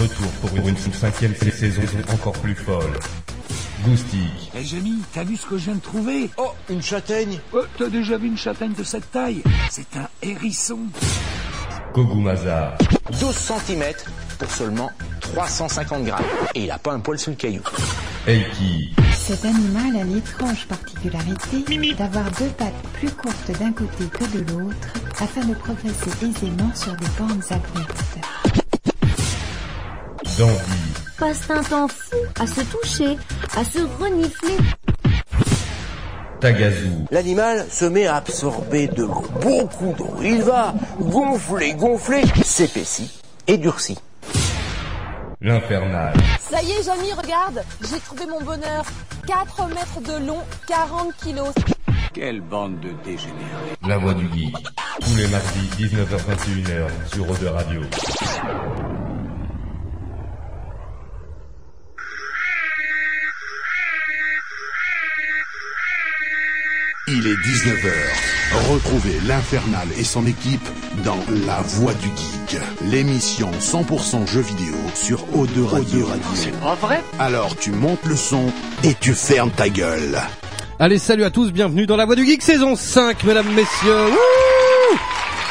[0.00, 2.92] retour pour une cinquième saison encore plus folle.
[3.84, 4.50] Goustique.
[4.54, 6.30] Eh Jamie, t'as vu ce que je viens de trouver?
[6.38, 9.42] Oh, une châtaigne Oh, T'as déjà vu une châtaigne de cette taille?
[9.70, 10.78] C'est un hérisson.
[11.92, 12.76] Kogumaza.
[13.20, 13.84] 12 cm
[14.38, 14.90] pour seulement
[15.20, 16.24] 350 grammes.
[16.54, 17.62] Et il a pas un poil sous le caillou.
[18.26, 18.94] Eiki.
[19.16, 24.88] Cet animal a l'étrange particularité d'avoir deux pattes plus courtes d'un côté que de l'autre
[25.20, 28.39] afin de progresser aisément sur des pentes abruptes.
[31.18, 33.18] Passe un temps fou à se toucher,
[33.54, 34.56] à se renifler.
[36.40, 36.88] Tagazu.
[37.10, 40.14] L'animal se met à absorber de l'eau, beaucoup d'eau.
[40.22, 43.10] Il va gonfler, gonfler, s'épaissit
[43.46, 43.98] et durcit.
[45.42, 46.14] L'Infernal.
[46.40, 48.84] Ça y est, Jamy, regarde, j'ai trouvé mon bonheur.
[49.26, 51.52] 4 mètres de long, 40 kilos.
[52.14, 53.76] Quelle bande de dégénérés.
[53.86, 54.56] La Voix du Geek.
[55.00, 57.80] Tous les mardis, 19h21h sur Eau de Radio.
[67.12, 68.70] Il est 19h.
[68.72, 70.68] Retrouvez l'Infernal et son équipe
[71.04, 76.08] dans La Voix du Geek, l'émission 100% jeux vidéo sur O2 Radio.
[76.34, 77.02] C'est pas vrai?
[77.18, 78.52] Alors tu montes le son
[78.84, 80.20] et tu fermes ta gueule.
[80.78, 84.06] Allez, salut à tous, bienvenue dans la Voix du Geek saison 5, mesdames, messieurs.
[84.06, 84.59] Wouh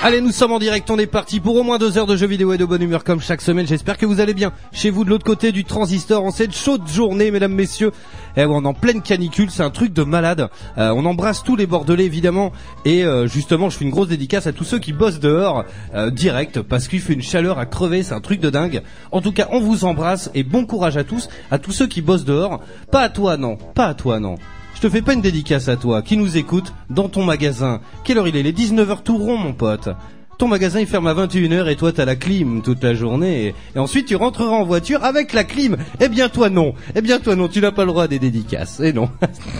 [0.02, 2.26] Allez, nous sommes en direct, on est parti pour au moins deux heures de jeux
[2.26, 3.68] vidéo et de bonne humeur comme chaque semaine.
[3.68, 6.88] J'espère que vous allez bien chez vous de l'autre côté du transistor en cette chaude
[6.88, 7.92] journée, mesdames, messieurs.
[8.38, 10.48] Eh, on est en pleine canicule, c'est un truc de malade.
[10.78, 12.54] Euh, on embrasse tous les Bordelais évidemment
[12.86, 16.10] et euh, justement, je fais une grosse dédicace à tous ceux qui bossent dehors euh,
[16.12, 18.84] direct parce qu'il fait une chaleur à crever, c'est un truc de dingue.
[19.12, 22.02] En tout cas, on vous embrasse et bon courage à tous, à tous ceux qui
[22.02, 22.62] bossent dehors.
[22.90, 24.38] Pas à toi, non, pas à toi, non.
[24.82, 27.82] Je te fais pas une dédicace à toi, qui nous écoute, dans ton magasin.
[28.06, 28.44] Quelle heure il est?
[28.44, 29.90] Les 19h tout rond, mon pote.
[30.38, 33.78] Ton magasin il ferme à 21h et toi t'as la clim toute la journée et,
[33.78, 35.76] ensuite tu rentreras en voiture avec la clim.
[36.00, 36.76] Eh bien toi non.
[36.96, 38.80] Eh bien toi non, tu n'as pas le droit des dédicaces.
[38.80, 39.10] Et non.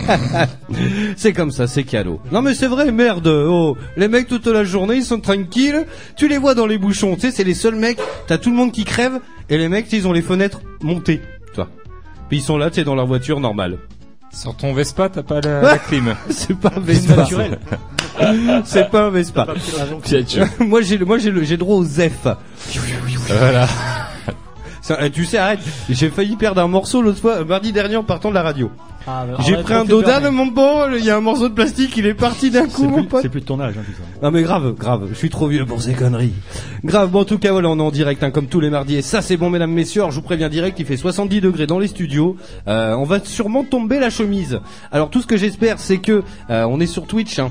[1.16, 2.18] c'est comme ça, c'est cadeau.
[2.32, 3.26] Non mais c'est vrai, merde.
[3.28, 5.84] Oh, les mecs toute la journée ils sont tranquilles.
[6.16, 7.16] Tu les vois dans les bouchons.
[7.16, 8.00] Tu sais, c'est les seuls mecs.
[8.26, 9.20] T'as tout le monde qui crève
[9.50, 11.20] et les mecs ils ont les fenêtres montées.
[11.52, 11.68] Toi.
[12.30, 13.76] Puis ils sont là, tu sais, dans leur voiture normale.
[14.32, 16.14] Sur ton Vespa, t'as pas la, la clim.
[16.30, 17.26] c'est pas un Vespa.
[18.64, 19.46] c'est pas un Vespa.
[20.60, 22.26] Moi j'ai le- moi j'ai le j'ai droit au Zef.
[23.28, 23.66] Voilà.
[24.82, 25.60] Ça, eh, tu sais arrête,
[25.90, 28.70] j'ai failli perdre un morceau l'autre fois mardi dernier en partant de la radio.
[29.06, 31.54] Ah, bah, J'ai pris un dodan peur, mon bon, il y a un morceau de
[31.54, 33.22] plastique, il est parti d'un coup C'est mon plus, pote.
[33.22, 34.02] c'est plus de ton âge, hein, tout ça.
[34.22, 36.34] Non mais grave, grave, je suis trop vieux pour ces conneries.
[36.84, 38.96] Grave, bon en tout cas voilà, on est en direct hein, comme tous les mardis
[38.96, 41.66] et ça c'est bon mesdames messieurs, Alors, je vous préviens direct, il fait 70 degrés
[41.66, 42.36] dans les studios.
[42.68, 44.60] Euh, on va sûrement tomber la chemise.
[44.92, 47.50] Alors tout ce que j'espère c'est que euh, on est sur Twitch hein.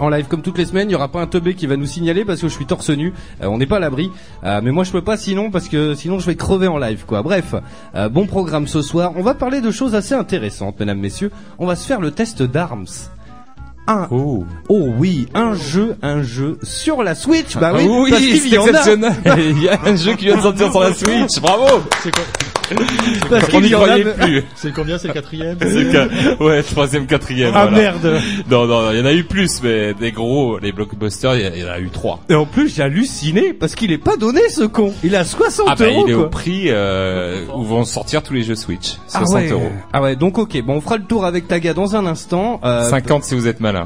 [0.00, 1.84] En live comme toutes les semaines, il y aura pas un teubé qui va nous
[1.84, 3.12] signaler parce que je suis torse nu.
[3.42, 4.10] Euh, on n'est pas à l'abri,
[4.44, 7.04] Euh, mais moi je peux pas sinon parce que sinon je vais crever en live
[7.06, 7.22] quoi.
[7.22, 7.54] Bref,
[7.94, 9.12] euh, bon programme ce soir.
[9.16, 11.30] On va parler de choses assez intéressantes, mesdames messieurs.
[11.58, 12.86] On va se faire le test d'armes.
[13.90, 14.44] Un, Oh.
[14.68, 17.56] Oh oui, un jeu, un jeu sur la Switch.
[17.56, 19.12] Bah oui, Ah oui, c'est exceptionnel.
[19.38, 21.40] Il y a un jeu qui vient de sortir sur la Switch.
[21.40, 21.80] Bravo.
[22.02, 22.24] C'est quoi
[23.28, 23.86] Parce On qu'il n'y y en a.
[23.86, 24.44] croyait plus.
[24.54, 27.50] C'est combien C'est le quatrième que- ouais, troisième, quatrième.
[27.54, 27.76] Ah voilà.
[27.92, 28.20] merde.
[28.48, 31.46] Non, non, il y en a eu plus, mais des gros, les blockbusters, il y
[31.46, 32.20] a- il y en a eu trois.
[32.28, 34.92] Et en plus, j'ai halluciné parce qu'il est pas donné ce con.
[35.02, 36.24] Il a 60 Ah bah, euros il est quoi.
[36.24, 38.98] au prix euh, où vont sortir tous les jeux Switch.
[39.08, 39.48] 60 ah ouais.
[39.50, 39.70] euros.
[39.92, 42.60] Ah ouais, donc ok, bon, on fera le tour avec Taga dans un instant.
[42.64, 43.79] Euh, 50 si vous êtes malin.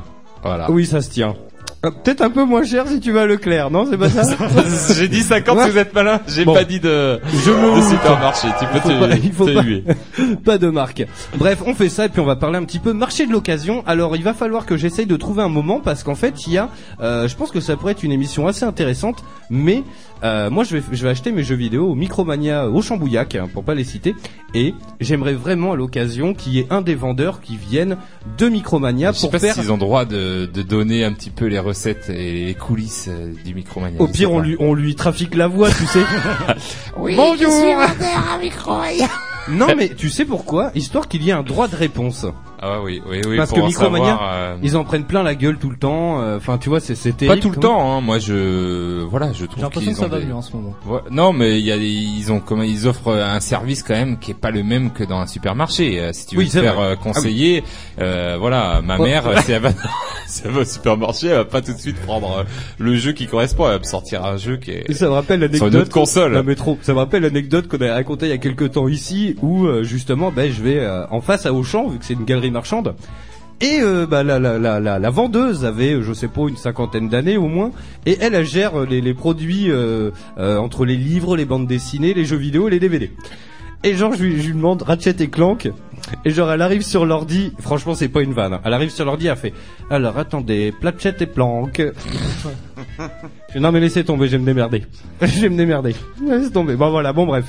[0.44, 0.71] Voilà.
[0.71, 1.34] Oui, ça se tient.
[1.84, 4.22] Euh, Peut-être un peu moins cher si tu vas à Leclerc, non C'est pas ça
[4.94, 5.65] J'ai dit 50 Ouais.
[5.65, 6.19] si vous êtes malin.
[6.27, 6.55] J'ai Bon.
[6.55, 7.91] pas dit de, Je me de doute.
[7.91, 8.49] supermarché.
[8.59, 9.84] Tu peux te, pas- il faut te pas- huer.
[10.44, 11.05] pas de marque.
[11.37, 13.82] Bref, on fait ça et puis on va parler un petit peu marché de l'occasion.
[13.87, 16.59] Alors, il va falloir que j'essaye de trouver un moment parce qu'en fait, il y
[16.59, 16.71] a,
[17.03, 19.82] euh, je pense que ça pourrait être une émission assez intéressante, mais
[20.24, 23.48] euh, moi, je vais, je vais acheter mes jeux vidéo au Micromania au Chambouillac, hein,
[23.52, 24.14] pour pas les citer,
[24.54, 27.96] et j'aimerais vraiment à l'occasion qu'il y ait un des vendeurs qui vienne
[28.38, 29.54] de Micromania Je sais pour pas faire.
[29.54, 33.32] s'ils ont droit de, de donner un petit peu les recettes et les coulisses euh,
[33.44, 34.00] du Micromania.
[34.00, 36.02] Au pire, on lui, on lui trafique la voix, tu sais.
[36.96, 37.50] Bonjour.
[39.49, 40.70] Non, mais tu sais pourquoi?
[40.75, 42.25] Histoire qu'il y ait un droit de réponse.
[42.66, 43.37] Ah oui, oui, oui.
[43.37, 46.20] Parce que Micromania, savoir, euh, Ils en prennent plein la gueule tout le temps.
[46.22, 48.00] euh, Enfin, tu vois, c'est c'est Pas tout le temps, hein.
[48.00, 50.52] Moi, je, voilà, je J'ai trouve l'impression qu'ils que ça va des- mieux en ce
[50.56, 50.75] moment.
[50.87, 53.93] Ouais, Non, mais il y a, des- ils ont comme ils offrent un service quand
[53.94, 56.00] même qui est pas le même que dans un supermarché.
[56.00, 56.96] Euh, Si tu veux Oui, te c'est faire vrai.
[56.96, 57.64] conseiller,
[58.00, 59.70] euh, voilà, ma mère, si elle va,
[60.26, 62.43] si elle va au supermarché, elle va pas tout de suite prendre euh,
[62.79, 63.67] le jeu qui correspond.
[63.67, 65.73] Elle va me sortir un jeu qui est ça me rappelle sur l'anecdote.
[65.73, 66.32] une autre console.
[66.32, 66.79] Non, mais trop.
[66.82, 69.82] Ça me rappelle l'anecdote qu'on a racontée il y a quelques temps ici, où euh,
[69.85, 72.94] justement, ben, je vais euh, en face à Auchan, vu que c'est une galerie marchande.
[73.61, 77.08] Et euh, bah, la, la, la, la, la vendeuse avait, je sais pas, une cinquantaine
[77.08, 77.70] d'années au moins,
[78.05, 82.14] et elle, elle gère les, les produits euh, euh, entre les livres, les bandes dessinées,
[82.14, 83.12] les jeux vidéo et les DVD.
[83.85, 85.70] Et genre, je lui, je lui demande Ratchet et Clank,
[86.24, 88.60] et genre, elle arrive sur l'ordi, franchement, c'est pas une vanne, hein.
[88.64, 89.54] elle arrive sur l'ordi, elle fait,
[89.90, 91.82] alors attendez, Platchet et Planck.
[93.54, 94.84] Je non mais laissez tomber, je vais me démerder.
[95.22, 95.94] je vais me démerder.
[96.20, 96.74] Laissez tomber.
[96.74, 97.44] Bon voilà, bon bref.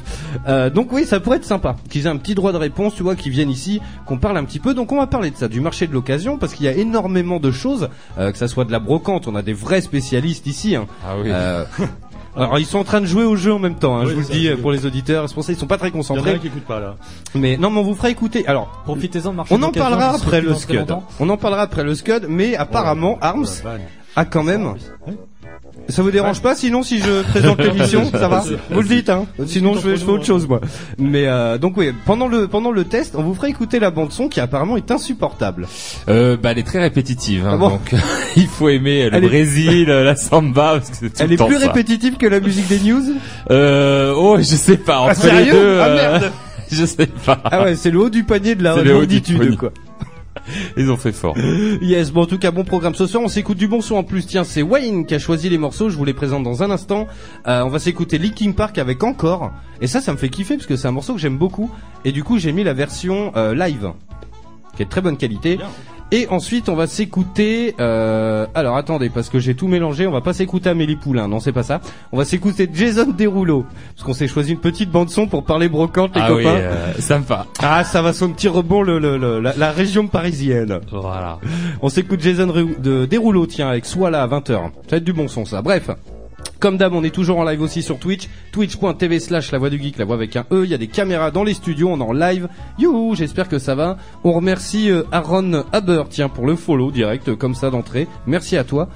[0.47, 3.01] Euh, donc oui, ça pourrait être sympa qu'ils aient un petit droit de réponse, tu
[3.01, 4.75] vois, qu'ils viennent ici, qu'on parle un petit peu.
[4.75, 7.39] Donc on va parler de ça, du marché de l'occasion, parce qu'il y a énormément
[7.39, 10.75] de choses, euh, que ça soit de la brocante, on a des vrais spécialistes ici.
[10.75, 10.85] Hein.
[11.03, 11.29] Ah oui.
[11.31, 11.65] Euh,
[12.35, 14.15] alors ils sont en train de jouer au jeu en même temps, hein, Oui, je
[14.15, 15.91] vous le dis euh, pour les auditeurs, c'est pour ça ils sont pas très Il
[15.91, 16.39] y en a concentrés.
[16.39, 16.95] qui écoute pas là.
[17.33, 18.45] Mais non, mais on vous fera écouter.
[18.47, 20.85] Alors, Profitez-en de marcher on en parlera après le Scud.
[21.19, 23.81] On en parlera après le Scud, mais apparemment Arms Oh, la vanne.
[24.15, 24.73] a quand même.
[25.87, 29.25] Ça vous dérange pas sinon si je présente l'émission, ça va Vous le dites hein
[29.45, 30.59] Sinon je fais, je fais autre chose moi.
[30.97, 34.11] Mais euh, donc oui, pendant le pendant le test, on vous fera écouter la bande
[34.11, 35.67] son qui apparemment est insupportable.
[36.09, 37.93] Euh, bah, elle est très répétitive, hein, Ah bon donc
[38.35, 41.33] il faut aimer le Elle est- Brésil, la samba, parce que c'est tout Elle le
[41.33, 41.67] est temps plus ça.
[41.67, 43.03] répétitive que la musique des news
[43.51, 46.31] Euh, oh, je sais pas, entre les sérieux deux, Ah, euh, merde.
[46.71, 47.39] je sais pas.
[47.43, 49.57] Ah ouais, c'est le haut du panier de la C'est le haut du longitude panier.
[49.57, 49.71] quoi.
[50.77, 51.37] Ils ont fait fort.
[51.81, 54.03] Yes, bon en tout cas bon programme ce soir, on s'écoute du bon son en
[54.03, 54.25] plus.
[54.25, 57.07] Tiens, c'est Wayne qui a choisi les morceaux, je vous les présente dans un instant.
[57.47, 59.51] Euh, on va s'écouter Linkin Park avec Encore
[59.81, 61.69] et ça ça me fait kiffer parce que c'est un morceau que j'aime beaucoup
[62.03, 63.91] et du coup j'ai mis la version euh, live
[64.75, 65.57] qui est de très bonne qualité.
[66.17, 67.75] Et ensuite, on va s'écouter.
[67.81, 70.07] Euh, alors, attendez, parce que j'ai tout mélangé.
[70.07, 71.27] On va pas s'écouter Amélie Poulain.
[71.27, 71.81] Non, c'est pas ça.
[72.13, 73.65] On va s'écouter Jason Derulo,
[73.95, 76.55] parce qu'on s'est choisi une petite bande son pour parler brocante, les ah oui, copains.
[76.55, 77.45] euh, sympa.
[77.61, 80.79] Ah, ça va son petit rebond le, le- le- la, la région parisienne.
[80.89, 81.39] Voilà.
[81.81, 84.47] On s'écoute Jason de Derulo, tiens, avec Swala à 20h.
[84.47, 85.61] Ça va être du bon son, ça.
[85.61, 85.89] Bref.
[86.59, 89.81] Comme d'hab, on est toujours en live aussi sur Twitch, twitch.tv slash la voix du
[89.81, 90.63] geek, la voix avec un E.
[90.63, 92.47] Il y a des caméras dans les studios, on est en live.
[92.79, 93.97] Youhou, j'espère que ça va.
[94.23, 98.07] On remercie euh, Aaron Haber, tiens, pour le follow direct, euh, comme ça d'entrée.
[98.25, 98.89] Merci à toi.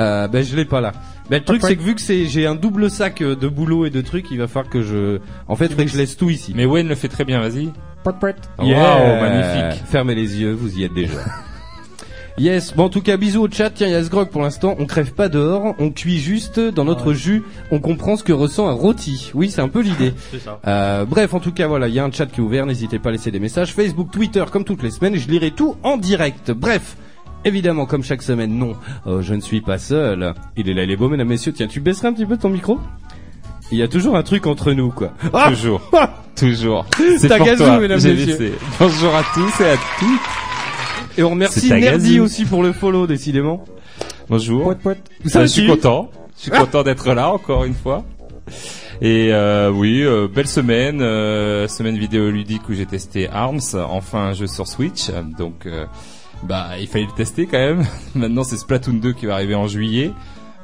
[0.00, 0.92] Euh, ben, je l'ai pas là.
[1.30, 3.84] Ben, le truc, c'est que vu que c'est, j'ai un double sac euh, de boulot
[3.84, 6.30] et de trucs, il va falloir que je, en fait, faudrait que je laisse tout
[6.30, 6.52] ici.
[6.56, 7.70] Mais Wayne le fait très bien, vas-y.
[8.62, 8.78] Yeah.
[8.78, 9.84] Waouh, magnifique.
[9.86, 11.18] Fermez les yeux, vous y êtes déjà.
[12.38, 14.42] Yes, bon en tout cas bisous au chat, tiens il y a ce grog pour
[14.42, 17.42] l'instant, on crève pas dehors, on cuit juste dans notre jus,
[17.72, 19.32] on comprend ce que ressent un rôti.
[19.34, 20.12] Oui c'est un peu l'idée.
[20.66, 22.98] Euh, bref en tout cas voilà, il y a un chat qui est ouvert, n'hésitez
[22.98, 25.96] pas à laisser des messages, Facebook, Twitter comme toutes les semaines, je lirai tout en
[25.96, 26.50] direct.
[26.50, 26.96] Bref,
[27.44, 28.74] évidemment comme chaque semaine, non,
[29.06, 30.34] euh, je ne suis pas seul.
[30.56, 32.48] Il est là il est beau mesdames messieurs, tiens tu baisserais un petit peu ton
[32.50, 32.78] micro?
[33.70, 35.12] Il y a toujours un truc entre nous quoi.
[35.32, 35.80] Ah Toujours.
[36.36, 36.86] Toujours.
[37.18, 37.80] C'est pour toi.
[37.80, 38.54] mesdames, messieurs.
[38.78, 40.47] Bonjour à tous et à toutes.
[41.18, 43.64] Et on remercie Nerdy aussi pour le follow décidément.
[44.28, 44.72] Bonjour.
[45.26, 46.10] Ça Euh, je suis content.
[46.36, 48.04] Je suis content d'être là encore une fois.
[49.00, 54.32] Et euh, oui, euh, belle semaine, euh, semaine vidéoludique où j'ai testé Arms, enfin un
[54.32, 55.10] jeu sur Switch.
[55.36, 55.86] Donc euh,
[56.44, 57.84] bah il fallait le tester quand même.
[58.14, 60.12] Maintenant c'est Splatoon 2 qui va arriver en juillet.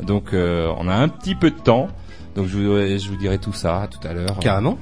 [0.03, 1.89] Donc euh, on a un petit peu de temps.
[2.37, 4.39] Donc je vous, je vous dirai tout ça tout à l'heure.
[4.41, 4.79] Carrément.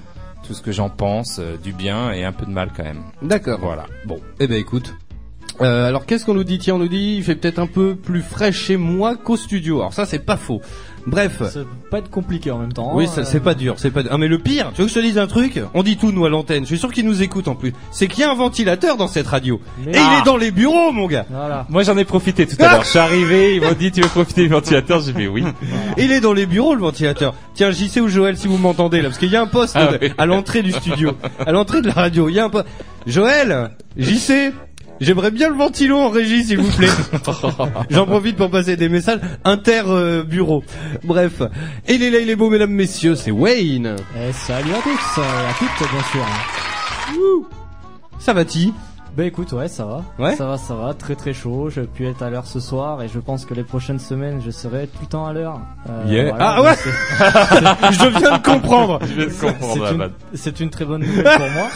[0.46, 3.02] Tout ce que j'en pense, euh, du bien et un peu de mal quand même.
[3.22, 3.60] D'accord.
[3.62, 3.86] Voilà.
[4.04, 4.18] Bon.
[4.40, 4.92] Eh ben écoute.
[5.60, 6.58] Euh, alors qu'est-ce qu'on nous dit?
[6.58, 9.80] Tiens, on nous dit il fait peut-être un peu plus frais chez moi qu'au studio.
[9.80, 10.60] Alors ça c'est pas faux.
[11.06, 11.38] Bref.
[11.42, 12.92] Ça peut pas être compliqué en même temps.
[12.94, 14.02] Oui, hein, ça, euh, c'est pas dur, c'est pas.
[14.10, 15.60] Ah mais le pire, tu veux que je te dise un truc?
[15.74, 16.62] On dit tout nous à l'antenne.
[16.62, 17.72] Je suis sûr qu'ils nous écoutent en plus.
[17.90, 19.60] C'est qu'il y a un ventilateur dans cette radio.
[19.84, 20.20] Mais- Et il Ah.
[20.20, 21.26] est dans les bureaux, mon gars.
[21.28, 21.66] Voilà.
[21.68, 22.82] Moi j'en ai profité tout à l'heure.
[22.84, 25.44] Je suis arrivé, ils m'ont dit tu veux profiter du ventilateur, j'ai fait oui.
[25.98, 27.34] Il est dans les bureaux, le ventilateur.
[27.54, 29.90] Tiens, JC ou Joël, si vous m'entendez là, parce qu'il y a un poste Ah
[30.00, 30.12] oui.
[30.16, 31.12] à l'entrée du studio,
[31.44, 32.28] à l'entrée de la radio.
[32.28, 32.66] Il y a un poste.
[33.06, 34.52] Joël, JC.
[35.02, 36.86] J'aimerais bien le ventilo en régie, s'il vous plaît.
[37.90, 40.62] J'en profite pour passer des messages inter euh, bureau.
[41.02, 41.42] Bref,
[41.88, 43.96] et il est là, il est beau, mesdames, messieurs, c'est Wayne.
[44.16, 46.24] Eh, salut à tous, euh, à toutes bien sûr.
[48.20, 48.72] Ça va-t-il?
[49.14, 50.02] Bah écoute, ouais, ça va.
[50.18, 51.68] Ouais Ça va, ça va, très très chaud.
[51.68, 54.50] Je pu être à l'heure ce soir et je pense que les prochaines semaines, je
[54.50, 55.60] serai tout le temps à l'heure.
[55.90, 56.30] Euh, Yeah.
[56.30, 56.74] voilà, Ah ouais
[57.92, 59.00] Je viens de comprendre.
[59.02, 59.74] Je vais te comprendre
[60.32, 61.66] c'est la une, une très bonne nouvelle pour moi.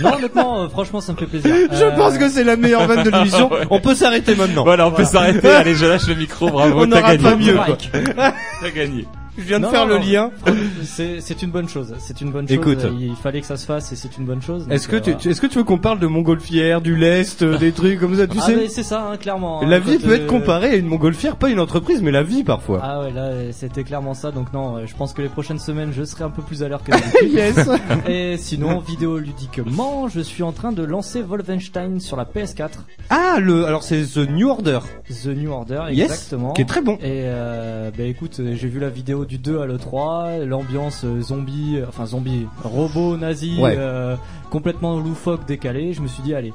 [0.02, 1.52] non, honnêtement, euh, franchement, ça me fait plaisir.
[1.72, 3.50] Je Euh, pense que c'est la meilleure vanne de l'émission.
[3.68, 4.62] On peut s'arrêter maintenant.
[4.62, 5.48] Voilà, on peut s'arrêter.
[5.48, 6.48] Allez, je lâche le micro.
[6.48, 7.22] Bravo, On t'as n'aura gagné.
[7.24, 7.58] pas mieux.
[8.62, 9.06] T'as gagné.
[9.38, 10.30] Je viens de faire non, le lien.
[10.82, 11.94] C'est une bonne chose.
[11.98, 12.56] C'est une bonne chose.
[12.56, 12.84] Écoute.
[12.84, 14.66] Euh, il fallait que ça se fasse et c'est une bonne chose.
[14.70, 17.56] Est-ce que euh, tu, est-ce que tu veux qu'on parle de montgolfière, du lest, euh,
[17.56, 19.62] des trucs comme ça, tu ah sais c'est ça, hein, clairement.
[19.62, 22.10] La hein, vie quand, peut euh, être comparée à une montgolfière, pas une entreprise, mais
[22.10, 22.80] la vie parfois.
[22.82, 24.30] Ah ouais, là, euh, c'était clairement ça.
[24.32, 26.68] Donc non, euh, je pense que les prochaines semaines, je serai un peu plus à
[26.68, 27.32] l'heure que d'habitude.
[27.32, 27.68] yes.
[28.08, 32.70] Et sinon, vidéoludiquement, je suis en train de lancer Wolfenstein sur la PS4.
[33.10, 36.52] Ah le, alors c'est The New Order, The New Order, Yes, exactement.
[36.52, 36.94] qui est très bon.
[36.96, 41.20] Et euh, bah écoute, euh, j'ai vu la vidéo du 2 à l'E3, l'ambiance euh,
[41.20, 43.74] zombie, euh, enfin zombie, robot nazi, Ouais.
[43.78, 44.16] euh,
[44.50, 45.92] complètement loufoque, décalé.
[45.92, 46.52] Je me suis dit allez,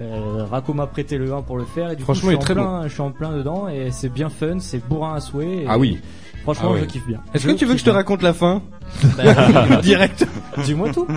[0.00, 2.36] euh, Rako m'a prêté le 1 pour le faire et du Franchement, coup il je
[2.38, 4.86] est suis, très en plein, je suis en plein dedans et c'est bien fun, c'est
[4.86, 5.58] bourrin à souhait.
[5.62, 5.98] et Ah oui.
[6.46, 6.80] Franchement, Ah oui.
[6.82, 7.20] je kiffe bien.
[7.34, 8.62] Est-ce que tu veux que je te raconte la fin
[9.16, 10.26] Bah, Direct.
[10.64, 11.06] Dis-moi tout.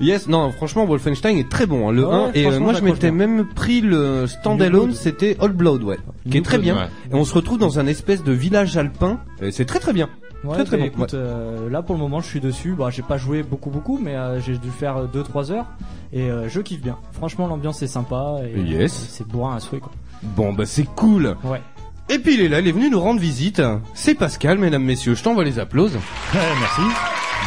[0.00, 2.30] Yes, non, franchement, Wolfenstein est très bon, hein, le Ouais, 1.
[2.34, 3.26] Et euh, franchement, moi, je j'accroche m'étais bien.
[3.26, 5.98] même pris le standalone, c'était Old Blood, ouais,
[6.28, 6.76] qui est très Blood, bien.
[6.76, 6.88] ouais.
[7.12, 9.20] Et on se retrouve dans un espèce de village alpin.
[9.40, 10.08] Et c'est très très bien.
[10.42, 12.74] Ouais, Très, très bah, bon, écoute, euh, là pour le moment je suis dessus.
[12.76, 15.66] Bah, j'ai pas joué beaucoup beaucoup, mais euh, j'ai dû faire 2-3 heures
[16.12, 16.98] et euh, je kiffe bien.
[17.12, 18.92] Franchement, l'ambiance est sympa et Yes.
[18.92, 19.92] euh, c'est bourrin à souhait quoi.
[20.22, 21.34] Bon, bah c'est cool.
[21.44, 21.62] Ouais.
[22.10, 23.62] Et puis il est là, il est venu nous rendre visite.
[23.94, 25.14] C'est Pascal, mesdames, messieurs.
[25.14, 25.98] Je t'envoie les applauses.
[26.34, 26.82] merci.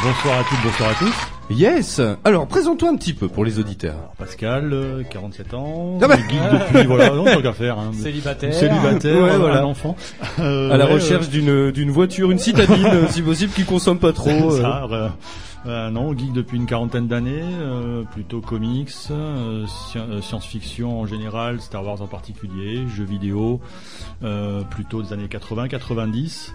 [0.04, 1.14] Bonsoir à toutes, bonsoir à tous.
[1.50, 2.02] Yes.
[2.26, 3.94] Alors, présente-toi un petit peu pour les auditeurs.
[3.96, 5.98] Alors, Pascal, euh, 47 ans.
[6.02, 6.18] Ah bah.
[6.18, 7.80] geek depuis, voilà, non, tant qu'à faire.
[7.80, 7.92] Hein.
[7.94, 8.54] Célibataire.
[8.54, 9.62] Célibataire, Ouais, voilà, voilà.
[9.62, 9.96] un enfant.
[10.40, 13.98] Euh, à la ouais, recherche d'une d'une voiture, une citadine, euh, si possible, qui consomme
[14.00, 14.30] pas trop.
[14.30, 14.62] euh, euh.
[14.62, 15.08] ça, euh,
[15.67, 21.59] euh, non, geek depuis une quarantaine d'années, euh, plutôt comics, euh, sci- science-fiction en général,
[21.62, 23.59] Star Wars en particulier, jeux vidéo,
[24.69, 26.51] plutôt des années 80-90.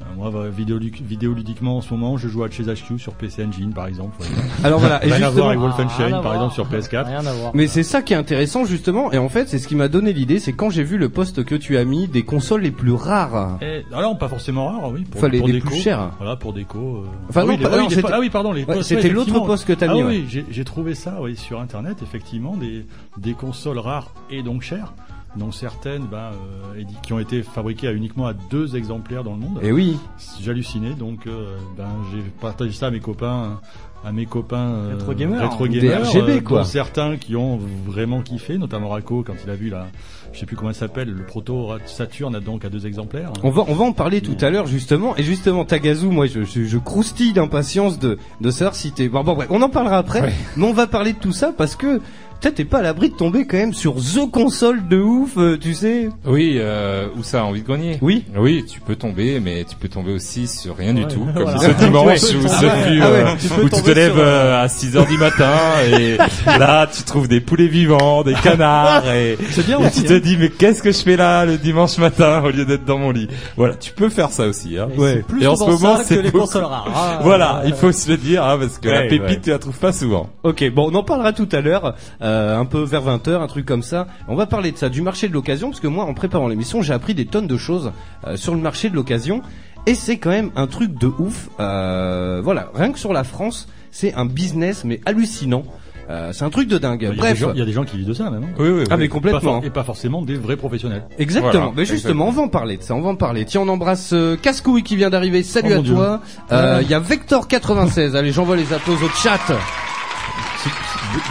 [0.00, 3.44] Euh, moi, bah, vidéolu- vidéoludiquement en ce moment, je joue à Chase HQ sur PC
[3.44, 4.16] Engine par exemple.
[4.64, 7.06] Alors voilà, et Rien à voir justement, avec Wolfenstein par exemple sur PS4.
[7.06, 7.50] Rien à voir.
[7.54, 10.12] Mais c'est ça qui est intéressant justement, et en fait c'est ce qui m'a donné
[10.12, 12.92] l'idée, c'est quand j'ai vu le post que tu as mis des consoles les plus
[12.92, 13.58] rares.
[13.60, 15.02] Et, alors pas forcément rare, oui.
[15.02, 15.68] Pour, Enfin, les- pour les déco.
[15.68, 16.10] plus chers.
[16.18, 16.78] Voilà pour déco.
[16.78, 17.06] euh.
[17.28, 19.02] Enfin, ah, non, oui, pas- ah, oui, non, ah oui, pardon, les Ouais, posts, c'était
[19.02, 19.46] ouais, l'autre effectivement.
[19.46, 20.24] post que t'as ah mis, oui, ouais.
[20.28, 22.86] j'ai j'ai trouvé ça, oui, sur internet, effectivement, des
[23.16, 24.92] des consoles rares et donc chères,
[25.36, 26.32] dont certaines, bah,
[26.76, 29.60] euh, qui ont été fabriquées à uniquement à deux exemplaires dans le monde.
[29.62, 29.96] Et oui.
[30.40, 33.60] J'hallucinais, donc euh, ben j'ai partagé ça à mes copains,
[34.04, 35.42] à mes copains euh, Rétro gamers.
[35.42, 36.58] rétro Des gamers, RGB, euh, quoi.
[36.60, 39.86] dont certains qui ont vraiment kiffé, notamment Rako quand il a vu la,
[40.32, 43.32] je sais plus comment elle s'appelle, le proto Saturn a donc à deux exemplaires.
[43.42, 46.44] On va, on va en parler tout à l'heure justement, et justement Tagazu, moi je,
[46.44, 49.08] je, je croustille d'impatience de, de savoir si t'es...
[49.08, 51.76] Bon, bon bref, on en parlera après, mais on va parler de tout ça parce
[51.76, 52.00] que
[52.40, 55.56] peut-être t'es pas à l'abri de tomber quand même sur The Console de ouf, euh,
[55.60, 58.24] tu sais Oui, euh, où ça, en vide-grenier Oui.
[58.36, 61.58] Oui, tu peux tomber, mais tu peux tomber aussi sur rien du Ouais, tout, comme
[61.58, 62.14] ce dimanche Ouais.
[62.14, 62.18] où,
[62.48, 62.84] ce ouais.
[62.88, 65.18] fut, Ah ouais, euh, tu où tu te lèves sur, euh, à 6 heures du
[65.18, 65.52] matin
[65.90, 66.16] et
[66.46, 70.20] là tu trouves des poulets vivants, des canards et, bien et tu te hein.
[70.22, 73.10] dis mais qu'est-ce que je fais là le dimanche matin au lieu d'être dans mon
[73.10, 73.28] lit?
[73.56, 74.78] Voilà, tu peux faire ça aussi.
[74.78, 74.88] Hein.
[74.94, 76.88] Et c'est plus Et en ce moment c'est les consoles rares.
[76.94, 79.40] Ah, voilà, il faut se le dire hein, parce que la Ouais, pépite ouais.
[79.44, 80.28] tu la trouves pas souvent.
[80.42, 82.27] Ok, bon, on en parlera tout à l'heure, euh,
[82.58, 84.06] un peu vers 20h, un truc comme ça.
[84.28, 86.82] On va parler de ça, du marché de l'occasion, parce que moi, en préparant l'émission,
[86.82, 87.92] j'ai appris des tonnes de choses
[88.26, 89.42] euh, sur le marché de l'occasion,
[89.86, 91.48] et c'est quand même un truc de ouf.
[91.60, 95.64] Euh, voilà, rien que sur la France, c'est un business, mais hallucinant.
[96.10, 97.02] Euh, c'est un truc de dingue.
[97.02, 98.30] Il y a des Bref, gens- il y a des gens qui vivent de ça
[98.30, 98.46] maintenant.
[98.58, 99.40] Oui, oui, ah mais Pas complètement.
[99.40, 101.04] for- et pas forcément des vrais professionnels.
[101.18, 101.52] Exactement.
[101.52, 102.94] Voilà, mais justement, on va en parler de ça.
[102.94, 103.44] On va en parler.
[103.44, 105.42] Tiens, on embrasse euh, Cascouille qui vient d'arriver.
[105.42, 105.94] Salut Oh, à mon Dieu.
[105.94, 106.20] toi.
[106.50, 108.16] Euh, Il y a Vector 96.
[108.16, 109.38] Allez, j'envoie les applaudissements au chat.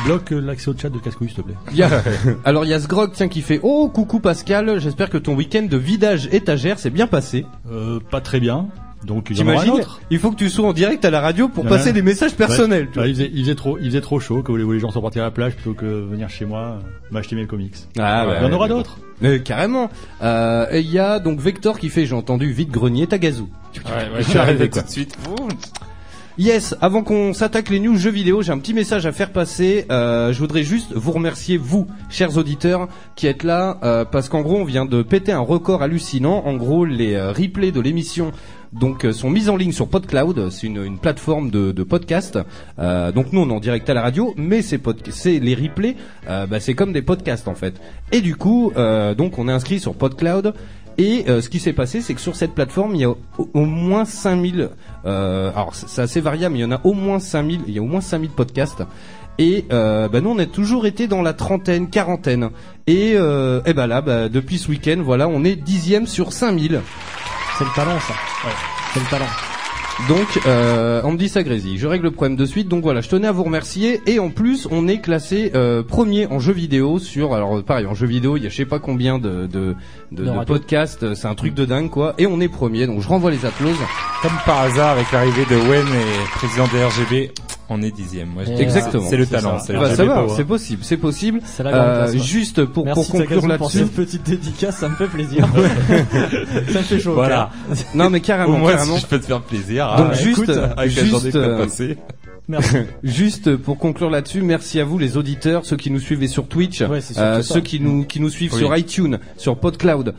[0.05, 1.55] Bloque l'accès au chat de Cascouille, s'il te plaît.
[1.71, 2.01] Il y a-
[2.45, 5.63] Alors il y a Sgrog tiens qui fait oh coucou Pascal, j'espère que ton week-end
[5.69, 7.45] de vidage étagère s'est bien passé.
[7.71, 8.67] Euh, pas très bien.
[9.05, 10.01] Donc il y en aura un T'imagines autre.
[10.09, 12.85] Il faut que tu sois en direct à la radio pour passer des messages personnels.
[12.85, 12.89] Ouais.
[12.93, 14.41] tu Ouais, il, faisait, il faisait trop, il faisait trop chaud.
[14.41, 16.79] Que voulez-vous, les gens sont partis à la plage plutôt que venir chez moi euh,
[17.11, 17.75] m'acheter mes comics.
[17.99, 18.97] Ah, il y en aura d'autres.
[19.23, 19.89] Euh, carrément.
[20.23, 23.43] Euh, et il y a donc Vector qui fait j'ai entendu vite grenier Tagazu.
[23.43, 23.47] Ouais,
[23.91, 25.15] ouais, Je suis arrivé, tout de suite.
[26.39, 29.87] Yes, avant qu'on s'attaque les news jeux vidéo, j'ai un petit message à faire passer.
[29.89, 34.41] Euh, je voudrais juste vous remercier, vous, chers auditeurs, qui êtes là, euh, parce qu'en
[34.41, 36.43] gros, on vient de péter un record hallucinant.
[36.45, 38.33] En gros, les euh, replays de l'émission
[38.73, 42.37] donc euh, sont mis en ligne sur PodCloud, c'est une, une plateforme de, de podcast.
[42.79, 44.79] Euh, donc nous, on en direct à la radio, mais c'est
[45.39, 45.95] les replays,
[46.29, 47.81] euh, bah, c'est comme des podcasts en fait.
[48.11, 50.53] Et du coup, euh, donc on est inscrit sur PodCloud.
[50.97, 53.17] Et euh, ce qui s'est passé, c'est que sur cette plateforme, il y a au,
[53.37, 54.69] au moins 5000.
[55.05, 57.61] Euh, alors c'est assez variable, mais il y en a au moins 5000.
[57.67, 58.83] Il y a au moins 5000 podcasts.
[59.39, 62.49] Et euh, bah, nous, on a toujours été dans la trentaine, quarantaine.
[62.87, 66.81] Et, euh, et bah là, bah, depuis ce week-end, voilà, on est dixième sur 5000.
[67.57, 68.13] C'est le talent ça.
[68.93, 69.56] C'est le talent.
[70.07, 71.77] Donc, euh, on me dit ça grésille.
[71.77, 72.67] Je règle le problème de suite.
[72.67, 74.01] Donc voilà, je tenais à vous remercier.
[74.05, 77.33] Et en plus, on est classé euh, premier en jeu vidéo sur.
[77.33, 79.75] Alors pareil, en jeu vidéo, il y a je sais pas combien de de,
[80.11, 81.15] de, podcasts.
[81.15, 82.13] C'est un truc de dingue quoi.
[82.19, 82.85] Et on est premier.
[82.85, 83.75] Donc je renvoie les applauses.
[84.21, 87.31] Comme par hasard, avec l'arrivée de Wen et président des RGB,
[87.69, 88.29] on est dixième.
[88.57, 89.05] Exactement.
[89.09, 89.59] C'est le talent.
[89.59, 89.65] ça.
[89.65, 90.33] c'est le Bah, RGB ça va, Power.
[90.35, 91.41] c'est possible, c'est possible.
[91.59, 91.69] La
[92.05, 93.77] Euh, juste pour, Merci pour conclure pour là-dessus.
[93.79, 95.45] cette petite dédicace, ça me fait plaisir.
[96.69, 97.11] ça me fait chaud.
[97.11, 97.49] au Voilà.
[97.93, 98.95] Non mais Au carrément, moins, carrément.
[98.95, 99.86] si je peux te faire plaisir.
[99.97, 101.97] Donc hein, juste, écoute, avec la journée juste, euh, passée.
[102.49, 102.77] Merci.
[103.03, 106.79] Juste pour conclure là-dessus, merci à vous les auditeurs, ceux qui nous suivent sur Twitch,
[106.81, 108.59] Ouais, euh, ceux qui nous qui nous suivent Oui.
[108.59, 110.15] sur iTunes, sur PodCloud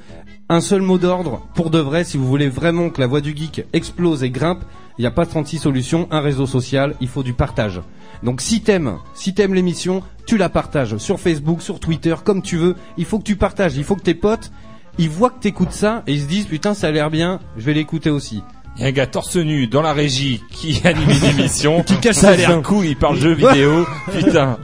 [0.50, 3.34] Un seul mot d'ordre, pour de vrai, si vous voulez vraiment que la voix du
[3.34, 4.62] geek explose et grimpe,
[4.98, 7.80] il n'y a pas 36 solutions, un réseau social, il faut du partage.
[8.22, 12.58] Donc si t'aimes, si t'aimes l'émission, tu la partages sur Facebook, sur Twitter, comme tu
[12.58, 12.74] veux.
[12.98, 14.50] Il faut que tu partages, il faut que tes potes,
[14.98, 17.64] ils voient que t'écoutes ça et ils se disent putain ça a l'air bien, je
[17.64, 18.42] vais l'écouter aussi.
[18.78, 21.82] Il y a un gars torse nu dans la régie qui anime une émission.
[21.82, 23.84] Qui cache ça a l'air cool, il parle jeux vidéo.
[24.12, 24.58] Putain.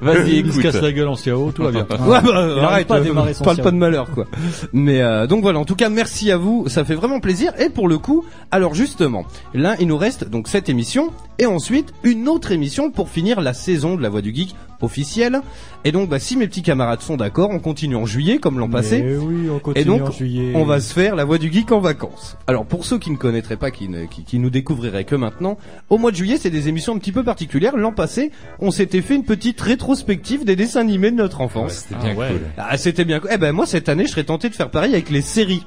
[0.00, 0.62] Vas-y, Il se écoute.
[0.62, 1.86] casse la gueule en CAO, tout va bien.
[2.06, 4.26] Ouais, bah, Il arrête, pas euh, démarrer son parle pas de malheur quoi.
[4.72, 7.52] Mais euh, donc voilà, en tout cas merci à vous, ça fait vraiment plaisir.
[7.60, 11.92] Et pour le coup, alors justement, là il nous reste donc cette émission et ensuite
[12.02, 15.40] une autre émission pour finir la saison de la Voix du Geek officielle.
[15.84, 18.68] Et donc bah, si mes petits camarades sont d'accord, on continue en juillet comme l'an
[18.68, 19.02] passé.
[19.02, 20.52] Mais oui, on continue Et donc, en juillet.
[20.54, 22.36] on va se faire la voix du geek en vacances.
[22.46, 25.58] Alors, pour ceux qui ne connaîtraient pas, qui, ne- qui, qui nous découvriraient que maintenant,
[25.90, 27.76] au mois de juillet, c'est des émissions un petit peu particulières.
[27.76, 31.72] L'an passé, on s'était fait une petite rétrospective des dessins animés de notre Ouais, enfance.
[31.88, 32.28] C'était bien Ah ouais.
[32.28, 32.40] cool.
[32.58, 33.20] Ah, c'était bien.
[33.30, 35.64] Eh ben, moi, cette année, je serais tenté de faire pareil avec les séries.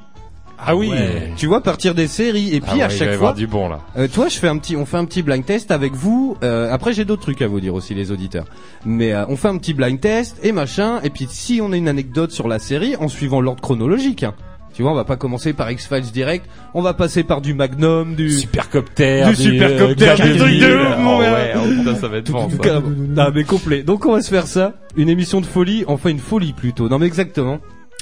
[0.65, 0.91] Ah oui.
[1.37, 2.53] Tu vois, partir des séries.
[2.55, 3.79] Et Ah puis, ouais, à il va y chaque avoir du bon là.
[3.97, 6.37] euh, toi, je fais un petit, on fait un petit blind test avec vous.
[6.43, 8.45] Euh, après, j'ai d'autres trucs à vous dire aussi, les auditeurs.
[8.85, 10.99] Mais euh, on fait un petit blind test et machin.
[11.03, 14.23] Et puis, si on a une anecdote sur la série, en suivant l'ordre chronologique.
[14.23, 14.33] hein.
[14.73, 16.45] Tu vois, on va pas commencer par X Files direct.
[16.73, 20.65] On va passer par du Magnum, du Supercopter, du Supercopter, euh, du truc de Gabby.
[20.93, 21.33] ouf, mon gars.
[21.33, 21.53] ouais,
[21.87, 22.47] oh ça va être bon.
[22.47, 22.69] tout ça.
[22.69, 22.81] cas,
[23.17, 23.81] ah, mais complet.
[23.83, 26.87] Donc on va se faire ça, une émission de folie, enfin une folie plutôt.
[26.87, 27.59] Non mais exactement.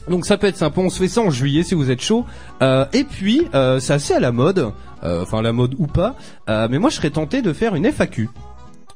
[0.10, 2.26] Donc ça peut être sympa, on se fait ça en juillet si vous êtes chaud.
[2.62, 4.72] Euh, et puis euh, c'est assez à la mode,
[5.04, 6.16] euh, enfin la mode ou pas.
[6.50, 8.30] Euh, mais moi je serais tenté de faire une FAQ.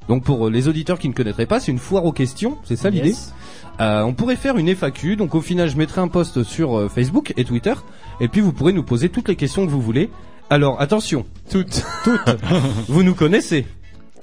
[0.07, 2.89] Donc pour les auditeurs qui ne connaîtraient pas, c'est une foire aux questions, c'est ça
[2.89, 3.09] l'idée.
[3.09, 3.33] Yes.
[3.79, 6.89] Euh, on pourrait faire une FAQ, donc au final je mettrai un post sur euh,
[6.89, 7.73] Facebook et Twitter,
[8.19, 10.09] et puis vous pourrez nous poser toutes les questions que vous voulez.
[10.49, 11.85] Alors attention, Toutes.
[12.89, 13.65] vous nous connaissez.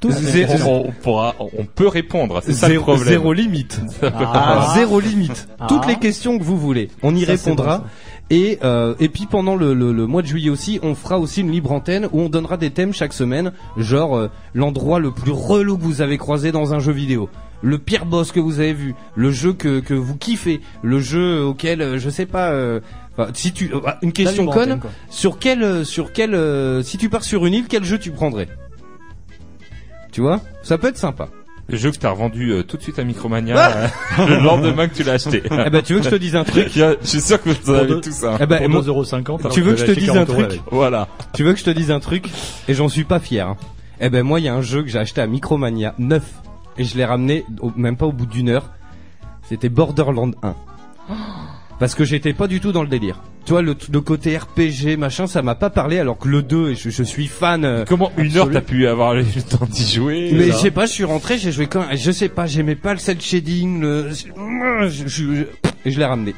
[0.04, 2.40] On, on pourra, on peut répondre.
[2.44, 3.08] C'est ça le zéro, problème.
[3.08, 3.80] zéro limite.
[4.02, 4.72] Ah.
[4.74, 5.48] Zéro limite.
[5.58, 5.66] Ah.
[5.68, 7.84] Toutes les questions que vous voulez, on y Ça, répondra.
[8.30, 11.40] et euh, et puis pendant le, le, le mois de juillet aussi, on fera aussi
[11.40, 15.32] une libre antenne où on donnera des thèmes chaque semaine, genre euh, l'endroit le plus
[15.32, 17.28] relou que vous avez croisé dans un jeu vidéo,
[17.62, 21.42] le pire boss que vous avez vu, le jeu que que vous kiffez, le jeu
[21.44, 22.50] auquel euh, je sais pas.
[22.50, 22.80] euh,
[23.34, 27.24] si tu euh, une question conne, antenne, sur quel sur quel euh, si tu pars
[27.24, 28.46] sur une île, quel jeu tu prendrais?
[30.12, 31.28] Tu vois Ça peut être sympa.
[31.70, 33.56] Le jeu que t'as revendu euh, tout de suite à Micromania
[34.18, 35.42] euh, le lendemain que tu l'as acheté.
[35.66, 37.70] Eh ben tu veux que je te dise un truc Je suis sûr que vous
[37.70, 38.36] en avez tous un.
[38.40, 39.40] Eh ben, Pour moi- 2,50€.
[39.40, 40.62] alors Tu veux que je te dise un 40 euros truc avec.
[40.72, 41.08] Voilà.
[41.34, 42.24] Tu veux que je te dise un truc
[42.68, 43.46] Et j'en suis pas fier.
[43.48, 43.56] hein.
[44.00, 46.22] Eh ben moi, il y a un jeu que j'ai acheté à Micromania, neuf,
[46.78, 48.70] et je l'ai ramené au- même pas au bout d'une heure.
[49.48, 50.54] C'était Borderland 1.
[51.78, 53.20] Parce que j'étais pas du tout dans le délire.
[53.44, 56.70] Tu vois, le, le côté RPG, machin, ça m'a pas parlé, alors que le 2,
[56.70, 57.64] et je, je suis fan.
[57.64, 60.86] euh, Comment une heure t'as pu avoir le temps d'y jouer mais je sais pas,
[60.86, 64.10] je suis rentré, j'ai joué quand je sais pas, j'aimais pas le cel shading, le,
[64.10, 65.42] je, je- je-
[65.84, 66.34] et je l'ai ramené.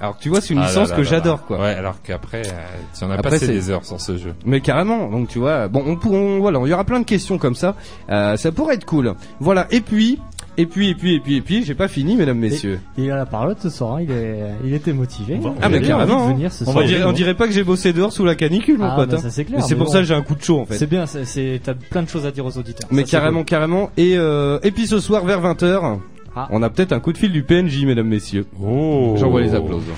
[0.00, 1.58] Alors tu vois, c'est une Ah là licence là que j'adore, quoi.
[1.60, 2.50] Ouais, alors qu'après, euh,
[2.96, 4.34] tu en as Après, passé c'est- des heures sur ce jeu.
[4.46, 7.04] Mais carrément, donc tu vois, bon, on, pour- on- voilà, il y aura plein de
[7.04, 7.74] questions comme ça,
[8.10, 9.14] euh, ça pourrait être cool.
[9.40, 10.20] Voilà, et puis,
[10.56, 12.80] et puis, et puis, et puis, et puis, j'ai pas fini, mesdames, messieurs.
[12.96, 15.40] Il a la parole ce soir, hein, il, est, il était motivé.
[15.62, 16.32] Ah, mais carrément, hein.
[16.32, 16.76] venir ce On soir.
[16.78, 18.94] va on, dirait, on dirait pas que j'ai bossé dehors sous la canicule, mon Ah,
[18.96, 19.10] pote.
[19.10, 19.22] bah, hein.
[19.22, 19.92] ça, c'est clair, Mais c'est pour bon.
[19.92, 20.76] ça que j'ai un coup de chaud, en fait.
[20.78, 22.88] C'est bien, c'est- t'as plein de choses à dire aux auditeurs.
[22.92, 23.90] Mais Ça, carrément, carrément.
[23.96, 25.98] Et, euh, et puis ce soir, vers 20h,
[26.40, 26.48] Ah.
[26.52, 28.46] on a peut-être un coup de fil du PNJ, mesdames, messieurs.
[28.62, 29.14] Oh.
[29.18, 29.94] J'envoie les applaudissements.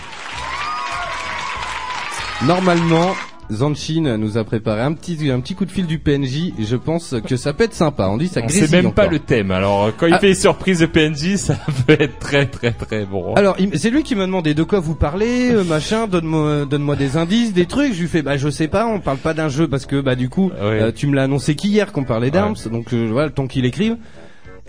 [2.47, 3.11] Normalement,
[3.53, 6.53] Zanchin nous a préparé un petit, un petit coup de fil du PNJ.
[6.59, 8.07] Je pense que ça peut être sympa.
[8.09, 9.51] On dit ça grésille sait même pas le thème.
[9.51, 10.19] Alors, quand il Ah.
[10.19, 13.35] fait les surprises de PNJ, ça peut être très très très bon.
[13.35, 17.19] Alors, c'est lui qui m'a demandé de quoi vous parlez, euh, machin, donne-moi, donne-moi des
[17.19, 17.93] indices, des trucs.
[17.93, 20.15] Je lui fais, bah, je sais pas, on parle pas d'un jeu parce que, bah,
[20.15, 23.35] du coup, euh, tu me l'as annoncé qu'hier qu'on parlait d'Arms, donc euh, voilà, le
[23.35, 23.97] temps qu'il écrive.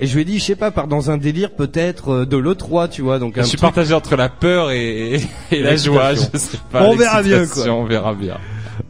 [0.01, 2.35] Et je lui ai dit, je sais pas, part dans un délire peut-être euh, de
[2.35, 5.75] l'E3, tu vois, donc je un suis truc- partagé entre la peur et, et la
[5.75, 6.15] joie.
[6.15, 6.83] Je sais pas.
[6.83, 8.37] On verra bien, l'excitation, On verra bien.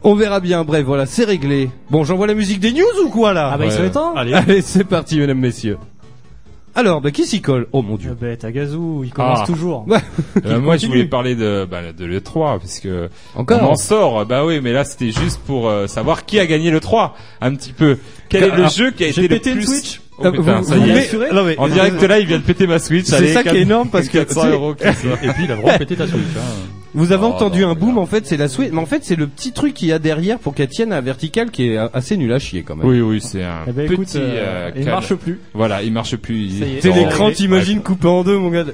[0.02, 1.68] On verra bien, bref, voilà, c'est réglé.
[1.90, 4.32] Bon, j'envoie la musique des news ou quoi là Ah bah il serait temps Allez.
[4.32, 5.76] Allez, c'est parti, mesdames, messieurs.
[6.74, 8.16] Alors, bah, qui s'y colle Oh mon Ah dieu.
[8.18, 9.46] bah Tagazu, il commence Ah.
[9.46, 9.86] toujours.
[9.86, 9.98] Ouais.
[10.46, 14.24] Euh, moi, je voulais parler de bah, de l'E3 parce que Encore on en sort.
[14.24, 17.54] Bah oui, mais là c'était juste pour euh, savoir qui a gagné le 3 un
[17.54, 17.98] petit peu.
[18.30, 20.00] Quel est le jeu qui a été le une plus Switch.
[20.18, 20.94] Oh, putain, Vous- ça vous y est.
[20.94, 23.06] mettez- non, mais- En direct là, il vient de péter ma Switch.
[23.06, 24.74] C'est ça qui est énorme parce que 400 tu sais- euros.
[25.22, 26.20] Et puis il a vraiment pété ta Switch.
[26.36, 26.40] Hein.
[26.94, 28.70] Vous avez Oh, entendu non, un boom, en fait, c'est la Switch.
[28.70, 31.00] Mais en fait, c'est le petit truc qu'il y a derrière pour qu'elle tienne à
[31.00, 32.86] verticale qui est assez nul à chier quand même.
[32.86, 33.94] Oui, oui, c'est un Eh ben petit.
[33.94, 35.40] écoute, euh, euh, il marche plus.
[35.54, 36.36] Voilà, il marche plus.
[36.44, 36.64] il-.
[36.82, 38.64] C'est l'écran, t'imagines, coupé en deux, mon gars.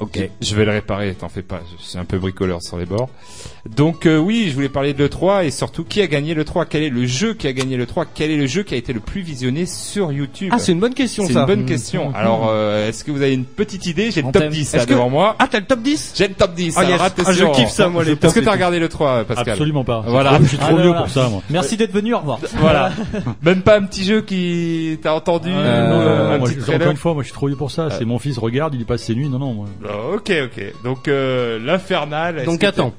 [0.00, 0.18] Ok.
[0.40, 3.10] Je vais le réparer, t'en fais pas, je suis un peu bricoleur sur les bords.
[3.68, 6.82] Donc euh, oui, je voulais parler de l'E3 et surtout qui a gagné l'E3, quel
[6.82, 9.00] est le jeu qui a gagné l'E3, quel est le jeu qui a été le
[9.00, 10.50] plus visionné sur YouTube?
[10.52, 11.40] Ah, c'est une bonne question C'est ça.
[11.40, 12.12] une bonne question.
[12.14, 14.10] Alors, euh, est-ce que vous avez une petite idée?
[14.10, 14.52] J'ai le top Anthem.
[14.52, 15.36] 10 Est-ce là que- devant moi.
[15.38, 16.74] Ah, t'as le top 10 J'ai le top 10.
[16.78, 17.00] Ah, yes.
[17.02, 18.48] Ah, je kiffe ça, moi, les Est-ce que t'as 10.
[18.52, 20.02] regardé le 3, Pascal Absolument pas.
[20.06, 20.38] Voilà.
[20.42, 21.42] Je suis trop vieux pour ça, moi.
[21.50, 22.38] Merci d'être venu, au revoir.
[22.58, 22.92] Voilà.
[23.42, 26.60] Même pas un petit jeu qui t'a entendu Euh, non, non, un moi, petit je-
[26.62, 27.88] trailer encore une fois, moi je suis trop vieux pour ça.
[27.90, 29.28] C'est mon fils regarde, il y passe ses nuits.
[29.28, 29.66] Non, non, moi.
[29.92, 30.64] Ah, Ok, ok.
[30.84, 32.44] Donc euh, l'infernal.
[32.44, 32.92] Donc attends.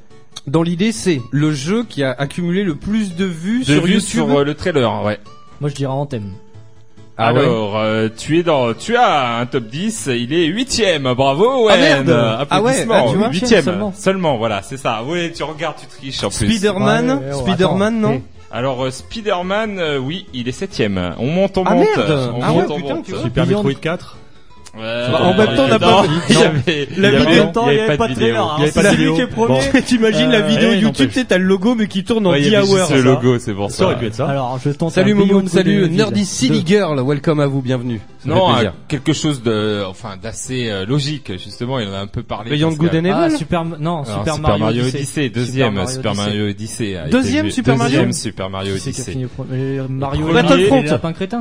[0.47, 3.93] Dans l'idée, c'est le jeu qui a accumulé le plus de vues de sur vues
[3.93, 4.01] YouTube.
[4.09, 5.19] sur euh, le trailer, ouais.
[5.59, 6.31] Moi, je dirais Anthem.
[7.17, 7.41] Ah ouais.
[7.41, 11.73] Alors, euh, tu es dans, tu as un top 10, il est huitième, bravo, Ah,
[11.73, 11.79] Owen.
[11.79, 12.09] merde.
[12.09, 13.05] Ah ouais, Applaudissements.
[13.07, 13.29] ah, tu vois.
[13.29, 13.93] huitième Seulement.
[13.95, 14.37] seulement.
[14.37, 15.03] voilà, c'est ça.
[15.05, 16.47] Oui, tu regardes, tu triches en plus.
[16.51, 18.13] Spider-Man, Ouais, ouais, ouais, Spider-Man, attends.
[18.13, 21.13] non Alors euh, Spider-Man, euh, oui, il est septième.
[21.19, 21.85] On monte, on Ah, monte.
[21.95, 22.31] merde.
[22.35, 23.05] On Ah monte, ouais, on putain, monte.
[23.05, 23.21] tu vois.
[23.21, 24.17] Super Beyond- Metroid 4.
[24.73, 24.81] Ouais,
[25.11, 26.05] Bah, en même temps, on n'a pas-
[26.97, 28.55] La vidéo- il y avait pas de trailer, hein.
[28.57, 29.15] Il y avait pas C'est de lui vidéo.
[29.15, 29.59] qui est premier.
[29.85, 32.45] T'imagines la vidéo YouTube, tu sais, t'as le logo mais qui tourne en Ouais, il
[32.45, 32.77] 10 y avait hours.
[32.77, 33.83] juste le logo, c'est pour Ça ça.
[33.85, 34.27] aurait pu être ça.
[34.27, 36.67] Alors, je tente Salut Momo, salut Nerdy Silly 2.
[36.67, 37.99] Girl, welcome à vous, bienvenue.
[38.25, 41.31] Non, euh, quelque chose de, enfin, d'assez euh, logique.
[41.43, 42.51] Justement, il en a un peu parlé.
[42.51, 42.71] Beyond.
[42.73, 45.29] Good and Ah, Evil Super, non, Alors, Super, Mario, Odyssey.
[45.29, 46.95] deuxième, Super Super Mario Mario Odyssey.
[46.95, 47.49] a Deuxième.
[47.49, 49.27] Super Mario Deuxième Super Mario c'est qui a Odyssey.
[49.35, 50.83] premier Euh, Mario Battlefront.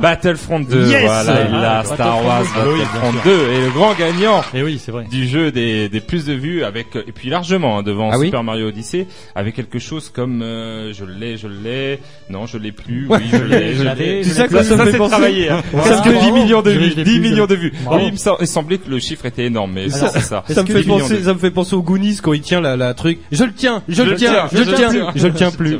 [0.01, 2.47] Battlefront 2, Yes voilà, il Ah, a Star Battlefront Wars 2.
[2.55, 5.05] Ah oui, Battlefront bien 2 et le grand gagnant Et oui, c'est vrai.
[5.09, 8.27] du jeu des, des plus de vues avec et puis largement hein, devant Ah oui?
[8.27, 12.71] Super Mario Odyssey avec quelque chose comme euh, je l'ai je l'ai non je l'ai
[12.71, 15.11] plus oui je l'ai Je l'ai ça l'ai que ça, me fait c'est penser.
[15.11, 15.61] travaillé hein.
[15.71, 15.89] Voilà.
[15.89, 16.35] parce que 10 Bravo.
[16.35, 17.73] millions de Je l'ai- vues je l'ai 10 plus, millions de vues.
[17.91, 20.43] Oui il me, sem- il semblait que le chiffre était énorme mais Alors, c'est ça.
[20.49, 22.41] Ça me fait que 10 millions penser, ça me fait penser aux Goonies quand il
[22.41, 23.19] tient la, la truc.
[23.31, 25.77] Je le tiens, je, le tiens, je le tiens, je le tiens plus.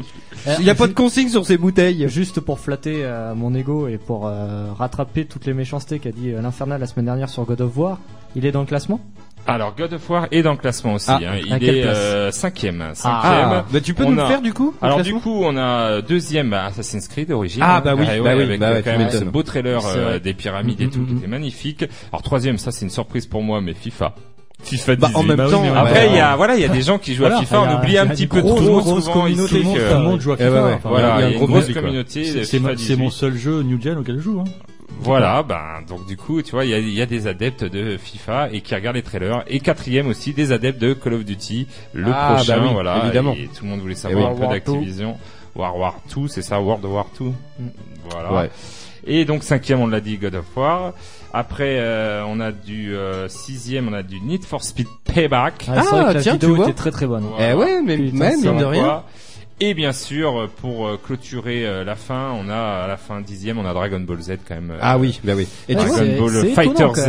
[0.59, 2.07] Il y a pas de consigne sur ces bouteilles.
[2.09, 6.31] Juste pour flatter euh, mon ego et pour euh, rattraper toutes les méchancetés qu'a dit
[6.31, 7.99] euh, l'Infernal la semaine dernière sur God of War,
[8.35, 8.99] il est dans le classement?
[9.47, 11.39] Alors God of War est dans le classement aussi Ah, hein.
[11.45, 14.73] il est euh, cinquième Ah, cinquième bah tu peux On nous le faire du coup
[14.81, 17.61] Alors du coup, on a deuxième Assassin's Creed Origins.
[17.65, 19.81] Ah, bah oui, ouais, bah oui, avec bah euh, ouais, quand même ce beau trailer
[19.95, 21.17] euh, des pyramides et Mm, tout mm, qui mm.
[21.17, 21.85] était magnifique.
[22.11, 24.13] Alors troisième, ça c'est une surprise pour moi, mais FIFA.
[24.63, 25.01] FIFA 18.
[25.01, 26.09] Bah, en même Bah temps, Après, ouais.
[26.11, 27.77] il y a voilà, il y a des gens qui jouent Voilà, à FIFA, on
[27.79, 28.81] oublie un petit peu trop souvent.
[28.81, 30.79] Tout le monde joue à Eh FIFA.
[30.83, 32.23] Voilà, il y a une gros grosse communauté.
[32.25, 33.09] C'est c'est mon 18.
[33.09, 34.43] seul jeu New Gen auquel je joue.
[35.01, 37.63] Voilà, ben donc du coup, tu vois, il y a, il y a des adeptes
[37.63, 39.43] de FIFA et qui regardent les trailers.
[39.47, 43.01] Et quatrième aussi, des adeptes de Call of Duty, le Ah, prochain, bah oui, voilà.
[43.03, 43.33] évidemment.
[43.33, 44.31] Et tout le monde voulait savoir oui.
[44.31, 45.17] un peu War d'Activision.
[45.55, 47.25] War War 2, c'est ça, World War 2.
[47.25, 47.33] Mm.
[48.09, 48.33] Voilà.
[48.33, 48.49] Ouais.
[49.05, 50.93] Et donc cinquième, on l'a dit, God of War.
[51.33, 55.65] Après, euh, on a du euh, sixième, on a du Need for Speed Payback.
[55.67, 56.65] Ah, c'est vrai que la tiens, vidéo tu vois.
[56.67, 57.25] était très très bonne.
[57.39, 58.83] Eh ouais, mais Putain, même, mine de rien.
[58.83, 59.05] Quoi.
[59.63, 63.59] Et bien sûr, pour euh, clôturer euh, la fin, on a à la fin dixième,
[63.59, 64.71] on a Dragon Ball Z quand même.
[64.71, 65.47] euh, Ah oui, bah oui.
[65.69, 67.07] Et tu Ouais, vois, Dragon Ball Fighter quand Z.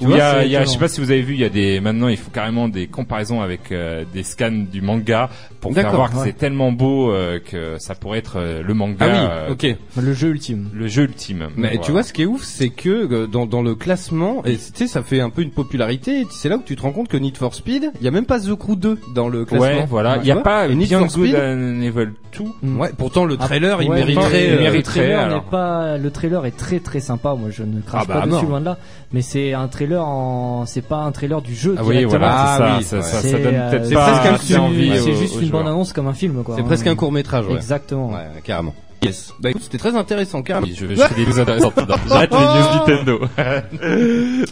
[0.00, 1.34] où vois, il y a, il y a- je sais pas si vous avez vu,
[1.34, 4.80] il y a des maintenant il faut carrément des comparaisons avec euh, des scans du
[4.80, 5.28] manga
[5.60, 6.22] pour faire voir que ouais.
[6.26, 9.76] c'est tellement beau euh, que ça pourrait être euh, le manga, ah euh, oui, ok.
[10.04, 10.68] Le jeu ultime.
[10.72, 11.48] le jeu ultime.
[11.56, 11.80] Mais Voilà.
[11.82, 14.86] tu vois, ce qui est ouf, c'est que dans, dans le classement, et tu sais,
[14.86, 16.26] ça fait un peu une popularité.
[16.30, 18.26] C'est là où tu te rends compte que Need for Speed, il y a même
[18.26, 19.66] pas The Crew 2 dans le classement.
[19.66, 21.34] Ouais, voilà, il Tu y a pas Need for Good Speed.
[21.80, 22.44] Evil 2.
[22.62, 22.80] Mm.
[22.80, 24.30] Ouais, pourtant le trailer, il Ouais, mériterait.
[24.32, 25.44] mais euh, il mériterait, le trailer alors.
[25.44, 28.26] pas le trailer est très très sympa moi je ne crache Ah bah, pas à
[28.26, 28.78] dessus loin de là
[29.12, 32.56] mais c'est un trailer en c'est pas un trailer du jeu Ah oui, voilà, Ah
[32.56, 33.02] c'est ça, oui, ça, ouais.
[33.02, 35.68] ça, ça C'est, donne euh, peut-être c'est presque un envie c'est aux- juste une bande
[35.68, 37.44] annonce comme un film quoi C'est presque un court métrage.
[37.50, 38.74] Exactement Ouais, carrément.
[39.02, 39.32] Yes.
[39.40, 40.66] Bah écoute, c'était très intéressant, carrément.
[40.66, 41.74] Oui, Je vais je fais des news intéressantes.
[42.08, 43.18] J'arrête les news Nintendo.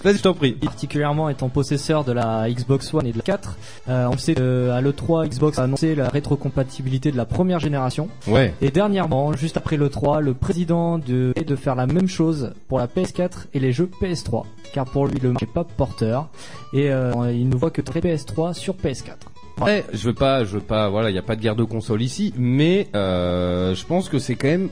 [0.04, 0.52] Vas-y, je t'en prie.
[0.52, 3.56] particulièrement étant possesseur de la Xbox One et de la 4
[3.88, 8.08] euh, on sait que à l'E3 Xbox a annoncé la rétrocompatibilité de la première génération
[8.26, 8.54] Ouais.
[8.60, 12.78] et dernièrement juste après l'E3 le président de est de faire la même chose pour
[12.78, 16.28] la PS4 et les jeux PS3 car pour lui le marché n'est pas porteur
[16.72, 19.14] et euh, il ne voit que très PS3 sur PS4
[19.60, 21.64] Ouais, je veux pas, je veux pas, voilà, il y a pas de guerre de
[21.64, 24.70] console ici, mais euh, je pense que c'est quand même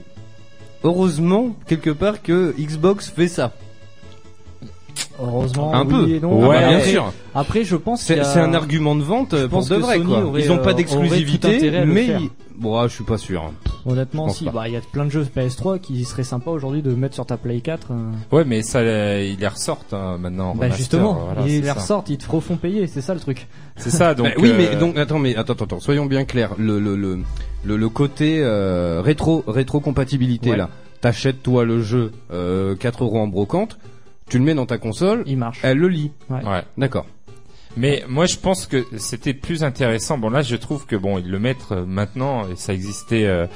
[0.83, 3.53] heureusement quelque part que Xbox fait ça.
[5.21, 6.09] Heureusement Un oui peu.
[6.11, 6.49] et non.
[6.49, 7.13] Ouais, bien sûr.
[7.35, 9.77] après je pense C'est a- c'est un argument de vente euh, Je pour pense de
[9.77, 10.23] vrai quoi.
[10.25, 12.17] aurait, Ils ont euh, pas tout d'exclusivité, mais
[12.57, 13.53] bon, je suis pas sûr.
[13.87, 14.51] honnêtement si pas.
[14.53, 17.27] bah il y a plein de jeux PS3 qui seraient sympas aujourd'hui de mettre sur
[17.27, 18.37] ta Play 4 euh.
[18.37, 20.51] Ouais, mais ça, euh, ils les ressortent hein, maintenant.
[20.51, 23.21] en Bah remaster, justement, voilà, ils les ressortent, ils te refont payer, c'est ça le
[23.21, 23.47] truc.
[23.77, 24.27] C'est ça, donc.
[24.27, 26.51] Bah oui, euh, mais donc attends, mais attends, attends, attends, soyons bien clairs.
[26.59, 27.19] Le le le
[27.65, 30.57] le, le côté euh, rétro rétro compatibilité Ouais.
[30.57, 30.69] là.
[31.01, 33.79] T'achètes toi le jeu euh, 4 euros en brocante,
[34.29, 35.61] tu le mets dans ta console, Il marche.
[35.63, 36.13] elle le lit.
[36.31, 36.45] Ouais.
[36.45, 36.63] Ouais.
[36.77, 37.07] D'accord.
[37.77, 40.19] Mais moi, je pense que c'était plus intéressant.
[40.19, 43.27] Bon, là, je trouve que bon, ils le mettent euh, maintenant et ça existait.
[43.27, 43.47] euh,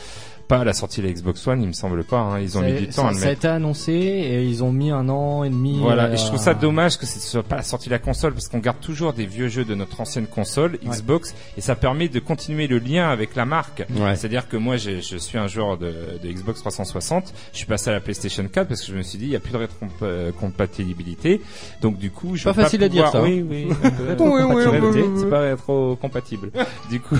[0.48, 2.18] pas à la sortie de la Xbox One, il me semble pas.
[2.18, 2.40] Hein.
[2.40, 3.38] Ils ont Ça- mis du temps ça, à le ça a mettre.
[3.40, 5.78] été annoncé et ils ont mis un an et demi.
[5.80, 7.98] Voilà, euh, et je trouve ça dommage que ce soit pas la sortie de la
[7.98, 11.74] console parce qu'on garde toujours des vieux jeux de notre ancienne console Xbox et ça
[11.74, 13.84] permet de continuer le lien avec la marque.
[13.96, 14.16] Ouais.
[14.16, 17.92] C'est-à-dire que moi je suis un joueur de, de Xbox 360, je suis passé à
[17.94, 21.40] la PlayStation 4 parce que je me suis dit il y a plus de rétrocompatibilité.
[21.80, 23.30] Donc du coup, je Pas facile à dire, pouvoir- ça, hein.
[23.30, 23.68] Oui, oui.
[24.18, 25.04] Oui, oui, oui, oui, oui.
[25.18, 26.50] C'est pas rétro-compatible.
[26.90, 27.16] du coup,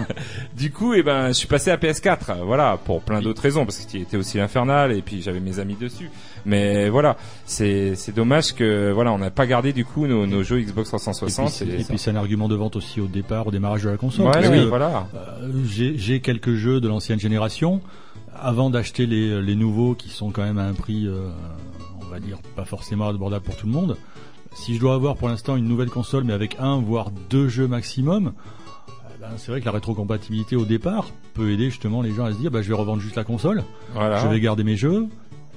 [0.56, 2.42] du coup, eh ben, je suis passé à PS4.
[2.44, 5.76] Voilà, pour plein d'autres raisons, parce qu'il était aussi l'infernal et puis j'avais mes amis
[5.80, 6.10] dessus.
[6.46, 10.42] Mais voilà, c'est c'est dommage que voilà, on n'a pas gardé du coup nos, nos
[10.42, 11.48] jeux Xbox Et puis, 360.
[11.50, 13.96] c'est- et puis c'est un argument de vente aussi au départ, au démarrage de la
[13.96, 14.26] console.
[14.26, 15.06] Ouais, oui, que, voilà.
[15.14, 17.80] euh, j'ai j'ai quelques jeux de l'ancienne génération.
[18.40, 21.28] Avant d'acheter les, les nouveaux qui sont quand même à un prix, euh,
[22.00, 23.96] on va dire, pas forcément abordable pour tout le monde.
[24.54, 27.68] Si je dois avoir pour l'instant une nouvelle console, mais avec un voire deux jeux
[27.68, 28.30] maximum, euh,
[29.22, 32.38] ben, c'est vrai que la rétrocompatibilité au départ peut aider justement les gens à se
[32.38, 33.62] dire, bah, je vais revendre juste la console,
[33.94, 34.18] Voilà.
[34.18, 35.06] je vais garder mes jeux,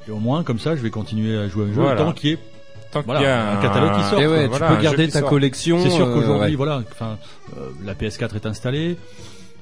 [0.08, 2.02] et au moins comme ça, je vais continuer à jouer à un jeu Voilà.
[2.04, 2.40] tant qu'il y ait
[2.92, 4.20] Tant qu'il voilà, y a un catalogue qui sort.
[4.22, 4.60] Et ouais, quoi.
[4.60, 5.30] tu peux garder ta sort.
[5.30, 5.80] collection.
[5.84, 6.56] C'est sûr euh, qu'aujourd'hui, ouais.
[6.56, 7.18] voilà, enfin,
[7.58, 8.96] euh, la PS4 est installée.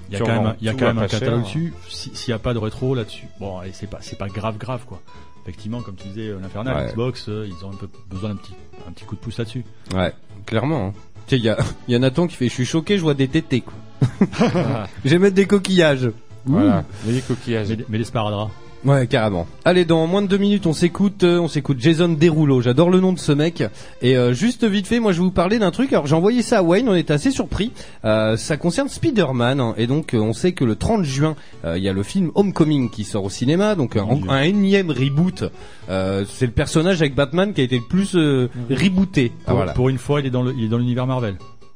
[0.09, 1.07] Il y a quand même, un- il y a tout quand à même un pas
[1.07, 1.19] cher.
[1.21, 1.73] catalogue dessus.
[1.89, 4.57] Si- S'il n'y a pas de rétro là-dessus, bon, allez, c'est pas, c'est pas grave,
[4.59, 5.01] grave, quoi.
[5.43, 6.91] Effectivement, comme tu disais, euh, l'Infernal, Ouais.
[6.91, 8.53] Xbox, euh, ils ont un peu besoin d'un petit,
[8.87, 9.63] un petit coup de pouce là-dessus.
[9.95, 10.13] Ouais,
[10.45, 10.87] clairement.
[10.89, 10.93] hein.
[11.27, 11.57] Tu sais, il y a,
[11.87, 13.73] y a Nathan qui fait, je suis choqué, je vois des tétés, quoi.
[15.05, 16.11] je vais mettre des coquillages.
[16.45, 17.69] Voilà, les coquillages.
[17.69, 18.51] Mais, mais les sparadraps.
[18.85, 19.47] Ouais, carrément.
[19.63, 22.59] Allez, dans moins de deux minutes, on s'écoute, euh, on s'écoute Jason Derulo.
[22.59, 23.63] J'adore le nom de ce mec.
[24.01, 25.93] Et euh, juste vite fait, moi, je vais vous parler d'un truc.
[25.93, 27.71] Alors, j'ai envoyé ça à Wayne, on est assez surpris.
[28.03, 29.73] Euh, ça concerne Spider-Man, hein.
[29.77, 32.31] et donc euh, on sait que le 30 juin, euh, il y a le film
[32.35, 35.45] Homecoming qui sort au cinéma, donc un, un énième reboot.
[35.89, 39.31] Euh, c'est le personnage avec Batman qui a été le plus euh, rebooté.
[39.33, 39.71] Ah, Pour, voilà.
[39.71, 41.35] pour une fois, il est dans le, il est dans l'univers Marvel.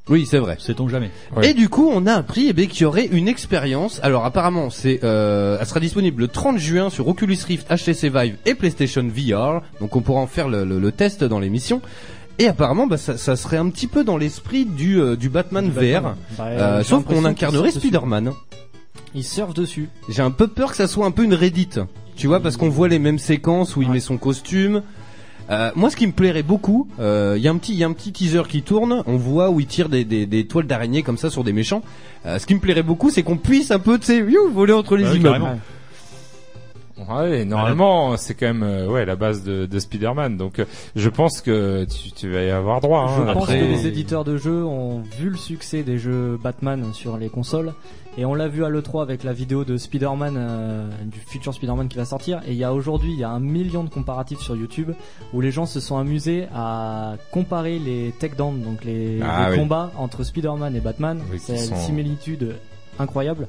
[0.09, 0.55] Oui, c'est vrai.
[0.59, 1.11] Sait-on jamais.
[1.35, 1.49] Ouais.
[1.49, 3.99] Et du coup, on a appris eh bien, qu'il y aurait une expérience.
[4.03, 8.35] Alors apparemment, c'est, euh, elle sera disponible le 30 juin sur Oculus Rift, HTC Vive
[8.45, 9.61] et PlayStation VR.
[9.81, 11.81] Donc on pourra en faire le, le- le test dans l'émission.
[12.39, 15.65] Et apparemment, bah, ça, ça serait un petit peu dans l'esprit du, euh, du Batman
[15.65, 16.15] Du VR, Batman.
[16.37, 17.71] Bah, Euh, sauf qu'on incarnerait.
[17.71, 18.31] Spider-Man.
[19.15, 19.89] Ils surfent dessus.
[20.07, 21.69] J'ai un peu peur que ça soit un peu une Reddit.
[22.15, 23.95] Tu vois, parce qu'on voit les mêmes séquences où il Ouais.
[23.95, 24.83] met son costume.
[25.49, 27.83] Euh, moi, ce qui me plairait beaucoup, euh, il y a un petit, il y
[27.83, 29.03] a un petit teaser qui tourne.
[29.07, 31.81] On voit où il tire des, des, des toiles d'araignée comme ça sur des méchants.
[32.25, 34.97] Euh, ce qui me plairait beaucoup, c'est qu'on puisse un peu, tu sais, voler entre
[34.97, 35.39] les Bah oui, immeubles.
[35.39, 35.59] carrément.
[37.09, 40.35] Ouais, normalement, c'est quand même euh, ouais la base de, de Spider-Man.
[40.35, 43.13] Donc, euh, je pense que tu, tu vas y avoir droit.
[43.15, 43.33] Je hein.
[43.33, 47.29] pense que les éditeurs de jeux ont vu le succès des jeux Batman sur les
[47.29, 47.73] consoles
[48.17, 51.87] et on l'a vu à l'E3 avec la vidéo de Spider-Man, euh, du futur Spider-Man
[51.87, 54.39] qui va sortir et il y a aujourd'hui il y a un million de comparatifs
[54.39, 54.91] sur YouTube
[55.33, 59.59] où les gens se sont amusés à comparer les takedowns, donc les, Ah les oui.
[59.61, 61.21] combats entre Spider-Man et Batman.
[61.31, 62.55] Oui, C'est sont- une similitude
[62.99, 63.47] incroyable.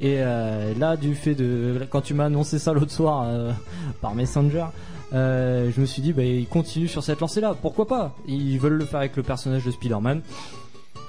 [0.00, 3.52] Et euh, là, du fait de quand tu m'as annoncé ça l'autre soir euh,
[4.00, 4.64] par Messenger,
[5.12, 7.54] je me suis dit, bah, ils continuent sur cette lancée-là.
[7.62, 8.14] Pourquoi pas?
[8.26, 10.20] Ils veulent le faire avec le personnage de Spider-Man.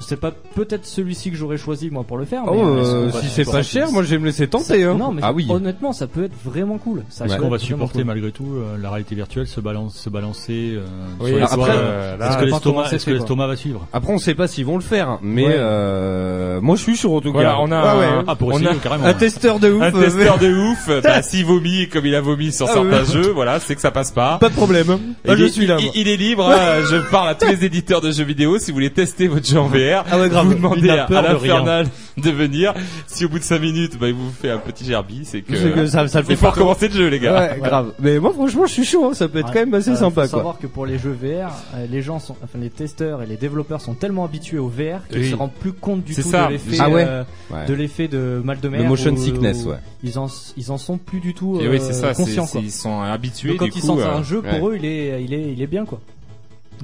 [0.02, 2.44] C'est pas peut-être celui-ci que j'aurais choisi moi pour le faire.
[2.48, 4.84] Oh, mais euh, euh, si c'est pas cher, moi je vais me laisser tenter.
[4.86, 4.96] Hein.
[4.98, 5.46] Non, mais ah oui.
[5.50, 7.04] honnêtement, ça peut être vraiment cool.
[7.10, 8.06] Ça Est-ce peut qu'on va supporter cool.
[8.06, 10.86] malgré tout euh, la réalité virtuelle se, balance, se balancer euh,
[11.20, 14.66] Oui, sur les après, euh, Est-ce que l'estomac va suivre Après, on sait pas s'ils
[14.66, 15.54] vont le faire, mais Ouais.
[15.58, 17.58] euh, moi je suis sûr en tout Voilà, cas.
[17.60, 18.06] on a Ah ouais.
[18.06, 19.06] un- Ah, pour on essayer, a carrément.
[19.06, 19.82] un testeur de ouf.
[19.84, 20.90] un testeur de ouf.
[21.04, 23.92] bah, s'il vomit comme il a vomi sur Ah certains jeux, voilà, c'est que ça
[23.92, 24.38] passe pas.
[24.40, 24.98] Pas de problème.
[25.28, 25.78] Ah, je il, suis là.
[25.96, 26.50] il est libre.
[26.50, 26.82] hein.
[26.90, 28.58] je parle à tous les éditeurs de jeux vidéo.
[28.60, 30.46] Si vous voulez tester votre jeu en VR, Ah ouais, grave.
[30.48, 32.74] vous Il demandez à, à l'infernal de venir.
[33.08, 35.56] Si au bout de 5 minutes, bah, il vous fait un petit gerbi, c'est que,
[35.56, 36.52] C'est que ça, ça le fait il faut pas.
[36.52, 37.40] recommencer le jeu, les gars.
[37.54, 37.94] Ouais, grave.
[38.00, 39.06] Mais moi franchement, je suis chaud.
[39.06, 39.14] hein.
[39.14, 39.54] Ça peut être Ouais.
[39.54, 40.40] quand même assez Euh, sympa, faut quoi.
[40.40, 43.38] savoir que pour les jeux VR, euh, les gens sont, enfin les testeurs et les
[43.38, 45.30] développeurs sont tellement habitués au VR qu'ils Oui.
[45.30, 46.48] se rendent plus compte du tout ça.
[46.48, 47.06] de l'effet, Ah ouais.
[47.08, 47.66] euh, Ouais.
[47.66, 48.82] de l'effet de mal de mer.
[48.82, 49.78] Le motion ou- sickness, ouais.
[50.04, 51.78] Ils en, ils en sont plus du tout euh,
[52.14, 52.46] conscients.
[52.62, 53.50] ils sont habitués.
[53.50, 55.86] Donc quand ils sentent un jeu, pour eux, il est, il est, il est bien
[55.86, 56.00] quoi.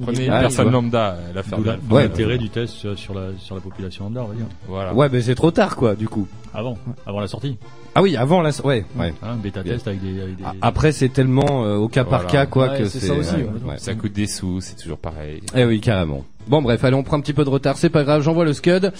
[0.02, 1.78] Prenez une Ah, personne lambda, D'où la- l'infernal.
[1.82, 2.02] d'où Ouais.
[2.02, 4.46] l'intérêt du test sur, la, sur la population lambda, on va dire.
[4.68, 4.94] Voilà.
[4.94, 6.26] Ouais, mais c'est trop tard, quoi, du coup.
[6.52, 7.56] Avant, avant la sortie.
[7.94, 9.14] Ah oui, avant la, ouais, ouais.
[9.22, 12.46] Hein, bêta test avec des, avec des- Après, c'est tellement euh, au cas par cas,
[12.46, 13.06] quoi, Ouais, que c'est c'est.
[13.08, 13.70] ça aussi, ouais, ouais.
[13.70, 13.78] ouais.
[13.78, 15.40] Ça coûte des sous, c'est toujours pareil.
[15.54, 16.24] Eh oui, carrément.
[16.48, 18.52] Bon, bref, allez, on prend un petit peu de retard, c'est pas grave, j'envoie le
[18.52, 18.92] scud.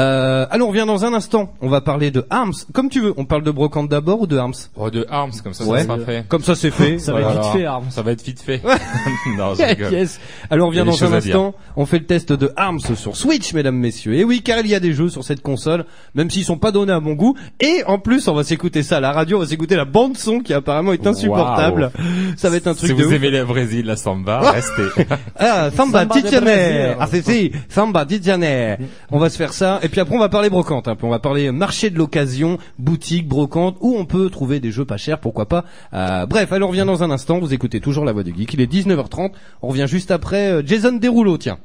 [0.00, 1.52] Euh, allons, on revient dans un instant.
[1.60, 2.54] On va parler de Arms.
[2.72, 4.54] Comme tu veux, on parle de Brocante d'abord ou de Arms?
[4.74, 5.80] Oh, de Arms, comme ça, Ouais.
[5.80, 6.24] ça sera fait.
[6.28, 6.98] Comme ça, c'est fait.
[6.98, 7.84] Ça va être vite fait, Arms.
[7.90, 8.62] Ça va être vite fait.
[9.36, 9.92] non, je rigole.
[9.92, 10.18] yes.
[10.50, 11.36] Alors on Il y vient a des dans un choses à dire.
[11.36, 14.14] instant, on fait le test de Arms sur Switch, mesdames, messieurs.
[14.14, 16.72] Et oui, car il y a des jeux sur cette console, même s'ils sont pas
[16.72, 17.36] donnés à mon goût.
[17.60, 20.16] Et en plus, on va s'écouter ça à la radio, on va s'écouter la bande
[20.16, 21.90] son qui apparemment est insupportable.
[22.38, 23.14] Ça va être un truc si de vous ouf.
[23.14, 24.82] aimez le Brésil, la samba, restez.
[25.38, 26.96] Ah, Samba Samba de Titiane Brésil.
[26.98, 28.78] Ah, c'est si, Samba Titiane
[29.10, 29.80] On va se faire ça.
[29.82, 30.86] Et puis après, on va parler brocante.
[30.88, 30.94] hein.
[30.94, 34.84] Puis on va parler marché de l'occasion, boutique, brocante, où on peut trouver des jeux
[34.84, 35.64] pas chers, pourquoi pas.
[35.92, 37.40] Euh, bref, alors on revient dans un instant.
[37.40, 38.54] Vous écoutez toujours la voix du geek.
[38.54, 39.32] Il est 19h30.
[39.60, 41.58] On revient juste après euh, Jason Derulo, tiens.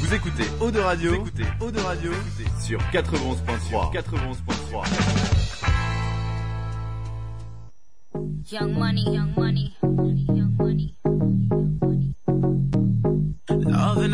[0.00, 2.10] Vous écoutez Eau de Radio, vous écoutez Eau de Radio
[2.60, 3.92] sur 91.3.
[3.92, 4.84] 91.3.
[8.52, 10.63] Young money, young money, young money.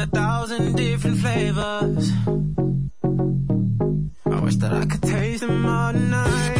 [0.01, 2.11] A thousand different flavors.
[4.25, 6.60] I wish that I could taste them all night.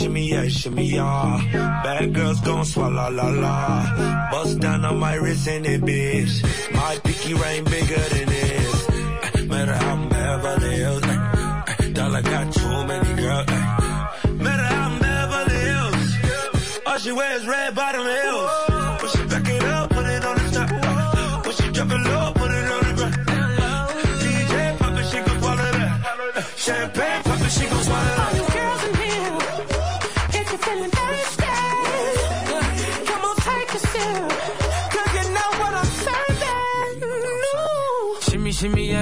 [0.00, 1.82] Shimmy, yeah, shimmy, yeah.
[1.84, 4.30] Bad girls gon' swallow la la.
[4.30, 6.42] Bust down on my wrist and it, bitch.
[6.72, 8.88] My pinky ring bigger than this.
[8.88, 11.02] Eh, Matter how I'm Beverly Hills.
[11.04, 13.46] eh, Dollar got too many girls.
[14.44, 16.18] Matter how I'm Beverly Hills.
[16.86, 18.50] All she wears red bottom heels.
[19.02, 21.44] When she back it up, put it on the top.
[21.44, 23.90] When she drop it low, put it on the ground.
[24.22, 26.54] DJ pop it, she gon' swallow that.
[26.56, 27.22] Champagne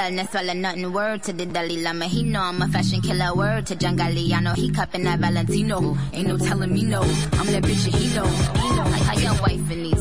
[0.00, 0.92] Girl, no swallow nothing.
[0.92, 3.34] Word to the Dalai Lama, he know I'm a fashion killer.
[3.34, 5.96] Word to John Galliano, he cupping that Valentino.
[6.12, 8.24] Ain't no telling me no, I'm that bitch and he know.
[8.24, 8.90] Know.
[8.90, 9.79] Like how your wife these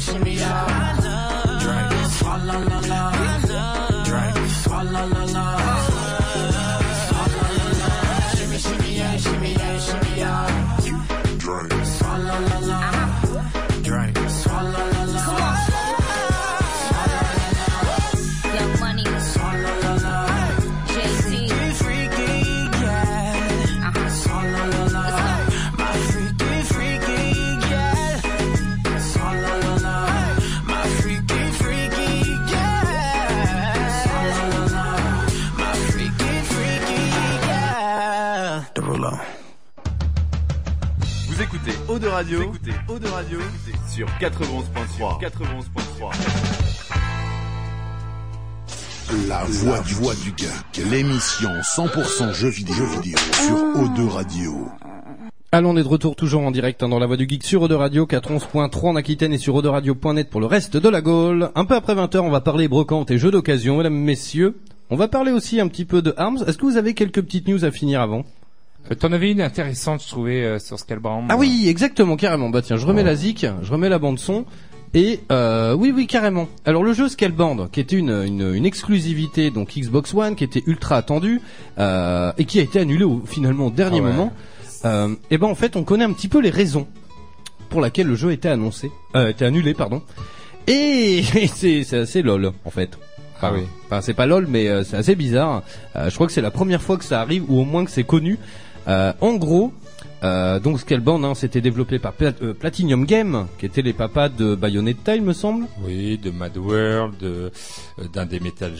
[0.00, 0.88] shimmy, shimmy, yeah.
[8.34, 10.78] Shimmy, yeah, shimmy, yeah, shimmy, yeah.
[11.38, 11.77] Drink,
[42.08, 43.38] de Radio, vous écoutez Eau de Radio
[43.86, 45.20] sur 91.3.
[45.20, 45.28] 91.3.
[49.28, 54.68] La voix du, voix du geek, l'émission 100% jeux vidéo, jeux vidéo sur O2 Radio.
[55.52, 57.60] Allons, on est de retour toujours en direct hein, dans la voix du geek sur
[57.62, 61.50] Eau de Radio 411.3 en Aquitaine et sur Radio.net pour le reste de la Gaule.
[61.54, 64.56] Un peu après 20h, on va parler brocante et jeux d'occasion, mesdames, messieurs.
[64.88, 66.42] On va parler aussi un petit peu de Arms.
[66.46, 68.24] Est-ce que vous avez quelques petites news à finir avant?
[68.94, 71.24] T'en avais une intéressante, je trouvais, euh, sur Scalbrand.
[71.28, 72.48] Ah oui, exactement, carrément.
[72.48, 74.44] Bah tiens, je remets la zik, je remets la bande son.
[74.94, 76.48] Et euh, oui, oui, carrément.
[76.64, 80.62] Alors le jeu Scaleband, qui était une, une, une exclusivité donc Xbox One, qui était
[80.66, 81.42] ultra attendu
[81.78, 84.10] euh, et qui a été annulé au, finalement au dernier Ah ouais.
[84.12, 84.32] moment.
[84.86, 86.86] Euh, et ben en fait, on connaît un petit peu les raisons
[87.68, 90.00] pour lesquelles le jeu était annoncé, euh, était annulé, pardon.
[90.66, 91.22] Et,
[91.54, 92.98] c'est c'est assez lol en fait.
[93.40, 93.60] Ah oui.
[93.86, 95.62] Enfin, c'est pas lol, mais euh, c'est assez bizarre.
[95.96, 97.90] Euh, je crois que c'est la première fois que ça arrive, ou au moins que
[97.90, 98.38] c'est connu.
[98.86, 99.72] Euh, en gros,
[100.24, 104.28] Euh, donc Scalebound, hein, c'était développé par Pla- euh, Platinum Game, qui étaient les papas
[104.28, 105.66] de Bayonetta, il me semble.
[105.86, 107.52] Oui, de Mad World, de-
[108.12, 108.72] d'un des Metal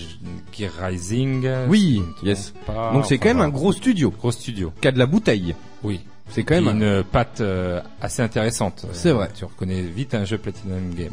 [0.52, 1.48] Gear Rising.
[1.68, 2.52] Oui, yes.
[2.66, 2.90] pas.
[2.92, 4.10] Donc c'est Enfin, quand même un gros studio.
[4.18, 4.72] Gros studio.
[4.80, 5.54] Qui a de la bouteille.
[5.84, 6.00] Oui.
[6.28, 8.86] C'est quand même un- une patte euh, assez intéressante.
[8.92, 9.28] C'est vrai.
[9.32, 11.12] Tu reconnais vite un jeu Platinum Game.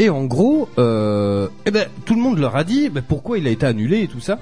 [0.00, 3.50] Et en gros, eh ben, tout le monde leur a dit ben, pourquoi il a
[3.50, 4.40] été annulé et tout ça.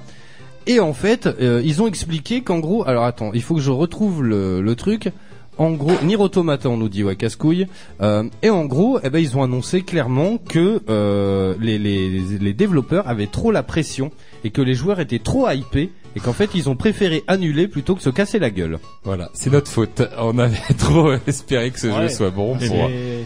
[0.67, 3.71] Et en fait, euh, ils ont expliqué qu'en gros, alors attends, il faut que je
[3.71, 5.09] retrouve le, le truc.
[5.57, 7.67] En gros, Nier Automata, on nous dit ouais casse-couille.
[8.01, 12.07] Euh, et en gros, eh ben ils ont annoncé clairement que euh, les, les,
[12.39, 14.11] les développeurs avaient trop la pression
[14.43, 17.95] et que les joueurs étaient trop hypés et qu'en fait ils ont préféré annuler plutôt
[17.95, 18.79] que se casser la gueule.
[19.03, 20.01] Voilà, c'est notre faute.
[20.17, 22.03] On avait trop espéré que ce Ouais.
[22.03, 22.55] jeu soit bon.
[22.59, 23.25] Mais- pour- c'est-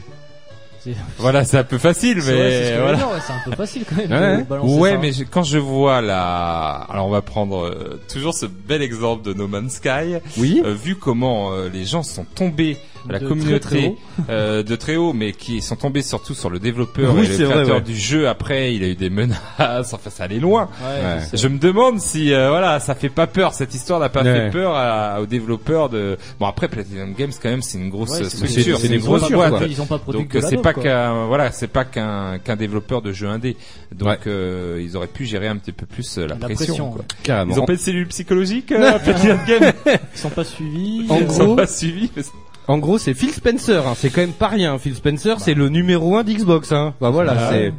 [1.18, 2.98] Voilà, c'est un peu facile, ouais, mais voilà.
[3.08, 4.98] ouais, c'est un peu facile quand même Ouais, balancer ouais ça.
[4.98, 9.24] mais je- quand je vois la, alors on va prendre euh, toujours ce bel exemple
[9.24, 10.18] de No Man's Sky.
[10.38, 10.62] Oui.
[10.66, 12.78] Euh, vu comment euh, les gens sont tombés,
[13.12, 13.98] la De communauté très, très haut.
[14.30, 17.46] euh, de très haut, mais qui sont tombés surtout sur le développeur Oui, et le
[17.46, 17.82] vrai, créateur ouais.
[17.82, 18.28] du jeu.
[18.28, 19.38] Après, il a eu des menaces.
[19.60, 20.70] Enfin, ça allait loin.
[20.84, 23.54] Ouais, je me demande si euh, voilà, ça fait pas peur.
[23.54, 24.34] Cette histoire n'a pas Ouais.
[24.46, 26.18] fait peur à- aux développeurs de.
[26.40, 29.50] Bon après, Platinum Games quand même, c'est une grosse structure, c'est une grosse boîte.
[29.58, 29.68] quoi.
[29.68, 32.56] Ils ont pas produit Donc que euh, c'est pas qu'un voilà, c'est pas qu'un qu'un
[32.56, 33.56] développeur de jeux indé.
[33.94, 34.18] Donc Ouais.
[34.28, 36.66] euh, ils auraient pu gérer un petit peu plus euh, la, La pression.
[36.66, 37.00] pression, quoi.
[37.02, 37.06] ouais.
[37.24, 37.54] Carrément.
[37.56, 41.06] Ils ont pas une cellule psychologique euh, Platinum Games Ils sont pas suivis.
[41.10, 42.10] En euh, Ils gros- sont pas suivis.
[42.16, 42.24] mais
[42.68, 43.88] En gros, c'est Phil Spencer.
[43.88, 43.94] Hein.
[43.96, 44.78] C'est quand même pas rien.
[44.80, 46.72] Phil Spencer, c'est le numéro un d'Xbox.
[46.72, 46.94] Hein.
[47.00, 47.74] Bah voilà, Ah c'est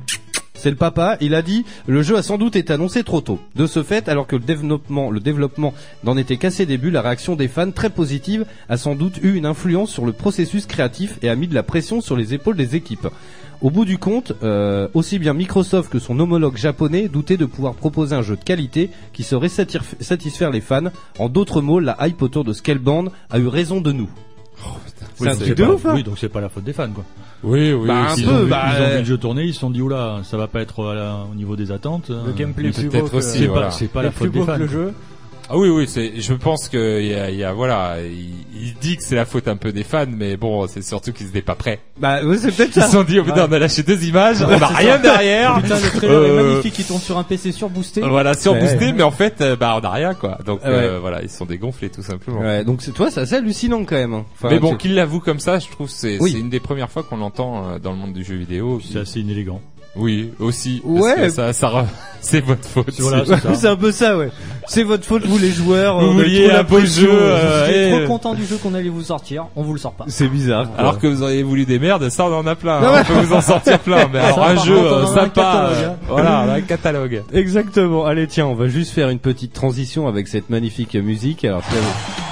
[0.57, 1.17] c'est le papa.
[1.21, 3.39] Il a dit le jeu a sans doute été annoncé trop tôt.
[3.55, 7.03] De ce fait, alors que le développement, le développement n'en était qu'à ses débuts, la
[7.03, 11.19] réaction des fans très positive a sans doute eu une influence sur le processus créatif
[11.23, 13.09] et a mis de la pression sur les épaules des équipes.
[13.63, 17.75] Au bout du compte, euh, aussi bien Microsoft que son homologue japonais doutaient de pouvoir
[17.75, 20.91] proposer un jeu de qualité qui saurait satisfaire les fans.
[21.19, 24.11] En d'autres mots, la hype autour de Scalebound a eu raison de nous.
[24.57, 26.65] C'est Oui, un donc truc de pas- ouf, hein Oui, donc c'est pas la faute
[26.65, 27.05] des fans, quoi.
[27.45, 27.87] Oui, oui.
[27.87, 28.23] Bah, aussi.
[28.23, 29.61] Ils, un ont peu, vu, bah, ils ont vu euh, le jeu tourner, ils se
[29.61, 32.09] sont dit oula, ça va pas être à la- au niveau des attentes.
[32.09, 33.67] Le euh, gameplay plus peut-être beau que- aussi, C'est voilà.
[33.67, 34.57] pas, c'est pas la faute des fans.
[34.57, 34.93] le quoi.
[35.49, 36.21] Ah oui, oui, c'est.
[36.21, 38.31] Je pense que il y a, il y a- voilà, il,
[38.67, 41.29] il dit que c'est la faute un peu des fans, mais bon, c'est surtout qu'ils
[41.29, 41.79] étaient pas prêts.
[41.99, 42.87] Bah ouais, c'est peut-être Ils ça.
[42.87, 44.99] se sont dit, oh putain, on a lâché deux images, on a rien ça.
[44.99, 45.61] derrière.
[45.63, 48.01] Putain, le trailer est Euh, magnifique, il tombe sur un PC surboosté.
[48.01, 48.93] Voilà, surboosté, Ouais.
[48.93, 50.39] mais en fait, euh, bah, on a rien, quoi.
[50.45, 50.71] Donc, Ouais.
[50.71, 52.41] euh, voilà, ils sont dégonflés, tout simplement.
[52.41, 54.15] Ouais, donc c'est toi, c'est assez hallucinant quand même.
[54.15, 54.25] hein.
[54.35, 56.33] Enfin, mais bon, tu- qu'il l'avoue comme ça, je trouve que c'est Oui.
[56.33, 58.81] c'est une des premières fois qu'on l'entend euh, dans le monde du jeu vidéo.
[58.85, 59.61] C'est assez inélégant.
[59.97, 60.83] Oui, aussi.
[60.85, 61.15] parce Ouais.
[61.23, 61.85] que ça, ça, re-
[62.21, 62.93] c'est votre faute.
[62.99, 63.25] Voilà,
[63.55, 64.31] c'est un peu ça, ouais.
[64.69, 65.99] C'est votre faute, vous les joueurs.
[66.01, 67.03] Vous on a vouliez un beau pression.
[67.05, 69.79] jeu, euh, J'étais et- trop content du jeu qu'on allait vous sortir, on vous le
[69.79, 70.05] sort pas.
[70.09, 70.69] C'est bizarre.
[70.71, 70.79] quoi.
[70.79, 72.79] Alors que vous auriez voulu des merdes, ça on en a plein.
[72.83, 73.03] Hein.
[73.09, 74.09] On peut vous en sortir plein.
[74.13, 75.97] Mais alors Ça, un jeu contre, on euh, un sympa, euh, hein.
[76.09, 77.23] voilà, un catalogue.
[77.33, 78.05] Exactement.
[78.07, 81.45] Allez, tiens, on va juste faire une petite transition avec cette magnifique musique.
[81.45, 81.63] Alors,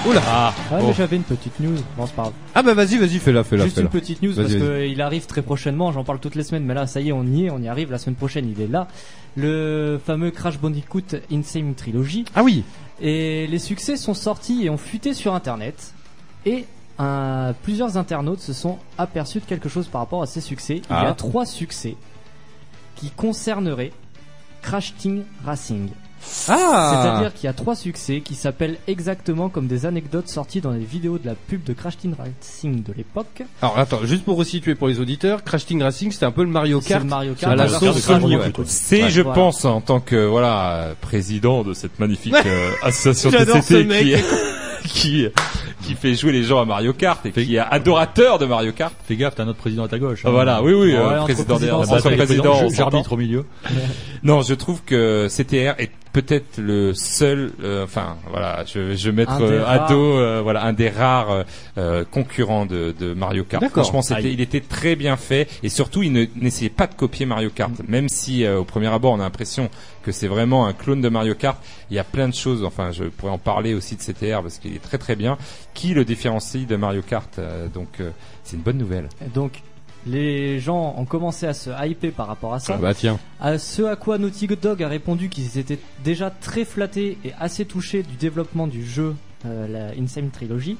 [0.07, 0.21] Oula.
[0.27, 0.87] Ah, Ah, bon.
[0.87, 1.77] mais j'avais une petite news.
[1.97, 2.33] Bon, c'est pas grave.
[2.53, 3.85] Ah bah vas-y, vas-y, fais-la, fais-la, Juste fais-la.
[3.85, 4.89] une petite news parce vas-y.
[4.91, 5.91] qu'il arrive très prochainement.
[5.91, 7.67] J'en parle toutes les semaines, mais là, ça y est, on y est, on y
[7.67, 7.91] arrive.
[7.91, 8.87] La semaine prochaine, il est là.
[9.35, 12.25] Le fameux Crash Bandicoot Insane Trilogy.
[12.35, 12.63] Ah oui.
[13.01, 15.93] Et les succès sont sortis et ont fuité sur Internet.
[16.45, 16.65] Et
[17.63, 20.75] plusieurs internautes se sont aperçus de quelque chose par rapport à ces succès.
[20.77, 21.09] Il y Ah.
[21.09, 21.95] a trois succès
[22.95, 23.91] qui concerneraient
[24.61, 25.89] Crash Team Racing.
[26.47, 27.01] Ah.
[27.03, 30.83] C'est-à-dire qu'il y a trois succès qui s'appellent exactement comme des anecdotes sorties dans les
[30.83, 33.43] vidéos de la pub de Crash Team Racing de l'époque.
[33.61, 36.49] Alors attends, juste pour resituer pour les auditeurs, Crash Team Racing, c'était un peu le
[36.49, 37.03] Mario Kart.
[37.03, 38.51] le Mario Kart à la sauce Sony, ouais.
[38.65, 39.35] C'est, Ouais, je voilà.
[39.35, 44.15] pense, en tant que voilà président de cette magnifique euh, association TCT qui,
[44.87, 45.27] qui
[45.85, 48.93] qui fait jouer les gens à Mario Kart et qui est adorateur de Mario Kart.
[49.07, 50.21] Fais gaffe, t'as notre président à ta gauche.
[50.25, 51.81] Ah, voilà, oui, oui, Ouais, euh, entre président président.
[52.15, 53.45] président, on J'arbitre au milieu.
[54.23, 59.15] Non, je trouve que CTR est peut-être le seul, euh, enfin voilà, je, je vais
[59.15, 61.43] mettre Un euh, à dos, euh, voilà, un des rares euh,
[61.77, 63.61] euh, concurrents de, de Mario Kart.
[63.61, 63.83] D'accord.
[63.83, 67.25] Franchement, c'était, il était très bien fait et surtout, il ne n'essayait pas de copier
[67.27, 69.69] Mario Kart, même si euh, au premier abord, on a l'impression
[70.03, 71.57] que c'est vraiment un clone de Mario Kart.
[71.91, 74.57] Il y a plein de choses, enfin, je pourrais en parler aussi de CTR parce
[74.57, 75.37] qu'il est très très bien,
[75.75, 77.37] qui le différencie de Mario Kart.
[77.37, 78.09] euh, donc, euh,
[78.43, 79.07] c'est une bonne nouvelle.
[79.23, 79.61] Et Donc,
[80.07, 82.73] les gens ont commencé à se hyper par rapport à ça.
[82.77, 83.19] Ah bah tiens.
[83.39, 87.65] À ce à quoi Naughty Dog a répondu qu'ils étaient déjà très flattés et assez
[87.65, 89.15] touchés du développement du jeu,
[89.45, 90.77] euh, la Insane Trilogy,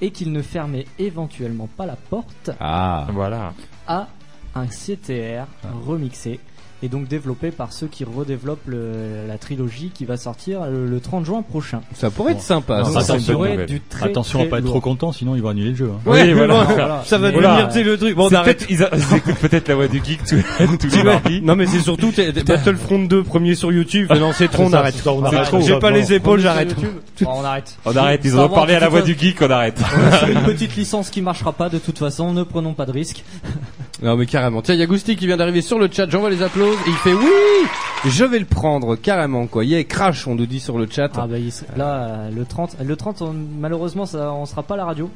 [0.00, 3.06] et qu'ils ne fermaient éventuellement pas la porte Ah.
[3.12, 3.54] Voilà.
[3.86, 4.08] à
[4.54, 5.46] un CTR
[5.86, 6.40] remixé
[6.82, 11.00] et donc développé par ceux qui redéveloppent le- la trilogie qui va sortir le, le
[11.00, 11.80] 30 juin prochain.
[11.94, 12.82] Ça pourrait être sympa.
[12.82, 13.16] Donc, ça.
[13.54, 13.66] nouvelle.
[13.66, 15.90] du très, Attention à très pas être trop content, sinon ils vont annuler le jeu.
[15.94, 16.00] hein.
[16.10, 16.64] Ouais, Oui, voilà.
[16.64, 17.02] voilà.
[17.06, 17.62] Ça va Voilà.
[17.66, 18.14] devenir, le truc.
[18.14, 18.58] Bon, on C'est arrête.
[18.58, 20.42] peut-être- ils, a- ils écoutent peut-être la voix du geek tous,
[20.78, 21.04] tous les Ouais.
[21.04, 21.40] mardis.
[21.42, 22.12] Non mais c'est surtout
[22.46, 24.12] Battlefront 2 premier sur YouTube.
[24.18, 24.94] Non c'est trop, on arrête.
[25.60, 26.74] J'ai pas les épaules, j'arrête.
[27.24, 27.76] On arrête.
[27.84, 29.80] On arrête, ils ont parlé à la voix du geek, on arrête.
[30.20, 33.24] C'est une petite licence qui marchera pas de toute façon, ne prenons pas de risques.
[34.02, 34.60] Non mais carrément.
[34.62, 36.08] Tiens, il y a Gusti qui vient d'arriver sur le chat.
[36.10, 37.66] J'envoie les applauses et il fait oui.
[38.04, 39.64] Je vais le prendre carrément quoi.
[39.64, 41.10] Yeah, crash, on nous dit sur le chat.
[41.16, 44.76] Ah bah il là le 30 le 30 on- malheureusement ça on sera pas à
[44.76, 45.10] la radio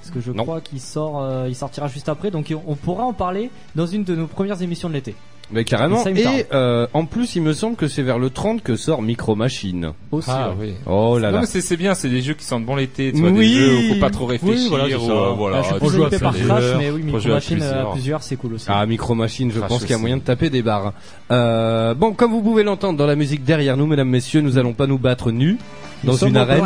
[0.00, 0.42] parce que je Non.
[0.44, 3.86] crois qu'il sort euh, il sortira juste après donc on, on pourra en parler dans
[3.86, 5.14] une de nos premières émissions de l'été.
[5.52, 6.06] Mais carrément.
[6.06, 9.02] Et ça, euh, en plus, il me semble que c'est vers le 30 que sort
[9.02, 9.92] Micro Machine.
[10.12, 10.30] Aussi.
[10.32, 10.66] Ah ouais.
[10.68, 10.74] oui.
[10.86, 11.42] Oh là là.
[11.44, 13.48] c'est bien, c'est des jeux qui sentent bon l'été, tu vois, Oui.
[13.48, 14.56] des jeux où faut pas trop réfléchir.
[14.56, 17.20] Oui, voilà, ou, euh, voilà, Ah, je suis hypé par plusieurs, Crash mais oui Micro
[17.20, 18.22] jouer à Machine euh, à plusieurs.
[18.22, 18.66] c'est cool aussi.
[18.68, 20.92] Ah, Micro Machine, je Crash pense qu'il y a moyen de taper des barres.
[21.30, 24.72] Euh, bon, comme vous pouvez l'entendre dans la musique derrière nous, mesdames, messieurs, nous allons
[24.72, 25.58] pas nous battre nus
[26.04, 26.64] dans Nous une arène.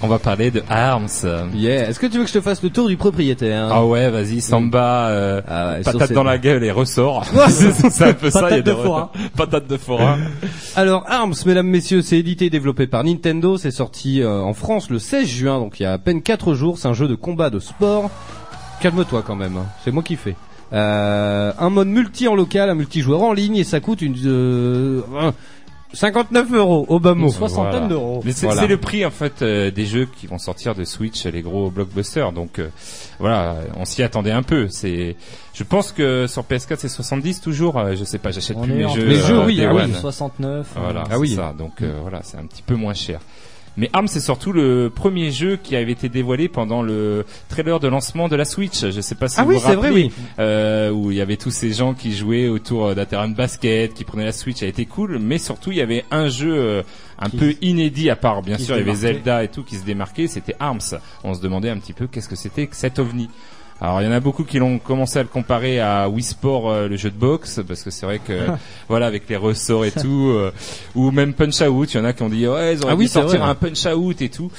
[0.00, 1.08] On va parler de Arms.
[1.54, 1.88] Yeah.
[1.88, 4.40] Est-ce que tu veux que je te fasse le tour du propriétaire Ah ouais, vas-y,
[4.40, 7.24] Samba, euh, Ah ouais, patate dans la gueule et ressort.
[7.48, 8.42] c'est un peu ça.
[8.42, 9.10] Patate il y a des de forain.
[9.36, 10.18] Patate de forain.
[10.76, 13.56] Alors Arms, mesdames, messieurs, c'est édité et développé par Nintendo.
[13.56, 16.54] C'est sorti euh, en France le 16 juin, donc il y a à peine 4
[16.54, 16.78] jours.
[16.78, 18.08] C'est un jeu de combat de sport.
[18.80, 19.66] Calme-toi quand même, hein.
[19.84, 20.36] c'est moi qui fais.
[20.72, 25.00] Euh, un mode multi en local, un multijoueur en ligne et ça coûte une euh,
[25.92, 27.28] 59 euros au bas mot.
[27.28, 27.86] Une soixantaine Voilà.
[27.88, 28.20] d'euros.
[28.24, 28.66] Mais c'est Voilà.
[28.66, 32.32] le prix en fait euh, des jeux qui vont sortir de Switch, les gros blockbusters.
[32.32, 32.68] Donc euh,
[33.18, 34.68] voilà, on s'y attendait un peu.
[34.68, 35.16] C'est,
[35.54, 37.78] je pense que sur PS4 c'est 70 toujours.
[37.78, 39.04] euh, je sais pas, j'achète plus mes jeux.
[39.06, 39.82] Les jeux, euh, oui, ah oui.
[39.82, 39.94] One.
[39.94, 40.66] 69.
[40.76, 41.34] Voilà, Ah oui.
[41.34, 41.54] ça.
[41.56, 43.20] Donc euh, voilà, c'est un petit peu moins cher.
[43.78, 47.88] Mais Arms c'est surtout le premier jeu qui avait été dévoilé pendant le trailer de
[47.88, 48.84] lancement de la Switch.
[48.90, 50.12] Je sais pas si Ah vous oui, vous c'est vrai, rappelez, oui.
[50.40, 53.94] euh, où il y avait tous ces gens qui jouaient autour d'un terrain de basket,
[53.94, 55.18] qui prenaient la Switch, ça a été cool.
[55.20, 56.82] Mais surtout, il y avait un jeu euh,
[57.20, 58.94] un Qui peu inédit à part, bien sûr, il y avait.
[58.94, 60.26] Zelda et tout qui se démarquait.
[60.26, 60.80] C'était Arms.
[61.24, 63.28] On se demandait un petit peu qu'est-ce que c'était que cet ovni.
[63.80, 66.68] Alors il y en a beaucoup qui l'ont commencé à le comparer à Wii Sport,
[66.68, 68.46] euh, le jeu de boxe, parce que c'est vrai que
[68.88, 70.50] voilà avec les ressorts et tout, euh,
[70.96, 72.96] ou même Punch Out, il y en a qui ont dit ouais ils auraient Ah
[72.96, 73.48] dû sortir vrai.
[73.50, 74.50] un Punch Out et tout.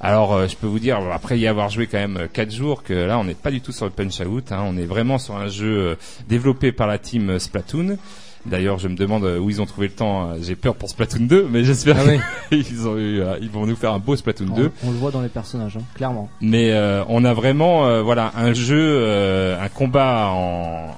[0.00, 2.92] Alors euh, je peux vous dire après y avoir joué quand même 4 jours que
[2.94, 5.36] là on n'est pas du tout sur le Punch Out, hein, on est vraiment sur
[5.36, 5.96] un jeu
[6.28, 7.96] développé par la team Splatoon.
[8.46, 10.30] D'ailleurs, je me demande euh, où ils ont trouvé le temps.
[10.30, 12.04] euh, J'ai peur pour Splatoon 2, mais j'espère Ah
[12.50, 12.62] oui.
[12.64, 14.70] qu'ils ont eu, euh, ils vont nous faire un beau Splatoon 2.
[14.84, 16.28] On, on le voit dans les personnages hein, clairement.
[16.40, 20.94] Mais euh, on a vraiment euh, voilà un jeu, euh, un combat en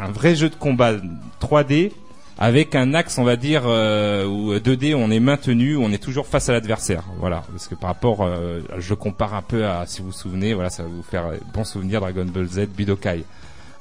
[0.00, 0.92] un vrai jeu de combat
[1.40, 1.92] 3D
[2.40, 6.26] avec un axe on va dire euh, où 2D on est maintenu, on est toujours
[6.26, 7.02] face à l'adversaire.
[7.18, 10.54] Voilà, parce que par rapport, euh, je compare un peu à si vous vous souvenez,
[10.54, 13.24] voilà ça va vous faire bon souvenir Dragon Ball Z Budokai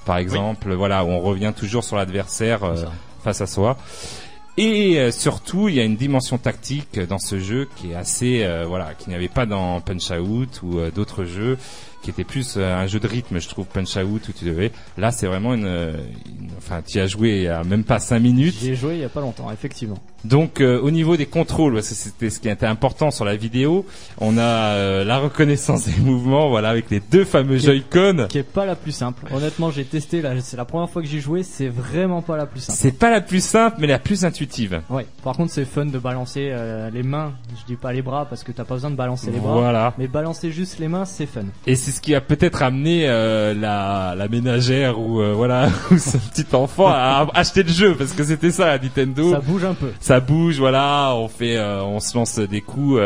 [0.08, 2.86] par exemple, voilà où on revient toujours sur l'adversaire euh,
[3.24, 3.78] face à soi.
[4.56, 8.44] Et euh, surtout, il y a une dimension tactique dans ce jeu qui est assez,
[8.44, 11.58] euh, voilà, qu'il n'y avait pas dans Punch Out ou d'autres jeux,
[12.08, 14.72] qui étaient plus euh, un jeu de rythme, je trouve, Punch Out où tu devais.
[14.98, 15.92] Là, c'est vraiment une, euh,
[16.26, 18.56] une- enfin, tu as joué il y a même pas cinq minutes.
[18.62, 19.98] J'y ai joué il y a pas longtemps effectivement.
[20.24, 23.36] Donc euh, au niveau des contrôles, parce que c'était ce qui était important sur la
[23.36, 23.86] vidéo,
[24.20, 28.28] on a euh, la reconnaissance des mouvements, voilà, avec les deux fameux Joy-Con.
[28.30, 29.26] Qui est pas la plus simple.
[29.34, 32.46] Honnêtement, j'ai testé là, c'est la première fois que j'ai joué, c'est vraiment pas la
[32.46, 32.78] plus simple.
[32.80, 34.82] C'est pas la plus simple, mais la plus intuitive.
[34.90, 35.06] Ouais.
[35.24, 37.34] Par contre, c'est fun de balancer euh, les mains.
[37.60, 39.54] Je dis pas les bras parce que t'as pas besoin de balancer les bras.
[39.54, 39.94] Voilà.
[39.98, 41.42] Mais balancer juste les mains, c'est fun.
[41.68, 45.98] Et c'est ce qui a peut-être amené euh, la, la ménagère ou euh, voilà ou
[45.98, 49.32] ce petit enfant à acheter le jeu parce que c'était ça Nintendo.
[49.32, 49.92] Ça bouge un peu.
[50.00, 53.02] Ça bouge, voilà, on fait, euh, on se lance des coups,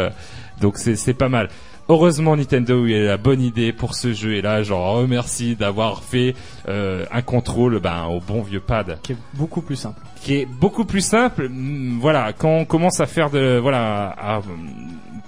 [0.60, 1.48] donc c'est c'est pas mal.
[1.90, 6.04] Heureusement Nintendo a eu la bonne idée pour ce jeu et là j'en remercie d'avoir
[6.04, 6.36] fait
[6.70, 10.00] euh, un contrôle ben, au bon vieux pad Qui est beaucoup plus simple.
[10.22, 11.50] qui est beaucoup plus simple.
[12.00, 14.42] Voilà, quand on commence à faire de voilà à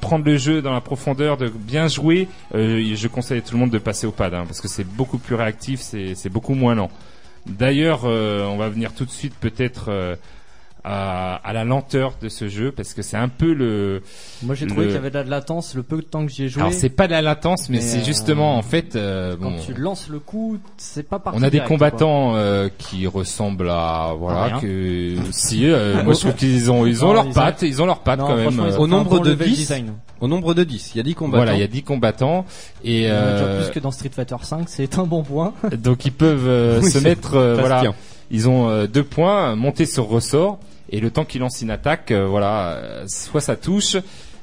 [0.03, 3.59] prendre le jeu dans la profondeur, de bien jouer, euh, je conseille à tout le
[3.59, 6.75] monde de passer au pad hein, parce que c'est beaucoup plus réactif, c'est beaucoup moins
[6.75, 6.91] lent.
[7.45, 10.15] D'ailleurs, euh, on va venir tout de suite peut-être euh,
[10.85, 14.01] à, à la lenteur de ce jeu parce que c'est un peu le.
[14.41, 16.31] Moi, j'ai trouvé le- qu'il y avait de la latence le peu de temps que
[16.31, 16.61] j'y ai joué.
[16.61, 18.95] Alors c'est pas de la latence, mais, Mais, c'est euh, justement en fait.
[18.95, 22.35] euh, Quand bon, tu lances le coup, c'est pas parti on a des direct, combattants
[22.35, 27.07] euh, qui ressemblent à voilà que si euh, moi je trouve qu'ils ont ils ont
[27.09, 29.19] Non, leurs ils ont- pattes ils ont leurs pattes Non, quand même euh, Au nombre
[29.19, 29.55] de level 10.
[29.55, 29.93] design.
[30.19, 31.37] Au nombre de 10, il y a 10 combattants.
[31.43, 32.45] voilà il y a 10 combattants
[32.83, 35.53] et euh, plus que dans Street Fighter 5, c'est un bon point.
[35.77, 37.83] donc ils peuvent euh, Oui, se mettre euh, voilà
[38.31, 40.59] ils ont euh, deux points monter sur ressort
[40.95, 43.95] et le temps qu'ils lancent une attaque euh, voilà euh, soit ça touche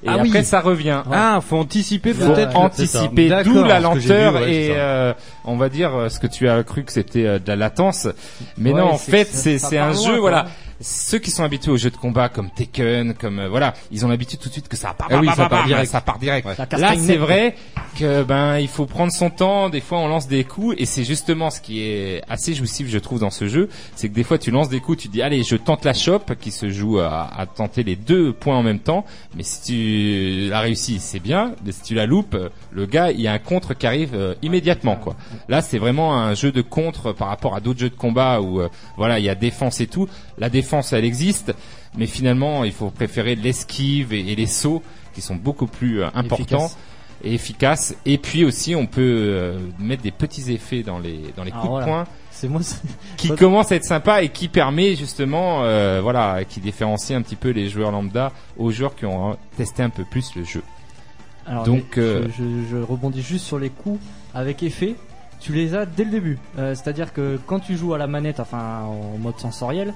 [0.03, 0.44] et Ah après oui.
[0.44, 1.03] ça revient.
[1.12, 2.57] Ah, faut anticiper Faut peut-être.
[2.57, 5.12] anticiper, d'où la lenteur vu, ouais, et euh,
[5.44, 8.09] on va dire euh, ce que tu as cru que c'était euh, de la latence,
[8.57, 10.20] mais Ouais, non en fait c'est c'est un jeu quoi.
[10.20, 10.46] voilà.
[10.80, 14.08] Ceux qui sont habitués aux jeux de combat comme Tekken, comme euh, voilà, ils ont
[14.08, 15.90] l'habitude tout de suite que ça part, Ah oui, ça part direct.
[15.90, 16.46] ça part direct.
[16.46, 16.54] Ouais.
[16.54, 17.54] Ça Là c'est vrai
[17.98, 19.68] que ben il faut prendre son temps.
[19.68, 22.98] Des fois on lance des coups et c'est justement ce qui est assez jouissif je
[22.98, 25.42] trouve dans ce jeu, c'est que des fois tu lances des coups, tu dis allez
[25.42, 28.78] je tente la chope qui se joue à, à tenter les deux points en même
[28.78, 29.04] temps,
[29.36, 32.36] mais si tu la réussis c'est bien, mais si tu la loupes,
[32.70, 35.14] le gars il y a un contre qui arrive euh, immédiatement quoi.
[35.48, 38.60] Là c'est vraiment un jeu de contre par rapport à d'autres jeux de combat où
[38.60, 40.08] euh, voilà il y a défense et tout.
[40.41, 41.55] La défense elle existe,
[41.97, 44.82] mais finalement il faut préférer l'esquive et, et les sauts
[45.14, 46.70] qui sont beaucoup plus euh, importants
[47.22, 47.95] et efficaces.
[48.07, 51.62] Et puis aussi on peut euh, mettre des petits effets dans les dans les Alors
[51.62, 51.86] coups voilà.
[51.86, 52.62] de poing C'est moi.
[52.62, 52.80] c'est-
[53.18, 57.36] qui commence à être sympa et qui permet justement euh, voilà qui différencie un petit
[57.36, 60.62] peu les joueurs lambda aux joueurs qui ont testé un peu plus le jeu.
[61.47, 63.99] Alors, Donc, euh, je, je- je rebondis juste sur les coups
[64.34, 64.95] avec effet.
[65.41, 66.38] Tu les as dès le début.
[66.59, 69.93] Euh, C'est-à-dire que quand tu joues à la manette, enfin en mode sensoriel,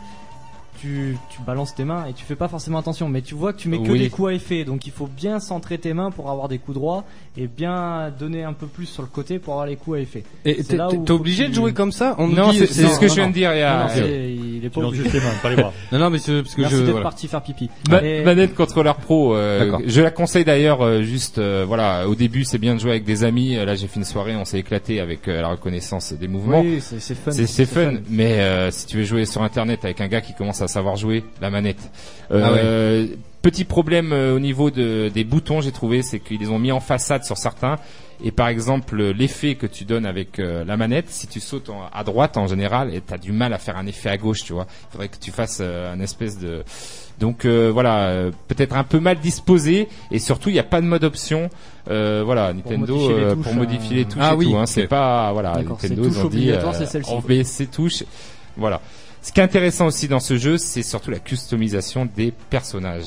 [0.81, 3.09] tu, tu balances tes mains et tu fais pas forcément attention.
[3.09, 3.99] Mais tu vois que tu mets que Oui.
[3.99, 4.65] des coups à effet.
[4.65, 7.05] Donc il faut bien centrer tes mains pour avoir des coups droits
[7.37, 10.23] et bien donner un peu plus sur le côté pour avoir les coups à effet.
[10.45, 12.67] Et t'es là t'es- où t'es faut obligé de jouer comme ça On Non, dit-
[12.67, 14.69] c'est- ce que je viens de dire, il y a- Non, non, c'est- il est
[14.69, 15.03] pas Tu lances obligé.
[15.05, 15.73] juste les mains, pas les bras.
[15.93, 16.83] Non, non, mais c'est parce que Merci je.
[16.83, 17.03] voilà.
[17.03, 17.71] parti faire pipi.
[17.91, 22.15] Ma- Et- Manette contrôleur pro, euh, je la conseille d'ailleurs euh, juste euh, voilà au
[22.15, 23.57] début c'est bien de jouer avec des amis.
[23.57, 26.61] Euh, Là j'ai fait une soirée, on s'est éclaté avec euh, la reconnaissance des mouvements.
[26.61, 27.31] Oui, c'est c'est fun.
[27.33, 30.61] C'est c'est fun, mais si tu veux jouer sur internet avec un gars qui commence
[30.63, 31.91] à savoir jouer la manette.
[32.33, 33.07] Euh,
[33.43, 36.73] Petit problème euh, au niveau de, des boutons, j'ai trouvé, c'est qu'ils les ont mis
[36.73, 37.77] en façade sur certains.
[38.25, 41.83] Et par exemple, l'effet que tu donnes avec euh, la manette, si tu sautes en-
[41.93, 44.55] à droite en général, et t'as du mal à faire un effet à gauche, tu
[44.55, 44.67] vois.
[44.89, 46.65] Il faudrait que tu fasses euh, un espèce de.
[47.21, 50.87] Donc euh, voilà, peut-être un peu mal disposé, et surtout il n'y a pas de
[50.87, 51.51] mode option.
[51.87, 54.57] Voilà, Nintendo modifier les touches, pour modifier les touches Ah et oui, tout.
[54.57, 54.65] Hein.
[54.67, 56.51] C'est pas voilà, Nintendo ils ont dit
[57.09, 58.05] on baisse ses touches.
[58.57, 58.81] Voilà.
[59.25, 63.07] Ce qui est intéressant aussi dans ce jeu, c'est surtout la customisation des personnages.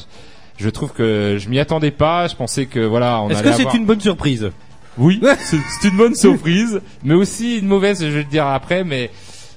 [0.58, 2.28] Je trouve que je m'y attendais pas.
[2.28, 4.50] Je pensais que voilà, on Est-ce que c'est avoir- une bonne surprise?
[4.98, 9.12] Oui, c'est une bonne surprise, mais aussi une mauvaise, je vais le dire après, mais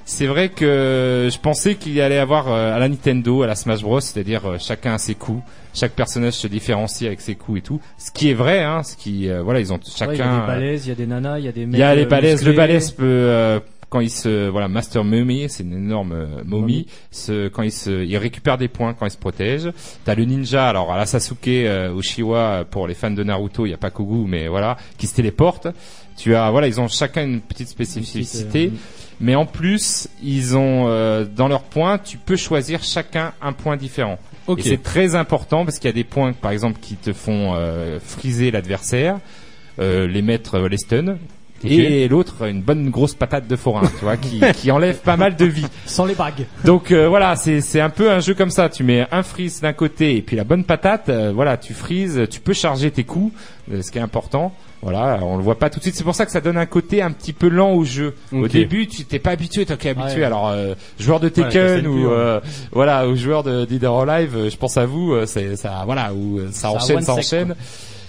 [0.05, 3.55] c'est vrai que je pensais qu'il y allait avoir euh, à la Nintendo, à la
[3.55, 5.43] Smash Bros, c'est-à-dire euh, chacun a ses coups,
[5.73, 8.97] chaque personnage se différencie avec ses coups et tout, ce qui est vrai, hein, ce
[8.97, 10.41] qui, euh, voilà, ils ont Ouais, il y a chacun.
[10.41, 12.05] des balaises, il y a des nanas, il y a des Il y a les
[12.05, 13.61] balaises, le balèze peut euh,
[13.91, 16.87] quand il se voilà Master Mummy, c'est une énorme euh, momie,
[17.53, 19.71] quand il se il récupère des points quand il se protège.
[20.05, 23.71] T'as le ninja alors à la Sasuke euh, Uchiwa pour les fans de Naruto, il
[23.71, 25.69] y a pas Kogu mais voilà, qui se téléporte.
[26.17, 28.65] Tu as voilà, ils ont chacun une petite spécificité.
[28.65, 28.81] Une petite,
[29.21, 33.77] Mais en plus, ils ont euh, dans leurs points, tu peux choisir chacun un point
[33.77, 34.19] différent.
[34.47, 34.61] Ok.
[34.61, 37.55] Et c'est très important parce qu'il y a des points, par exemple, qui te font
[37.55, 39.19] euh, friser l'adversaire,
[39.79, 41.19] euh, les mettre euh, les stuns.
[41.65, 45.37] Et l'autre, une bonne grosse patate de forain, tu vois, qui, qui enlève pas mal
[45.37, 45.67] de vie.
[45.87, 46.47] Sans les bagues.
[46.65, 48.69] Donc euh, voilà, c'est c'est un peu un jeu comme ça.
[48.69, 51.09] Tu mets un freeze d'un côté et puis la bonne patate.
[51.09, 53.33] euh, voilà, tu frises, tu peux charger tes coups,
[53.73, 54.53] euh, ce qui est important.
[54.83, 55.95] Voilà, on le voit pas tout de suite.
[55.95, 58.15] C'est pour ça que ça donne un côté un petit peu lent au jeu.
[58.33, 60.21] Au début, tu t'es pas habitué, toi qui es habitué.
[60.21, 60.25] Ouais.
[60.25, 62.41] Alors, euh, joueur de Tekken ou plus, euh,
[62.73, 65.13] voilà, ou joueur de Dead or Alive, euh, je pense à vous.
[65.13, 67.55] euh, C'est ça, voilà, où ça Ça enchaîne, ça sec, enchaîne.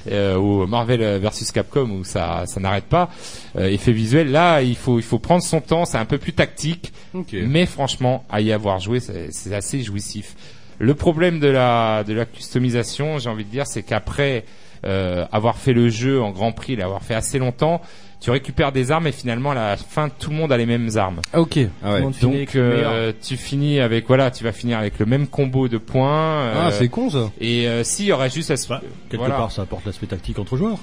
[0.09, 3.09] Euh, ou Marvel versus Capcom où ça ça n'arrête pas.
[3.55, 5.85] Euh, effet visuel, là, il faut il faut prendre son temps.
[5.85, 6.91] C'est un peu plus tactique.
[7.13, 7.33] Ok.
[7.33, 10.35] Mais franchement, à y avoir joué, c'est c'est assez jouissif.
[10.79, 14.45] Le problème de la de la customisation, j'ai envie de dire, c'est qu'après
[14.83, 17.81] euh, avoir fait le jeu en Grand Prix, l'avoir fait assez longtemps,
[18.21, 20.89] tu récupères des armes et finalement à la fin tout le monde a les mêmes
[20.95, 21.19] armes.
[21.33, 21.57] Ah, ok.
[21.83, 22.01] Ah ouais.
[22.21, 26.41] Donc euh, tu finis avec voilà, tu vas finir avec le même combo de points.
[26.43, 27.31] euh, Ah, c'est con ça.
[27.41, 29.35] et euh, si il y aurait juste à se Bah, quelque voilà.
[29.35, 30.77] part, ça apporte l'aspect tactique entre joueurs.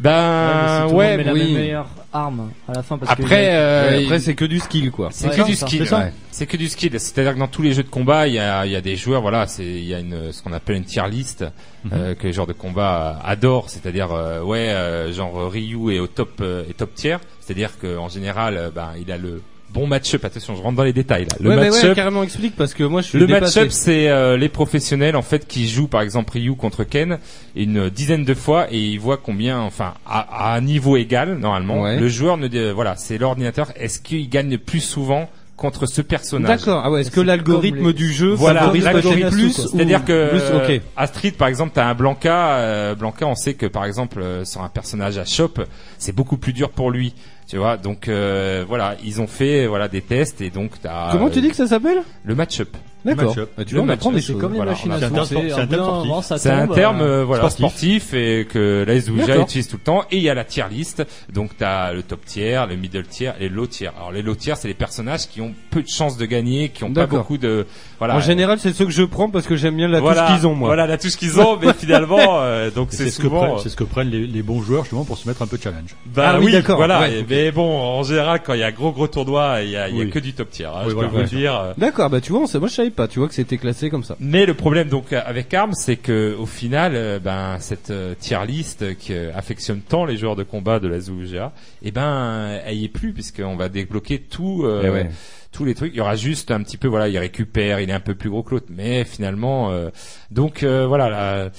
[0.00, 1.44] Mais Ben ouais, monde met la oui.
[1.44, 4.90] même meilleure arme à la fin parce que après euh, Après, c'est que du skill
[4.90, 5.08] quoi.
[5.12, 5.88] C'est Ouais, que du skill.
[6.30, 6.90] C'est que du skill.
[6.98, 8.96] C'est-à-dire que dans tous les jeux de combat, il y a, il y a des
[8.96, 11.44] joueurs, voilà, c'est il y a une ce qu'on appelle une tier list
[11.92, 13.70] euh, que les joueurs de combat adorent.
[13.70, 17.16] C'est-à-dire euh, ouais, euh, genre Ryu est au top euh, est top tier.
[17.40, 19.42] C'est-à-dire qu'en général, euh, ben il a le
[19.74, 20.24] bon match-up.
[20.24, 21.36] Attention, je rentre dans les détails là.
[21.40, 21.94] Le ouais, mais ouais, match-up.
[21.94, 23.60] carrément explique parce que moi je suis Le dépassé.
[23.60, 27.18] match-up, c'est euh, les professionnels en fait qui jouent par exemple Ryu contre Ken
[27.56, 31.82] une dizaine de fois et ils voient combien, enfin à, à un niveau égal normalement,
[31.82, 31.98] Ouais.
[31.98, 33.72] le joueur ne, dé- voilà, c'est l'ordinateur.
[33.76, 36.82] Est-ce qu'il gagne plus souvent contre ce personnage D'accord.
[36.84, 40.04] Ah ouais, est-ce que C'est l'algorithme les- du jeu voilà, favorise l'algorithme plus ou C'est-à-dire
[40.04, 40.70] que plus, ok.
[40.70, 42.56] euh, à Street, par exemple, t'as un Blanca.
[42.56, 45.52] euh, Blanca, on sait que par exemple euh, sur un personnage à Shop,
[45.98, 47.14] c'est beaucoup plus dur pour lui.
[47.46, 51.28] Tu vois, donc euh, voilà, ils ont fait voilà des tests et donc t'as Comment
[51.28, 52.02] tu euh, dis que ça s'appelle?
[52.24, 53.34] Le match-up D'accord.
[53.56, 54.26] Bah, tu vois, on Le apprend des choses.
[54.36, 56.38] C'est comme les Voilà, machines à C'est un terme sportif.
[56.38, 58.14] C'est un tombe, terme euh, euh, voilà sportif.
[58.14, 60.04] et que la SWJ utilise tout le temps.
[60.10, 61.04] Et il y a la tier list.
[61.32, 63.90] Donc t'as le top tier, le middle tier et le low tier.
[63.96, 66.84] Alors les low tier, c'est les personnages qui ont peu de chances de gagner, qui
[66.84, 67.66] ont pas beaucoup de
[67.98, 68.16] voilà.
[68.16, 70.46] En général, c'est ceux que je prends parce que j'aime bien la voilà, touche qu'ils
[70.46, 70.68] ont, moi.
[70.68, 73.46] Voilà la touche qu'ils ont, mais finalement, euh, donc c'est ce, que souvent.
[73.46, 75.56] prennent- c'est ce que prennent les, les bons joueurs justement pour se mettre un peu
[75.58, 75.94] de challenge.
[76.06, 76.76] Bah Ah oui, d'accord.
[76.76, 77.00] Voilà.
[77.00, 77.26] Ouais, Et- ok.
[77.30, 79.96] Mais bon, en général, quand il y a gros gros tournoi, il y a, il
[79.96, 80.10] y a Oui.
[80.10, 80.66] que du top tier.
[80.66, 81.54] hein, Oui, je voilà, peux vous dire.
[81.58, 81.72] euh.
[81.78, 83.90] D'accord, bah tu vois, on sait- moi je savais pas, tu vois que c'était classé
[83.90, 84.16] comme ça.
[84.20, 88.38] Mais le problème donc avec Arms, c'est que au final, euh, ben cette euh, tier
[88.46, 92.76] list qui euh, affectionne tant les joueurs de combat de la ZUGA, eh ben elle
[92.76, 94.62] y est plus puisqu'on va débloquer tout.
[94.64, 95.10] euh, Eh ouais.
[95.52, 97.92] Tous les trucs, il y aura juste un petit peu, voilà, il récupère, il est
[97.92, 99.90] un peu plus gros que l'autre, mais finalement, euh,
[100.32, 101.50] donc euh, voilà, là,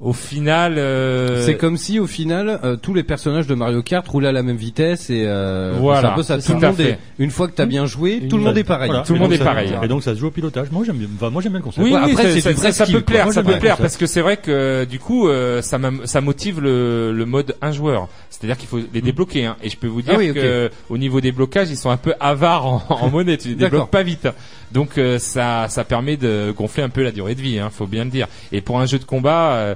[0.00, 4.06] au final, euh, C'est comme si au final euh, tous les personnages de Mario Kart
[4.06, 6.38] roulaient à la même vitesse et euh, Voilà, c'est un peu ça.
[6.38, 8.48] Tout le tout à monde est, une fois que t'as bien joué, tout le Ça-
[8.50, 8.90] monde est pareil.
[8.90, 9.02] voilà.
[9.04, 9.72] Tout le Et monde donc est ça- pareil.
[9.82, 10.70] Et donc ça se joue au pilotage.
[10.70, 11.84] Moi j'aime bien, enfin, moi j'aime bien le concept.
[11.84, 13.76] Oui, Ouais, oui, après, ça, c'est ça- du vrai ça peut plaire, ça peut plaire
[13.76, 17.56] parce que c'est vrai que du coup, euh, ça, m'a- ça motive le, le mode
[17.60, 18.08] un joueur.
[18.30, 19.46] C'est-à-dire qu'il faut les débloquer.
[19.46, 19.56] Hein.
[19.64, 20.36] Et je peux vous dire Ah oui, ok.
[20.36, 23.36] que au niveau des blocages, ils sont un peu avares en, en monnaie.
[23.36, 24.28] Tu les débloques pas vite.
[24.72, 27.58] Donc euh, ça, ça permet de gonfler un peu la durée de vie.
[27.58, 28.28] Hein, faut bien le dire.
[28.52, 29.74] Et pour un jeu de combat.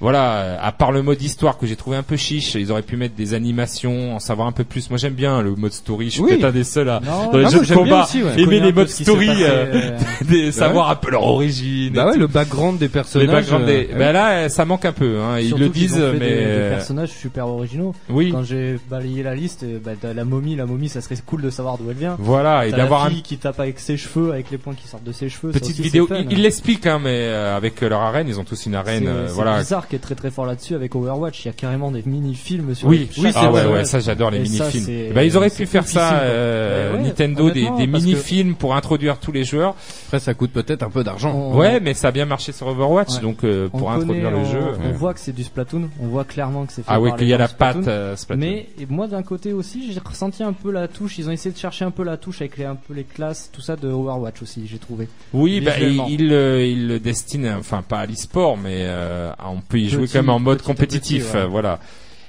[0.00, 2.72] Euh, voilà, euh, à part le mode histoire que j'ai trouvé un peu chiche, ils
[2.72, 4.88] auraient pu mettre des animations, en savoir un peu plus.
[4.90, 6.30] Moi j'aime bien le mode story, je suis Oui.
[6.30, 8.40] peut-être un des seuls à, Non, dans les ah, jeux de combat, aussi, ouais.
[8.40, 9.98] aimer les modes story, passé, euh, euh,
[10.28, 11.92] des- savoir un peu leur origine.
[11.94, 13.28] Bah ouais, le background des Les personnages.
[13.30, 15.20] backgrounds des- euh, bah là, ça manque un peu.
[15.20, 15.38] Hein.
[15.38, 17.94] Ils le disent, ont fait mais des, des euh, personnages super originaux.
[18.08, 21.42] oui, Quand j'ai balayé la liste, euh, bah, la momie, la momie, ça serait cool
[21.42, 22.16] de savoir d'où elle vient.
[22.18, 25.04] voilà, et d'avoir la un qui tape avec ses cheveux, avec les points qui sortent
[25.04, 25.52] de ses cheveux.
[25.52, 26.08] petite vidéo.
[26.10, 29.04] Ils ils l'expliquent, hein, mais euh, avec leur arène, ils ont tous une arène.
[29.06, 29.62] Euh, voilà.
[29.90, 31.44] Qui est très très fort là-dessus avec Overwatch.
[31.44, 33.66] Il y a carrément des mini-films sur Oui, oui, ah ouais, personnage.
[33.72, 34.84] ouais, ça j'adore les Et ça, mini-films.
[34.84, 37.76] c'est- Eh ben, ils auraient c'est pu faire ça, euh, Ouais, ouais, Nintendo, des, honnêtement,
[37.78, 39.74] des parce que mini-films pour introduire tous les joueurs.
[40.06, 41.32] Après, ça coûte peut-être un peu d'argent.
[41.34, 43.20] on- Ouais, mais ça a bien marché sur Overwatch, Ouais.
[43.20, 44.60] donc euh, pour introduire le on- jeu.
[44.84, 45.88] On voit que c'est du Splatoon.
[46.00, 47.50] On voit clairement que c'est fait Ah oui, par qu'il y a gens la de
[47.52, 47.80] Splatoon.
[47.80, 48.40] patte euh, Splatoon.
[48.46, 51.18] Mais et moi d'un côté aussi, j'ai ressenti un peu la touche.
[51.18, 53.50] Ils ont essayé de chercher un peu la touche avec les, un peu les classes,
[53.52, 54.68] tout ça de Overwatch aussi.
[54.68, 55.08] J'ai trouvé.
[55.32, 56.06] Oui, bah, il, visuellement.
[56.08, 60.02] il, euh, il le destine, enfin pas à l'e-sport, mais euh, on peut y jouer
[60.04, 61.46] Petit- quand même en mode compétitif, ouais.
[61.46, 61.78] voilà.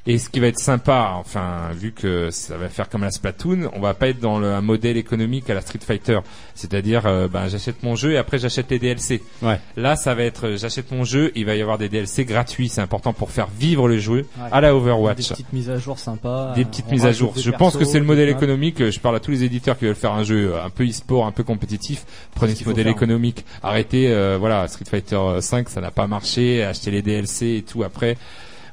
[0.08, 3.70] Et ce qui va être sympa, enfin vu que ça va faire comme la Splatoon,
[3.74, 6.20] on va pas être dans le, un modèle économique à la Street Fighter,
[6.56, 9.22] c'est-à-dire euh, ben j'achète mon jeu et après j'achète les DLC.
[9.44, 9.60] Ouais.
[9.78, 12.68] Là, ça va être euh, j'achète mon jeu, il va y avoir des DLC gratuits,
[12.70, 14.50] c'est important pour faire vivre le jeu Ouais.
[14.52, 15.30] à la Des Overwatch.
[15.30, 16.54] petites mises à jour sympas.
[16.56, 17.34] Des euh, petites mises à jour.
[17.34, 18.90] des Je pense que c'est le modèle des économique.
[18.90, 21.32] Je parle à tous les éditeurs qui veulent faire un jeu un peu e-sport, un
[21.32, 22.06] peu compétitif.
[22.34, 22.94] Prenez ce modèle faire.
[22.94, 23.46] économique.
[23.62, 26.64] Arrêtez, euh, voilà, Street Fighter 5, ça n'a pas marché.
[26.64, 28.18] Achetez les DLC et tout après.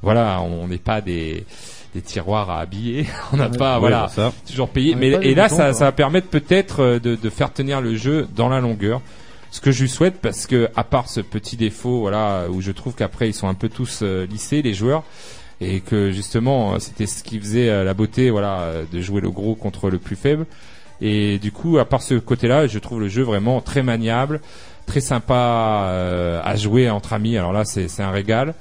[0.03, 1.45] Voilà, on n'est pas des
[1.95, 3.07] des tiroirs à habiller.
[3.33, 3.57] on n'a Ouais.
[3.57, 4.33] pas, Ouais, voilà, ça.
[4.47, 4.95] toujours payé.
[4.95, 7.81] On Mais et là, boutons, ça, ça va permettre peut-être euh, de, de faire tenir
[7.81, 9.01] le jeu dans la longueur.
[9.51, 12.71] Ce que je lui souhaite, parce que à part ce petit défaut, voilà, où je
[12.73, 15.03] trouve qu'après ils sont un peu tous euh, lissés les joueurs,
[15.63, 19.31] et que justement euh, c'était ce qui faisait euh, la beauté, voilà, de jouer le
[19.31, 20.45] gros contre le plus faible.
[21.01, 24.41] Et du coup, à part ce côté-là, je trouve le jeu vraiment très maniable,
[24.85, 27.39] très sympa euh, à jouer entre amis.
[27.39, 28.53] Alors là, c'est c'est un régal.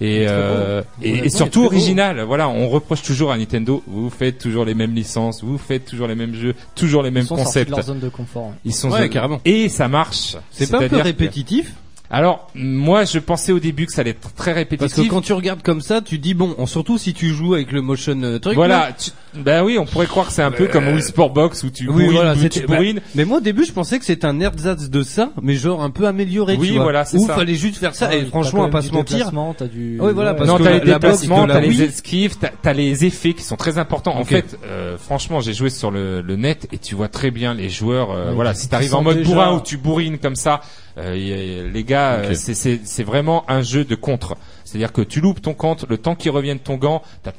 [0.00, 2.20] Et, euh, et, surtout original.
[2.22, 6.06] Voilà, on reproche toujours à Nintendo, vous faites toujours les mêmes licences, vous faites toujours
[6.06, 7.70] les mêmes jeux, toujours les mêmes Ils sont sortis concepts.
[7.70, 8.52] de leur zone de confort.
[8.64, 9.40] Ils sont Ouais, carrément.
[9.44, 10.36] et ça marche.
[10.52, 11.72] C'est pas un peu que- répétitif
[12.10, 14.96] Alors moi, je pensais au début que ça allait être très répétitif.
[14.96, 17.52] Parce que quand tu regardes comme ça, tu dis bon, en- surtout si tu joues
[17.54, 18.54] avec le motion euh, truc.
[18.54, 18.92] voilà, là.
[18.98, 21.70] tu- bah oui, on pourrait croire que c'est un peu comme Wii Sport Box où
[21.70, 23.00] tu Oui, bourrines, voilà, tu bah, bourrines.
[23.14, 25.90] mais moi au début, je pensais que c'était un ersatz de ça, mais genre un
[25.90, 26.56] peu amélioré.
[26.58, 26.84] Oui, tu vois.
[26.84, 27.34] voilà, c'est Où ça.
[27.34, 28.08] fallait juste faire ça.
[28.08, 29.16] Ouais, et franchement, à pas se mentir.
[29.18, 32.36] déplacement, t'as du- Oui, voilà, parce non, que t'as la- les déplacements, t'as les esquives,
[32.38, 34.16] t'as t'as les effets qui sont très importants.
[34.16, 37.52] En fait, euh, franchement, j'ai joué sur le, le net et tu vois très bien
[37.52, 38.12] les joueurs.
[38.12, 40.62] euh, voilà, si t'arrives en mode bourrin où tu bourrines comme ça,
[40.98, 44.36] euh, les gars, euh, c'est- c'est c'est vraiment un jeu de contre.
[44.64, 47.32] C'est-à-dire que tu loupes ton compte, le temps qu'il revienne ton gant, t'as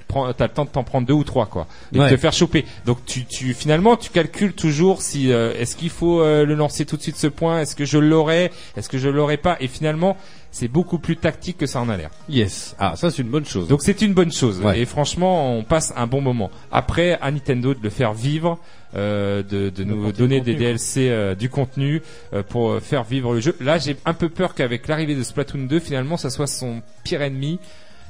[0.48, 2.10] le temps de t'en prendre deux ou trois quoi, et Ouais.
[2.10, 2.66] de te faire choper.
[2.88, 6.86] Donc tu, tu finalement tu calcules toujours si euh, est-ce qu'il faut euh, le lancer
[6.88, 9.68] tout de suite ce point, est-ce que je l'aurai, est-ce que je l'aurai pas, et
[9.68, 10.18] finalement
[10.52, 12.10] c'est beaucoup plus tactique que ça en a l'air.
[12.30, 12.76] Yes.
[12.80, 13.68] Ah, ça c'est une bonne chose.
[13.68, 14.60] Donc c'est une bonne chose.
[14.62, 14.80] Ouais.
[14.80, 16.50] Et franchement, on passe un bon moment.
[16.72, 18.58] Après, à Nintendo de le faire vivre,
[18.94, 22.02] de, de nous donner des DLC, euh, du contenu
[22.34, 23.56] euh, pour euh, faire vivre le jeu.
[23.60, 27.22] Là, j'ai un peu peur qu'avec l'arrivée de Splatoon 2, finalement, ça soit son pire
[27.22, 27.60] ennemi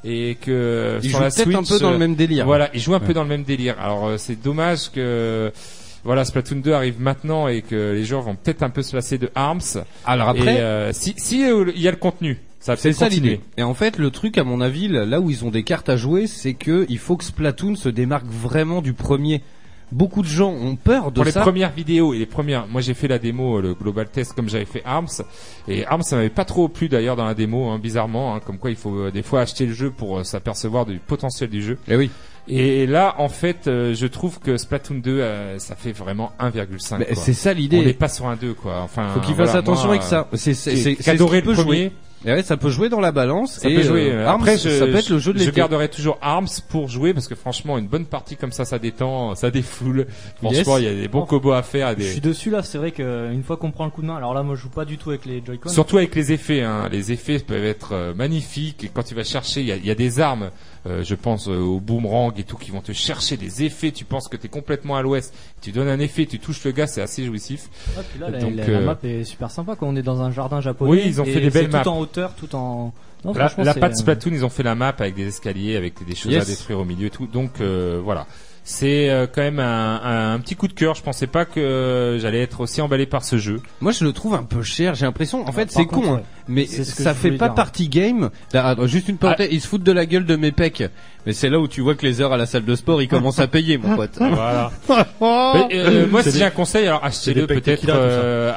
[0.03, 2.45] et que Il sur joue la peut-être un Switch, peu dans euh, le même délire.
[2.45, 3.75] Voilà, il joue un peu dans le même délire.
[3.79, 5.51] Alors euh, c'est dommage que
[6.03, 9.17] voilà Splatoon 2 arrive maintenant et que les joueurs vont peut-être un peu se lasser
[9.17, 9.83] de Arms.
[10.05, 13.09] Alors après, Et, euh, si si euh, il y a le contenu, ça C'est ça
[13.09, 13.41] l'idée.
[13.57, 15.97] Et en fait, le truc, à mon avis, là où ils ont des cartes à
[15.97, 19.41] jouer, c'est que il faut que Splatoon se démarque vraiment du premier.
[19.91, 22.93] Beaucoup de gens ont peur de Pour les premières vidéos et les premières, moi j'ai
[22.93, 25.07] fait la démo, euh, le global test comme j'avais fait Arms
[25.67, 28.57] et Arms ça m'avait pas trop plu d'ailleurs dans la démo, hein, bizarrement, hein, comme
[28.57, 31.61] quoi il faut euh, des fois acheter le jeu pour euh, s'apercevoir du potentiel du
[31.61, 31.77] jeu.
[31.87, 32.09] Et oui.
[32.51, 36.97] Et là, en fait, euh, je trouve que Splatoon 2, euh, ça fait vraiment 1,5.
[36.97, 37.15] Mais quoi.
[37.15, 37.77] c'est ça l'idée.
[37.77, 38.81] On n'est pas sur un 2, quoi.
[38.81, 40.27] Enfin, Faut qu'il voilà, fasse attention moi, avec ça.
[40.33, 41.55] C'est c'est c'est ce peut premier.
[41.55, 41.91] jouer.
[42.25, 43.53] Et ouais, ça peut jouer dans la balance.
[43.59, 44.11] Ça et, peut jouer.
[44.11, 45.55] euh, Après, Arms, je, ça peut être le jeu de je l'été.
[45.57, 49.35] garderai toujours Arms pour jouer parce que franchement, une bonne partie comme ça, ça détend,
[49.35, 50.05] ça défoule.
[50.37, 51.91] Franchement, il y a des bons combos à faire.
[51.91, 52.11] Je Des...
[52.11, 54.43] suis dessus là, c'est vrai qu'une fois qu'on prend le coup de main, alors là
[54.43, 55.69] moi je joue pas du tout avec les Joy-Con.
[55.69, 56.89] Surtout avec les effets, hein.
[56.91, 58.83] les effets peuvent être euh, magnifiques.
[58.83, 60.49] Et quand tu vas chercher, il y a, il y a des armes,
[60.87, 63.91] euh, je pense euh, au boomerang et tout, qui vont te chercher des effets.
[63.91, 66.71] Tu penses que tu es complètement à l'ouest, tu donnes un effet, tu touches le
[66.71, 67.69] gars, c'est assez jouissif.
[68.11, 70.21] Puis là, la, Donc, la- euh, la map est super sympa quand on est dans
[70.21, 70.91] un jardin japonais.
[70.91, 71.83] Oui, ils ont fait des belles c'est maps.
[71.83, 72.93] Tout en hauteur, tout en.
[73.25, 76.15] Non, la, la patte Splatoon, ils ont fait la map avec des escaliers, avec des
[76.15, 76.43] choses Yes.
[76.43, 77.27] à détruire au milieu et tout.
[77.27, 78.25] Donc euh, voilà
[78.69, 80.93] c'est euh, quand même un, petit coup de cœur.
[80.93, 83.61] Je pensais pas que euh, j'allais être aussi emballé par ce jeu.
[83.81, 84.93] Moi, je le trouve un peu cher.
[84.93, 86.21] J'ai l'impression, en ah, fait, c'est con, hein.
[86.47, 87.49] mais ça fait pas hein.
[87.49, 88.29] partie game.
[88.53, 89.53] Bah, juste une parenthèse, ah.
[89.53, 90.83] ils se foutent de la gueule de mes pecs.
[91.25, 93.07] Mais c'est là où tu vois que les heures à la salle de sport, ils
[93.07, 94.11] commencent à payer, mon pote.
[94.19, 94.71] Voilà.
[95.21, 97.89] Euh, moi, si j'ai un conseil, alors achetez-le peut-être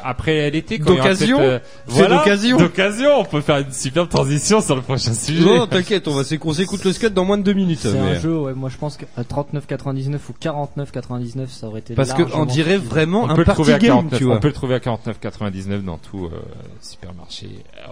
[0.03, 0.77] après l'été.
[0.77, 1.39] D'occasion.
[1.39, 2.17] Euh, voilà.
[2.17, 3.19] D'occasion.
[3.19, 5.43] On peut faire une superbe transition sur le prochain sujet.
[5.43, 7.79] Non, t'inquiète, on va s'écouter le skate dans moins de deux minutes.
[7.81, 8.53] C'est un jeu.
[8.53, 11.95] Moi, je pense que 39,90 99 ou 49,99, ça aurait été.
[11.95, 14.25] Parce qu'on dirait vraiment un party le game, 49, tu.
[14.25, 16.41] On peut le trouver à 49,99 dans tout euh,
[16.81, 17.49] supermarché.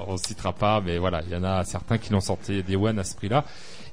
[0.08, 2.76] On ne citera pas, mais voilà, il y en a certains qui l'ont sorti des
[2.76, 3.46] one à ce prix-là.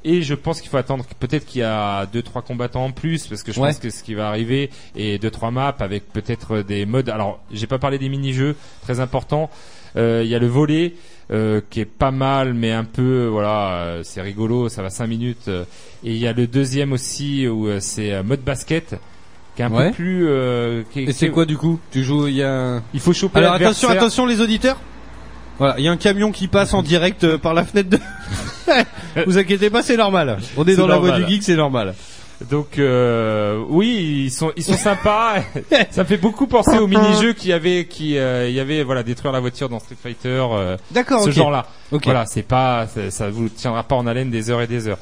[0.04, 3.26] Et je pense qu'il faut attendre peut-être qu'il y a deux trois combattants en plus
[3.26, 3.70] parce que je ouais.
[3.70, 7.08] pense que ce qui va arriver et deux trois maps avec peut-être des modes.
[7.08, 9.50] Alors j'ai pas parlé des mini jeux très importants.
[9.96, 10.94] Euh, il y a le volet
[11.30, 15.06] euh, qui est pas mal, mais un peu voilà, euh, c'est rigolo, ça va 5
[15.06, 15.48] minutes.
[15.48, 15.64] euh,
[16.04, 18.94] et il y a le deuxième aussi où euh, c'est euh, mode basket
[19.56, 19.88] qui est un Ouais.
[19.88, 20.26] peu plus.
[20.28, 21.80] euh, qui Et c'est est- quoi du coup?
[21.90, 22.52] Tu joues, il y a.
[22.76, 24.78] un- Il faut choper Alors attention, attention les auditeurs.
[25.58, 27.98] Voilà, il y a un camion qui passe en direct euh, par la fenêtre de.
[29.26, 30.38] Vous inquiétez pas, c'est normal.
[30.56, 31.94] On est dans la voie du geek, c'est normal.
[32.50, 35.42] Donc euh, oui, ils sont ils sont sympas.
[35.90, 39.02] ça me fait beaucoup penser aux mini-jeux qui avait qui euh, il y avait voilà
[39.02, 40.28] détruire la voiture dans Street Fighter.
[40.52, 41.66] euh, D'accord, ce genre-là.
[41.90, 42.04] Ok.
[42.04, 44.98] Voilà, c'est pas ça, ça vous tiendra pas en haleine des heures et des heures.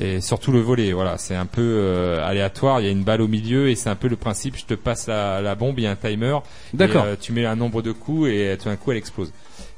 [0.00, 2.80] Et surtout le volet, voilà, c'est un peu euh, aléatoire.
[2.80, 4.56] Il y a une balle au milieu et c'est un peu le principe.
[4.56, 6.38] Je te passe la, la bombe, il y a un timer.
[6.74, 7.04] D'accord.
[7.06, 9.32] Euh, tu mets un nombre de coups et tout d'un coup elle explose.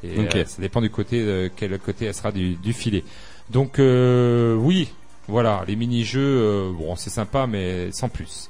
[0.05, 0.33] Et Ok.
[0.47, 3.05] ça dépend du côté quel côté elle sera du, du filet.
[3.51, 4.91] Donc euh, oui,
[5.33, 8.49] voilà, les mini-jeux, euh, bon c'est sympa mais sans plus.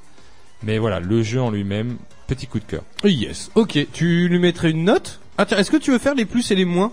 [0.61, 2.83] Mais voilà, le jeu en lui-même, petit coup de cœur.
[3.03, 3.49] Yes.
[3.55, 3.85] Ok.
[3.91, 6.55] Tu lui mettrais une note Ah tiens, est-ce que tu veux faire les plus et
[6.55, 6.91] les moins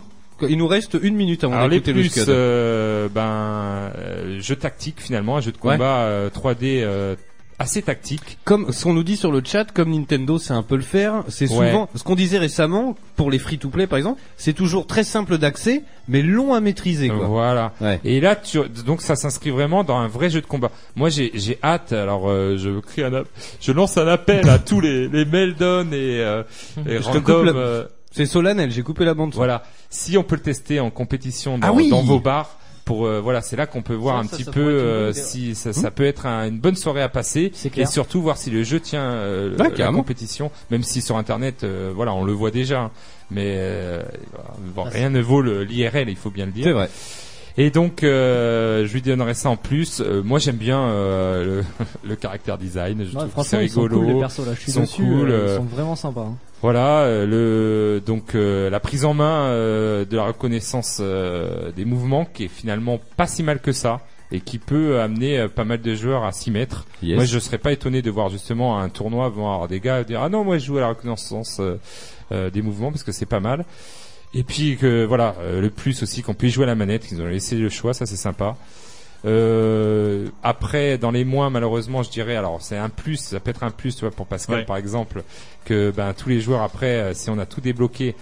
[0.48, 2.28] Il nous reste une minute avant Alors les d'écouter le plus, scud.
[2.30, 5.74] euh, ben, euh, jeu tactique finalement, un jeu de Ouais.
[5.74, 7.14] combat euh, 3D euh,
[7.60, 8.38] assez tactique.
[8.44, 11.22] Comme ce qu'on nous dit sur le chat, comme Nintendo sait un peu le faire,
[11.28, 11.70] c'est Ouais.
[11.70, 15.82] souvent ce qu'on disait récemment pour les free-to-play par exemple, c'est toujours très simple d'accès,
[16.08, 17.08] mais long à maîtriser.
[17.10, 17.26] Quoi.
[17.26, 17.72] Voilà.
[17.80, 18.00] Ouais.
[18.02, 20.70] Et là, tu, donc ça s'inscrit vraiment dans un vrai jeu de combat.
[20.96, 21.92] Moi, j'ai, j'ai hâte.
[21.92, 23.10] Alors, euh, je crie un,
[23.60, 26.42] je lance un appel à tous les, les Meldon et, euh,
[26.88, 27.52] et Je te random.
[27.56, 29.34] euh, C'est solennel, j'ai coupé la bande.
[29.34, 29.62] voilà.
[29.90, 32.56] Si on peut le tester en compétition dans, Ah oui dans vos bars.
[32.90, 35.12] Pour euh, voilà, c'est là qu'on peut voir Ça, un ça, petit ça peu euh,
[35.12, 38.50] si ça, ça peut être un- une bonne soirée à passer et surtout voir si
[38.50, 39.98] le jeu tient euh, Ouais, la carrément.
[39.98, 42.90] compétition, même si sur internet, euh, voilà, on le voit déjà, hein.
[43.30, 44.02] mais euh,
[44.74, 46.64] bon, Ah, rien ne vaut l'IRL, il faut bien le dire.
[46.64, 46.90] C'est vrai.
[47.58, 50.00] Et donc, euh, je lui donnerai ça en plus.
[50.00, 51.64] Euh, moi, j'aime bien euh, le,
[52.08, 53.04] le caractère design.
[53.10, 54.00] Je Ouais, trouve c'est ils sont rigolo.
[54.02, 55.30] cool les persos là, je suis Ils sont dessus, cool.
[55.48, 56.22] ils sont vraiment sympas.
[56.22, 56.36] hein.
[56.62, 61.86] Voilà, euh, le donc euh, la prise en main euh, de la reconnaissance euh, des
[61.86, 64.00] mouvements qui est finalement pas si mal que ça
[64.32, 66.86] et qui peut amener pas mal de joueurs à s'y mettre.
[67.02, 67.16] Yes.
[67.16, 70.28] Moi, je serais pas étonné de voir justement un tournoi voir des gars dire ah
[70.28, 71.80] non moi je joue à la reconnaissance euh,
[72.32, 73.64] euh, des mouvements parce que c'est pas mal.
[74.32, 77.20] Et puis que voilà euh, le plus aussi qu'on puisse jouer à la manette, ils
[77.20, 78.56] ont laissé le choix, ça c'est sympa.
[79.26, 83.62] Euh, après, dans les moins, malheureusement, je dirais, alors c'est un plus, ça peut être
[83.62, 84.64] un plus, tu vois, pour Pascal Ouais.
[84.64, 85.22] par exemple,
[85.64, 88.14] que ben tous les joueurs après, euh, si on a tout débloqué,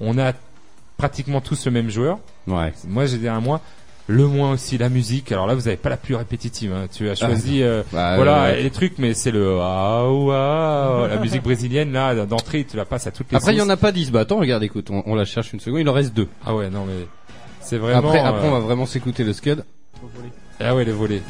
[0.00, 0.32] on a
[0.96, 2.18] pratiquement tous le même joueur.
[2.46, 2.72] Ouais.
[2.88, 3.60] Moi, j'ai dit un moins.
[4.08, 5.30] Le moins aussi, la musique.
[5.30, 6.72] Alors là, vous avez pas la plus répétitive.
[6.72, 6.88] hein.
[6.92, 8.62] Tu as choisi, euh, Bah, voilà, ouais.
[8.62, 13.06] les trucs, mais c'est le ah ah, la musique brésilienne là d'entrée, tu la passes
[13.06, 13.36] à toutes les.
[13.36, 14.10] Après, il y en a pas 10.
[14.10, 16.26] Bah attends, regarde, écoute, on, on la cherche une seconde, il en reste deux.
[16.44, 17.06] Ah ouais, non mais
[17.60, 18.08] c'est vraiment.
[18.08, 19.64] après, après, on euh, va vraiment s'écouter le scud.
[20.60, 21.22] Ah ouais, le volet.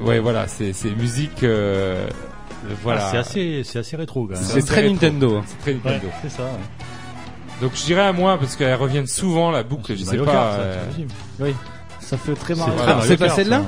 [0.00, 1.42] Ouais, voilà, c'est c'est musique.
[1.42, 2.08] euh,
[2.82, 3.04] voilà.
[3.06, 4.42] Ah, c'est assez, c'est assez rétro quand même.
[4.42, 4.88] C'est très.
[4.88, 5.38] Nintendo.
[5.38, 5.44] hein.
[5.46, 6.06] C'est très Nintendo.
[6.06, 6.44] Ouais, c'est ça.
[6.44, 6.48] ouais.
[7.60, 9.92] Donc je dirais à moi parce qu'elles reviennent souvent la boucle.
[9.96, 10.32] Je sais Mario pas.
[10.32, 10.84] Kart, ça, euh.
[11.40, 11.54] Oui,
[12.00, 13.64] ça fait très Ah, Mario c'est pas celle-là ça.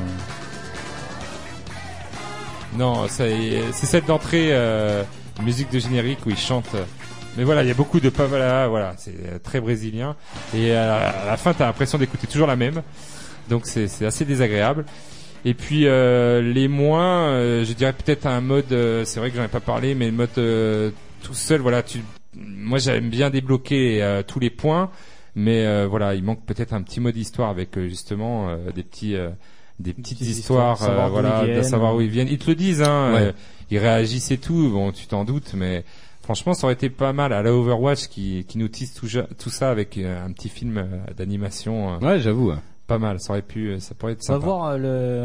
[2.78, 5.02] Non, c'est c'est celle d'entrée, euh,
[5.42, 6.68] musique de générique où il chante.
[7.36, 10.14] Mais voilà, il y a beaucoup de pavala, voilà, c'est très brésilien.
[10.54, 12.82] Et à la fin, t'as l'impression d'écouter toujours la même.
[13.50, 14.84] Donc c'est c'est assez désagréable.
[15.44, 19.36] Et puis euh, les moins, euh, je dirais peut-être un mode, euh, c'est vrai que
[19.36, 20.90] j'en ai pas parlé, mais le mode euh,
[21.22, 22.00] tout seul, voilà, tu,
[22.36, 24.90] moi j'aime bien débloquer euh, tous les points,
[25.34, 28.82] mais euh, voilà, il manque peut-être un petit mode histoire avec euh, justement euh, des
[28.82, 29.30] petits, euh,
[29.78, 31.64] des petites petites histoires, histoires, savoir euh, d'où voilà, ils de viennent.
[31.64, 32.28] savoir où ils viennent.
[32.28, 33.20] Ils te le disent, hein, Ouais.
[33.22, 33.32] euh,
[33.70, 34.68] ils réagissent et tout.
[34.70, 35.84] Bon, tu t'en doutes, mais
[36.22, 39.06] franchement, ça aurait été pas mal à la Overwatch qui, qui nous tisse tout,
[39.38, 40.84] tout ça avec un petit film
[41.16, 41.94] d'animation.
[41.94, 42.52] euh, Ouais, j'avoue.
[42.90, 44.44] Pas mal, ça aurait pu, ça pourrait être On va sympa.
[44.44, 44.76] voir euh,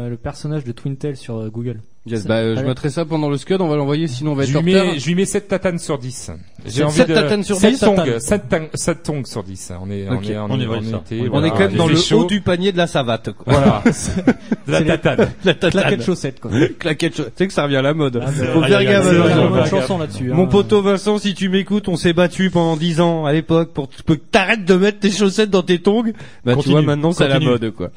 [0.04, 1.80] le, le personnage de Twintel sur euh, Google.
[2.06, 4.34] Yes, Ça- bah, euh, je mettrai ça pendant le scud, on va l'envoyer, sinon on
[4.36, 4.92] va être Je en lui, retard.
[4.94, 6.30] mets, je lui mets 7 tatanes sur 10.
[6.64, 7.14] J'ai Sept- envie sept de...
[7.14, 7.80] tatanes sur 7 10?
[7.80, 9.72] tongs, 7 tang- 7 tongs sur 10.
[9.80, 10.18] On est, Ok.
[10.18, 11.02] on est, on, On est, va, on ça.
[11.30, 12.20] voilà, est quand même il dans fait le chaud.
[12.20, 13.32] haut du panier de la savate.
[13.32, 13.52] Quoi.
[13.52, 13.82] Voilà.
[14.66, 15.28] de la C'est tatane.
[15.44, 15.70] la tatane.
[15.70, 16.50] Claquette chaussette quoi.
[16.78, 17.34] Claquette chaussette.
[17.34, 18.20] Tu sais que ça revient à la mode.
[18.24, 19.04] Ah, c'est Faut faire gaffe.
[19.04, 19.76] c'est Il y a vrai, Vincent.
[19.76, 20.28] une chanson là-dessus.
[20.30, 20.46] Mon hein.
[20.46, 24.12] poteau Vincent, si tu m'écoutes, on s'est battu pendant 10 ans à l'époque pour que
[24.14, 26.12] t'arrêtes de mettre tes chaussettes dans tes tongs.
[26.44, 27.50] Bah tu Continue, vois maintenant c'est à la continue.
[27.52, 27.90] mode quoi.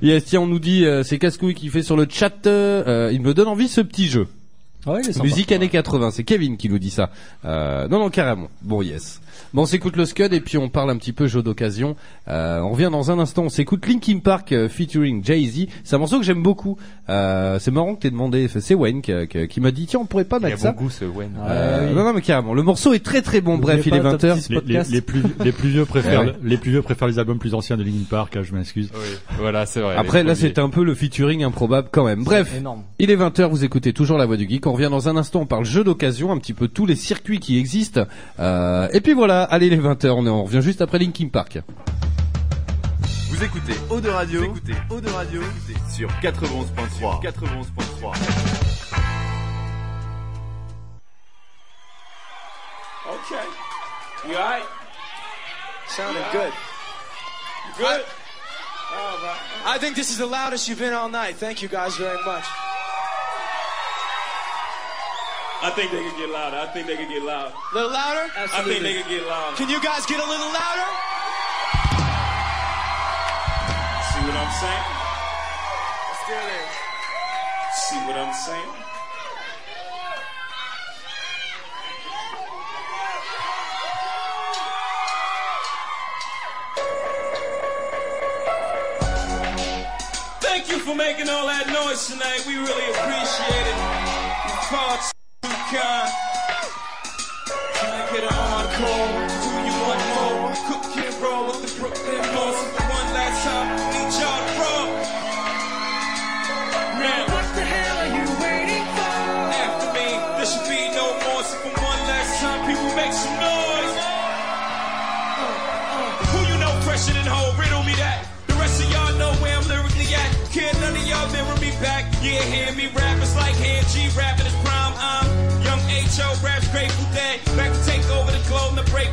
[0.00, 2.46] Yes, tiens, on nous dit euh, c'est Cascouille qui fait sur le chat.
[2.46, 4.28] euh, il me donne envie ce petit jeu.
[4.86, 5.24] Ouais, il est sympa.
[5.24, 7.10] Musique années 80, c'est Kevin qui nous dit ça.
[7.44, 8.48] Euh, non, non, carrément.
[8.62, 9.20] Bon, yes.
[9.54, 11.96] Bon, on s'écoute le Scud et puis on parle un petit peu jeu d'occasion.
[12.28, 13.42] Euh, on revient dans un instant.
[13.44, 15.66] On s'écoute Linkin Park euh, featuring Jay-Z.
[15.84, 16.76] C'est un morceau que j'aime beaucoup.
[17.08, 18.48] Euh, c'est marrant que t'aies demandé.
[18.48, 20.68] C'est Wayne qui, qui- qui m'a dit tiens, on pourrait pas Il a mettre bon
[20.68, 20.72] ça.
[20.72, 21.32] goût, ce Wayne.
[21.40, 21.94] Euh, Ouais, oui.
[21.94, 22.54] Non, non, mais carrément.
[22.54, 23.58] Le morceau est très très bon.
[23.58, 24.28] Bref, il est N'oubliez pas 20h.
[24.28, 24.90] Top 10 Les, les, podcast.
[24.92, 26.32] les plus, les plus vieux préfèrent, Ouais.
[26.42, 28.90] les plus vieux préfèrent les albums plus anciens de Linkin Park, hein, je m'excuse.
[28.94, 29.00] Oui,
[29.38, 29.96] voilà, c'est vrai.
[29.96, 32.22] Après, là, c'est un peu le featuring improbable quand même.
[32.24, 32.52] Bref,
[32.98, 34.66] il est 20h, vous écoutez toujours la voix du geek.
[34.66, 37.40] On revient dans un instant, on parle jeu d'occasion, un petit peu tous les circuits
[37.40, 38.06] qui existent.
[38.40, 41.58] Euh, et puis voilà, allez les 20h, on, revient juste après Linkin Park.
[43.30, 45.42] Vous écoutez Eau de Radio, vous écoutez Eau de Radio
[45.90, 47.22] sur 91.3.
[47.22, 48.62] 91.3.
[53.08, 54.28] Okay.
[54.28, 54.64] You alright?
[55.88, 56.52] Sounded good.
[57.66, 58.04] You good?
[58.94, 59.40] All right?
[59.66, 61.36] I think this is the loudest you've been all night.
[61.36, 62.44] Thank you guys very much.
[65.64, 66.56] I think they could get louder.
[66.56, 67.54] I think they could get louder.
[67.54, 68.26] A little louder?
[68.34, 68.58] Absolutely.
[68.58, 69.56] I think they could get louder.
[69.56, 70.88] Can you guys get a little louder?
[74.10, 74.86] See what I'm saying?
[76.10, 76.66] Let's do it.
[77.78, 78.74] See what I'm saying?
[90.40, 92.42] Thank you for making all that noise tonight.
[92.48, 95.12] We really appreciate it.
[95.72, 95.80] Can
[97.80, 99.11] I get an encore?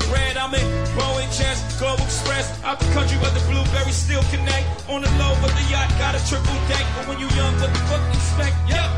[0.10, 0.36] Bread.
[0.36, 0.66] I'm in
[0.97, 2.49] Boeing Chest, Global Express.
[2.64, 4.66] Out the country, but the blueberries still connect.
[4.89, 6.84] On the low, but the yacht got a triple deck.
[6.97, 8.57] But when you young, what the fuck you expect?
[8.68, 8.89] Yep.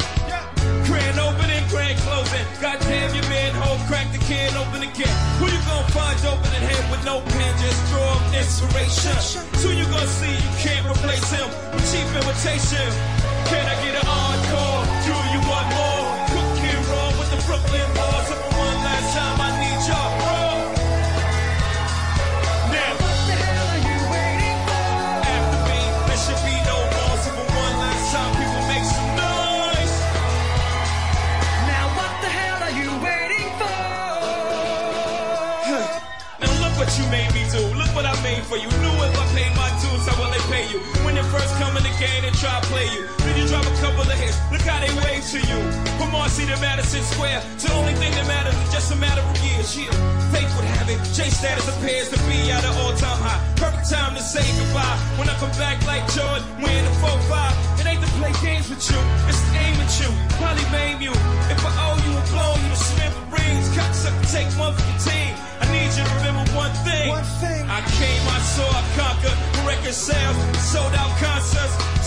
[0.87, 2.45] Grand opening, grand closing.
[2.59, 5.15] Goddamn, your manhole crack the can open again.
[5.39, 7.51] Who you gonna find open in hand with no pen?
[7.59, 9.15] Just draw up inspiration.
[9.61, 10.31] Who you gonna see?
[10.31, 12.87] You can't replace him with cheap imitation.
[13.49, 14.83] Can I get an encore?
[15.05, 15.80] Do you want more?
[42.01, 44.33] Game and try to play you, then you drop a couple of hits.
[44.49, 45.59] Look how they wave to you.
[46.01, 49.21] From Marcy to Madison Square, to the only thing that matters is just a matter
[49.21, 49.69] of years.
[49.77, 49.93] Yeah,
[50.33, 50.97] fate would have it.
[51.13, 53.37] J status appears to be at an all-time high.
[53.55, 54.97] Perfect time to say goodbye.
[55.21, 57.79] When I come back like Jordan, wearing the 4-5.
[57.79, 58.97] It ain't to play games with you,
[59.29, 60.09] it's to aim at you.
[60.41, 61.13] Probably maim you.
[61.53, 64.85] If I owe you and blow you to swim for rings, cocksucker, take one for
[64.89, 65.33] your team.
[65.61, 67.13] I need you to remember one thing.
[67.13, 67.61] One thing.
[67.69, 69.37] I came, I saw, I conquered.
[69.69, 71.60] Record sales, sold out concerts.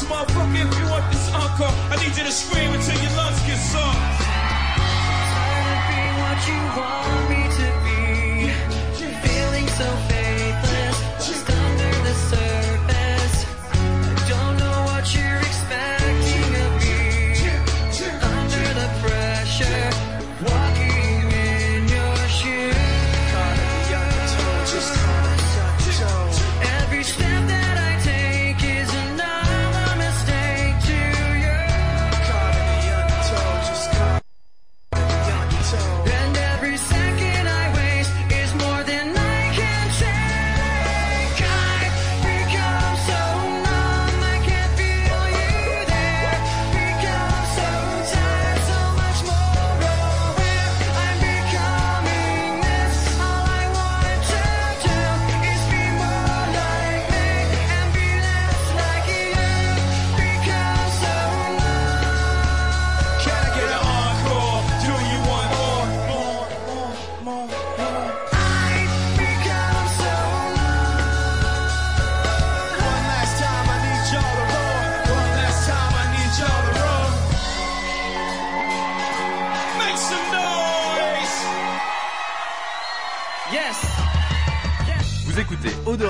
[0.05, 3.57] Motherfucker, if you want this encore, I need you to scream until your lungs get
[3.57, 4.04] sore.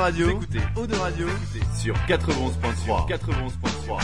[0.09, 1.27] Écoutez Eau de Radio, écoutez Eau de Radio
[1.81, 3.09] sur 91.3.
[3.09, 4.01] 91.3.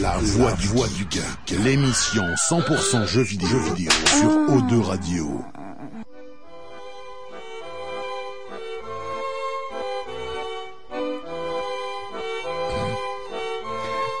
[0.00, 5.44] La voix du, voix du geek, l'émission 100% jeux vidéo, jeux vidéo sur O2 Radio.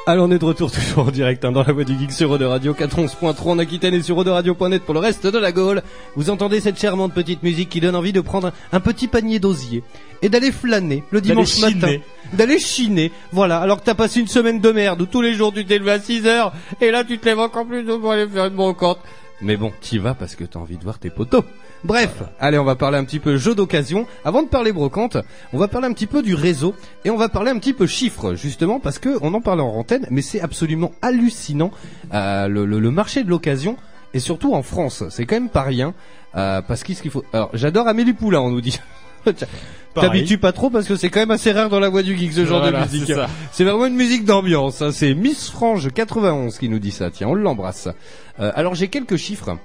[0.08, 2.30] Alors on est de retour toujours en direct hein, dans la voix du geek sur
[2.30, 5.82] Eau de Radio 411.3 en Aquitaine et sur Radio.net pour le reste de la Gaule.
[6.14, 9.82] Vous entendez cette charmante petite musique qui donne envie de prendre un petit panier d'osier
[10.22, 11.96] et d'aller flâner le dimanche matin.
[12.34, 13.10] D'aller chiner.
[13.32, 15.78] Voilà, alors que t'as passé une semaine de merde où tous les jours tu t'es
[15.78, 18.46] levé à 6 heures et là tu te lèves encore plus tôt pour aller faire
[18.46, 19.00] une brocante.
[19.40, 21.42] Mais bon, t'y vas parce que t'as envie de voir tes potos.
[21.86, 24.06] Bref, allez, on va parler un petit peu jeu d'occasion.
[24.24, 25.16] Avant de parler brocante,
[25.52, 26.74] on va parler un petit peu du réseau
[27.04, 29.68] et on va parler un petit peu chiffres, justement, parce que on en parlait en
[29.68, 31.70] antenne, mais c'est absolument hallucinant
[32.12, 33.76] euh, le, le- le marché de l'occasion
[34.14, 35.04] et surtout en France.
[35.10, 35.94] C'est quand même pas rien
[36.36, 37.24] euh, parce qu'est-ce qu'il faut.
[37.32, 38.78] Alors, j'adore Amélie Poulain, on nous dit.
[39.94, 42.32] T'habitues pas trop parce que c'est quand même assez rare dans la voix du geek
[42.32, 43.12] ce genre Voilà, de musique.
[43.50, 44.82] C'est vraiment une musique d'ambiance.
[44.82, 44.90] hein.
[44.92, 47.10] C'est Miss Frange 91 qui nous dit ça.
[47.10, 47.88] Tiens, on l'embrasse.
[48.38, 49.56] Euh, alors j'ai quelques chiffres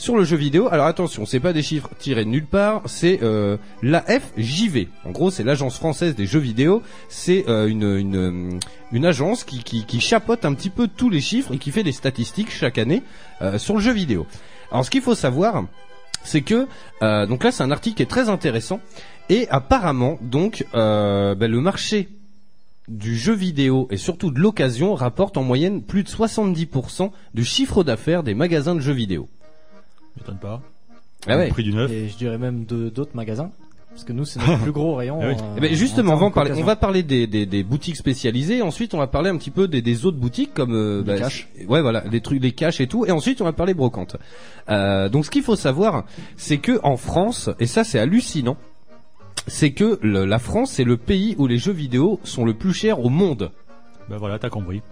[0.00, 0.68] sur le jeu vidéo.
[0.72, 2.82] Alors attention, c'est pas des chiffres tirés de nulle part.
[2.86, 4.88] C'est euh, l'AFJV.
[5.04, 6.82] En gros, c'est l'agence française des jeux vidéo.
[7.10, 8.58] C'est euh, une, une
[8.92, 11.82] une agence qui, qui qui chapeaute un petit peu tous les chiffres et qui fait
[11.82, 13.02] des statistiques chaque année
[13.42, 14.26] euh, sur le jeu vidéo.
[14.72, 15.64] Alors ce qu'il faut savoir,
[16.24, 16.66] c'est que
[17.02, 18.80] euh, donc là c'est un article qui est très intéressant
[19.28, 22.08] et apparemment donc euh, ben, le marché
[22.88, 27.84] du jeu vidéo et surtout de l'occasion rapporte en moyenne plus de 70% du chiffre
[27.84, 29.28] d'affaires des magasins de jeux vidéo.
[30.16, 30.60] M'étonne pas.
[31.26, 31.46] Ah ouais.
[31.46, 31.90] Le prix du neuf.
[31.90, 33.50] Et je dirais même de d'autres magasins.
[33.90, 35.18] Parce que nous, c'est notre plus gros rayon.
[35.22, 35.34] Ah oui.
[35.36, 36.66] euh, Eh ben, justement, en on va, parler, on d'occasion.
[36.66, 38.62] va parler des, des, des boutiques spécialisées.
[38.62, 41.48] Ensuite, on va parler un petit peu des, des autres boutiques comme euh, Les caches.
[41.68, 43.04] Ouais, voilà, des trucs, les caches et tout.
[43.04, 44.16] Et ensuite, on va parler brocante.
[44.68, 46.04] Euh, donc, ce qu'il faut savoir,
[46.36, 48.56] c'est que en France, et ça, c'est hallucinant,
[49.48, 52.72] c'est que le- la France, c'est le pays où les jeux vidéo sont le plus
[52.72, 53.50] chers au monde.
[54.08, 54.82] Ben voilà, t'as compris.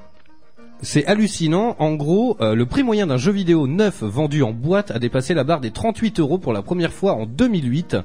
[0.82, 1.74] C'est hallucinant.
[1.78, 5.34] En gros, euh, le prix moyen d'un jeu vidéo neuf vendu en boîte a dépassé
[5.34, 7.96] la barre des 38 euros pour la première fois en 2008,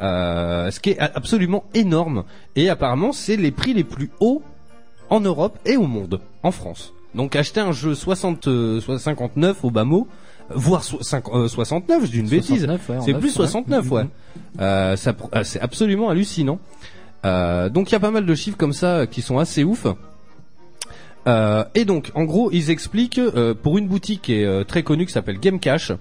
[0.00, 2.24] euh, ce qui est absolument énorme.
[2.56, 4.42] Et apparemment, c'est les prix les plus hauts
[5.10, 6.94] en Europe et au monde, en France.
[7.14, 10.08] Donc acheter un jeu 60, euh, soit 59 au bas mot,
[10.50, 12.60] euh, voire so- cinq- euh, 69, je dis une bêtise.
[12.64, 13.34] 69, ouais, en c'est plus ouais.
[13.46, 14.06] 69, ouais.
[14.60, 16.58] Euh, ça euh, c'est absolument hallucinant.
[17.26, 19.62] Euh, donc il y a pas mal de chiffres comme ça euh, qui sont assez
[19.64, 19.86] ouf.
[21.26, 24.82] Euh, et donc, en gros, ils expliquent euh, pour une boutique qui est euh, très
[24.82, 25.92] connue qui s'appelle Game Cash.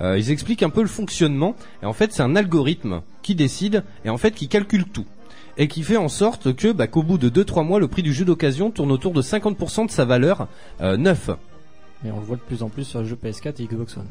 [0.00, 1.56] euh, ils expliquent un peu le fonctionnement.
[1.82, 5.06] Et en fait, c'est un algorithme qui décide et en fait qui calcule tout
[5.58, 8.12] et qui fait en sorte que bah, qu'au bout de 2-3 mois, le prix du
[8.12, 10.48] jeu d'occasion tourne autour de 50% de sa valeur
[10.82, 11.30] euh, neuf.
[12.04, 14.04] Et on le voit de plus en plus sur les jeux PS4 et Xbox One.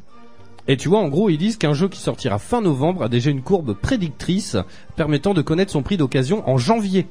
[0.68, 3.30] Et tu vois, en gros, ils disent qu'un jeu qui sortira fin novembre a déjà
[3.30, 4.58] une courbe prédictrice
[4.96, 7.06] permettant de connaître son prix d'occasion en janvier.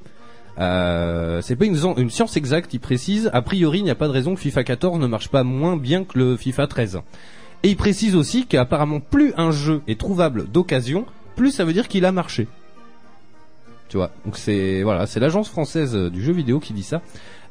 [0.59, 3.31] Euh, c'est pas une, une science exacte, ils précisent.
[3.33, 5.77] A priori, il n'y a pas de raison que FIFA 14 ne marche pas moins
[5.77, 7.01] bien que le FIFA 13.
[7.63, 11.89] Et ils précisent aussi qu'apparemment, plus un jeu est trouvable d'occasion, plus ça veut dire
[11.89, 12.47] qu'il a marché.
[13.89, 17.01] Tu vois, donc c'est voilà, c'est l'agence française du jeu vidéo qui dit ça.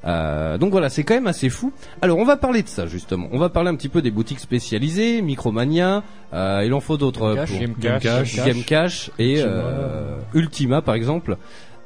[0.05, 1.71] Euh, donc voilà, c'est quand même assez fou.
[2.01, 3.29] Alors on va parler de ça justement.
[3.31, 6.03] On va parler un petit peu des boutiques spécialisées, Micromania.
[6.33, 7.35] euh, il en faut d'autres.
[7.35, 7.49] Game Cash.
[7.51, 8.35] pour- Game Cash.
[8.45, 11.37] Game Cash et euh, Ultima par exemple.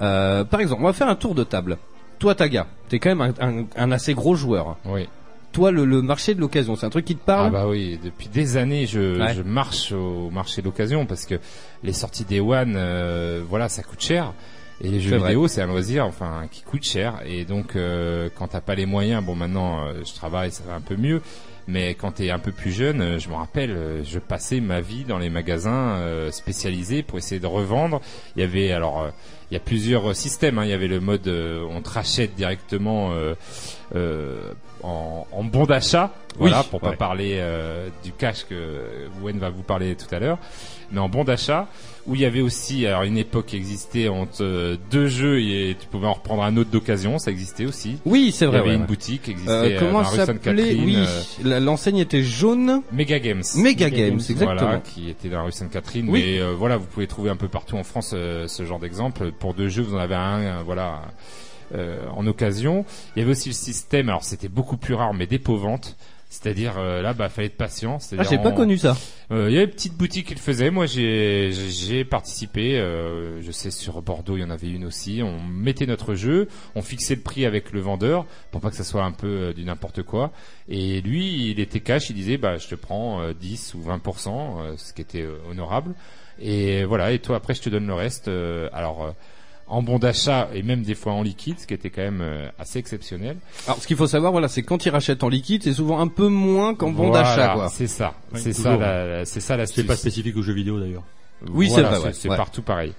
[0.02, 1.78] Euh, par exemple, on va faire un tour de table.
[2.20, 4.78] Toi, Taga, t'es quand même un, un- un assez gros joueur.
[4.86, 5.08] Oui.
[5.54, 8.00] Toi, le, le marché de l'occasion, c'est un truc qui te parle Ah bah oui,
[8.04, 9.34] depuis des années, je, Ouais.
[9.34, 11.36] je marche au marché d'occasion parce que
[11.84, 14.34] les sorties des One, euh, voilà, ça coûte cher.
[14.82, 17.22] Et les jeux vidéo, c'est un loisir, enfin, qui coûte cher.
[17.26, 20.76] Et donc, euh, quand t'as pas les moyens, bon, maintenant, euh, je travaille, ça va
[20.76, 21.22] un peu mieux.
[21.68, 24.80] Mais quand t'es un peu plus jeune, euh, je me rappelle, euh, je passais ma
[24.80, 28.00] vie dans les magasins euh, spécialisés pour essayer de revendre.
[28.36, 29.10] Il y avait alors,
[29.52, 30.60] il y a plusieurs systèmes.
[30.60, 30.64] hein.
[30.64, 33.34] Il y avait le mode, euh, on te rachète directement euh,
[33.96, 36.92] euh, en, en bon d'achat, voilà, Oui, pour ouais.
[36.92, 37.44] pas parler
[38.04, 40.38] du cash que Wen va vous parler tout à l'heure,
[40.92, 41.68] mais en bon d'achat.
[42.08, 45.76] Où il y avait aussi, alors une époque qui existait entre euh, deux jeux et
[45.78, 47.98] tu pouvais en reprendre un autre d'occasion, ça existait aussi.
[48.06, 48.56] Oui, c'est vrai.
[48.56, 48.88] Il y avait ouais, une ouais.
[48.88, 50.86] boutique qui existait Euh, euh, comment dans la rue ça s'appelait Sainte-Catherine.
[50.86, 50.98] Oui,
[51.46, 52.82] euh, l'enseigne était jaune.
[52.94, 53.44] Mega Games.
[53.58, 54.54] Mega Games, exactement.
[54.56, 56.08] Voilà, qui était dans la rue Sainte-Catherine.
[56.10, 56.24] Oui.
[56.26, 59.32] Mais euh, voilà, vous pouvez trouver un peu partout en France euh, ce genre d'exemple.
[59.38, 61.02] Pour deux jeux, vous en avez un, euh, voilà,
[61.76, 62.86] euh, en occasion.
[63.16, 65.98] Il y avait aussi le système, alors c'était beaucoup plus rare, mais dépôt-vente.
[66.30, 68.00] C'est-à-dire euh, là, bah, fallait être patient.
[68.18, 68.98] Ah, j'ai pas connu ça.
[69.32, 70.70] Euh, Il y avait une petite boutique qui le faisait.
[70.72, 72.78] Moi, j'ai j'ai- participé.
[72.78, 75.22] euh, je sais sur Bordeaux, il y en avait une aussi.
[75.24, 78.84] On mettait notre jeu, on fixait le prix avec le vendeur pour pas que ça
[78.84, 80.32] soit un peu euh, du n'importe quoi.
[80.68, 82.10] Et lui, il était cash.
[82.10, 84.28] Il disait, bah, je te prends euh, 10 ou 20%
[84.60, 85.96] euh, ce qui était euh, honorable.
[86.40, 87.14] Et voilà.
[87.14, 88.28] Et toi, après, je te donne le reste.
[88.28, 89.14] Euh, alors.
[89.70, 92.22] Euh, en bon d'achat et même des fois en liquide, ce qui était quand même
[92.22, 93.38] euh, assez exceptionnel.
[93.66, 96.08] Alors, ce qu'il faut savoir, voilà, c'est quand ils rachètent en liquide, c'est souvent un
[96.08, 97.70] peu moins qu'en bon Voilà, d'achat, quoi.
[97.70, 99.82] C'est ça, Oui, c'est ça, la, c'est ça l'astuce.
[99.82, 101.04] C'est pas spécifique aux jeux vidéo d'ailleurs.
[101.50, 102.38] Oui, Voilà, c'est vrai, ouais, C'est ouais.
[102.38, 102.94] partout pareil.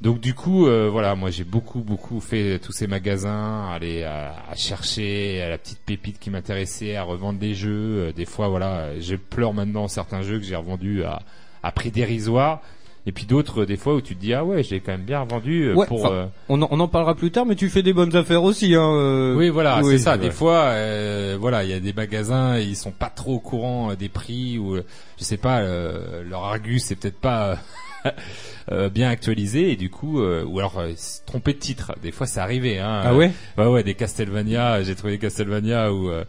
[0.00, 4.32] Donc du coup, euh, voilà, moi j'ai beaucoup beaucoup fait tous ces magasins, aller à,
[4.50, 8.08] à chercher à la petite pépite qui m'intéressait, à revendre des jeux.
[8.08, 11.20] Euh, Des fois, voilà, je pleure maintenant certains jeux que j'ai revendus à,
[11.62, 12.62] à prix dérisoire.
[13.06, 15.20] Et puis d'autres, des fois où tu te dis ah ouais, j'ai quand même bien
[15.20, 16.06] revendu euh, Ouais, pour.
[16.06, 18.74] euh, on, en, on en parlera plus tard, mais tu fais des bonnes affaires aussi,
[18.74, 18.92] hein.
[18.94, 19.34] euh.
[19.36, 20.12] Oui, voilà, Oui, c'est ça.
[20.12, 20.18] ouais.
[20.18, 23.90] Des fois, euh, voilà, il y a des magasins, ils sont pas trop au courant
[23.90, 24.84] euh, des prix ou euh,
[25.18, 27.56] je sais pas, euh, leur argus c'est peut-être pas euh, euh,
[28.92, 31.92] bien actualisé et du coup, euh, ou alors euh, se tromper de titre.
[32.02, 32.78] Des fois, c'est arrivé.
[32.78, 33.32] Hein, Ah ouais?
[33.58, 34.82] Ouais, ouais, des Castlevania.
[34.82, 36.24] J'ai trouvé des Castlevania où euh,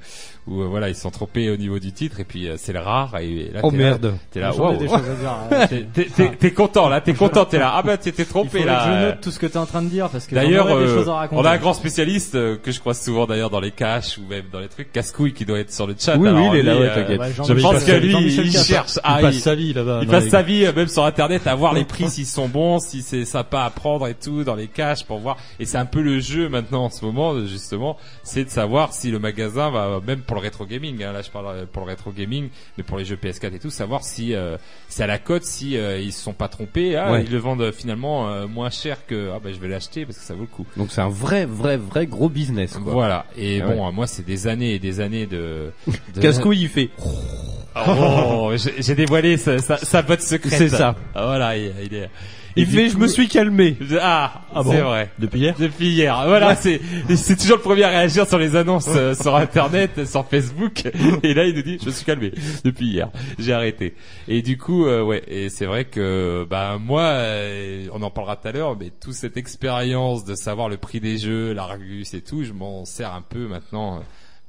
[0.48, 2.74] où euh, voilà, ils se sont trompés au niveau du titre et puis euh, c'est
[2.74, 3.16] le rare.
[3.20, 4.14] Et là, Oh, t'es merde.
[4.32, 5.68] T'es là, dire, ouais.
[5.68, 7.74] T'es- t'es- T'es t'es content là, t'es content, t'es là.
[7.76, 8.78] Ah bah t'étais Il trompé là.
[8.78, 10.34] que je euh, note tout ce que tu es en train de dire parce que
[10.36, 13.72] D'ailleurs, euh, on a un grand spécialiste euh, que je croise souvent d'ailleurs dans les
[13.72, 16.18] caches ou même dans les trucs, Cascouille qui doit être sur le chat.
[16.18, 17.48] Oui, oui, il est là, ouais, euh, t'inquiète.
[17.48, 18.96] Je pense que lui, il cherche.
[18.96, 20.00] Il ah, passe sa vie là-bas.
[20.02, 22.80] Il passe sa vie euh, même sur internet à voir les prix s'ils sont bons,
[22.80, 25.38] si c'est sympa à prendre et tout dans les caches pour voir.
[25.60, 29.12] Et c'est un peu le jeu maintenant en ce moment justement, c'est de savoir si
[29.12, 31.04] le magasin va même pour le rétro gaming.
[31.04, 33.60] hein, là je parle euh, pour le rétro gaming, mais pour les jeux PS4 et
[33.60, 34.58] tout, savoir si euh,
[34.90, 36.96] c'est à la cote, si euh, ils se sont pas trompés.
[36.98, 37.24] Ah, Ouais.
[37.24, 40.24] ils le vendent finalement euh, moins cher que ah bah je vais l'acheter parce que
[40.24, 40.66] ça vaut le coup.
[40.78, 42.92] Donc c'est un vrai, vrai, vrai gros business, quoi.
[42.94, 43.26] Voilà.
[43.38, 45.72] Et Ah bon, euh, moi, c'est des années et des années de.
[46.16, 46.22] de...
[46.22, 46.90] Casse-couille, il fait.
[47.76, 50.58] Oh, j'ai dévoilé sa, sa, sa botte secrète.
[50.58, 50.96] C'est ça.
[51.16, 52.10] Ah, voilà, il, il est.
[52.58, 53.78] Il et fait, je me suis calmé.
[54.02, 55.10] Ah, Ah bon c'est vrai.
[55.20, 56.22] Depuis hier Depuis hier.
[56.28, 56.82] Voilà, c'est
[57.16, 60.86] c'est toujours le premier à réagir sur les annonces euh, sur internet, sur Facebook.
[61.24, 62.34] Et là, il nous dit, je me suis calmé
[62.66, 63.10] depuis hier.
[63.40, 63.96] J'ai arrêté.
[64.28, 65.24] Et du coup, euh, ouais.
[65.30, 69.14] Et c'est vrai que, bah moi, euh, on en parlera tout à l'heure, mais toute
[69.14, 73.22] cette expérience de savoir le prix des jeux, l'Argus et tout, je m'en sers un
[73.22, 74.00] peu maintenant euh,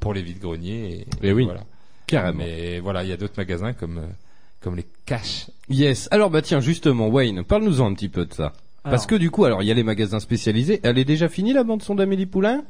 [0.00, 1.06] pour les vides greniers.
[1.22, 1.60] Et, Et oui, voilà.
[2.12, 2.44] Carrément.
[2.44, 4.06] Mais voilà, il y a d'autres magasins comme euh,
[4.60, 5.46] comme les caches.
[5.68, 6.08] Yes.
[6.10, 8.52] Alors bah tiens, justement, Wayne, parle-nous-en un petit peu de ça.
[8.84, 10.80] Parce que du coup, alors il y a les magasins spécialisés.
[10.82, 12.64] Elle est déjà finie la bande son d'Amélie Poulain?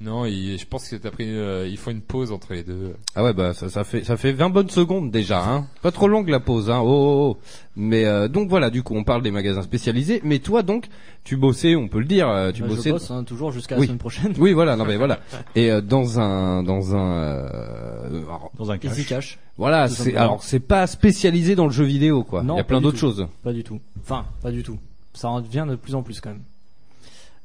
[0.00, 2.94] Non, il- je pense que t'as pris, euh, il faut une pause entre les deux.
[3.16, 5.66] Ah ouais, bah ça, ça fait ça fait 20 bonnes secondes déjà, hein.
[5.82, 6.78] Pas trop longue la pause, hein.
[6.84, 7.42] Oh, oh, oh.
[7.74, 10.20] Mais euh, donc voilà, du coup, on parle des magasins spécialisés.
[10.22, 10.86] Mais toi, donc,
[11.24, 12.90] tu bossais, on peut le dire, euh, tu Bah, je bossais.
[12.92, 14.34] bosse, hein, toujours jusqu'à la semaine prochaine.
[14.38, 15.18] Oui, voilà, non mais voilà.
[15.56, 18.78] Et euh, dans un dans un euh, alors, Dans un.
[18.78, 19.40] Easy Cash.
[19.56, 22.44] voilà, c'est alors c'est pas spécialisé dans le jeu vidéo quoi.
[22.44, 23.26] Non, Il y a pas plein d'autres choses.
[23.42, 23.80] Pas du tout.
[24.00, 24.78] Enfin, pas du tout.
[25.12, 26.42] Ça en devient de plus en plus quand même.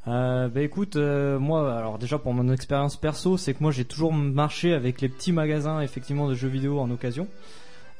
[0.08, 3.86] Euh, bah écoute, euh, moi, alors déjà pour mon expérience perso, c'est que moi j'ai
[3.86, 7.28] toujours marché avec les petits magasins effectivement de jeux vidéo en occasion.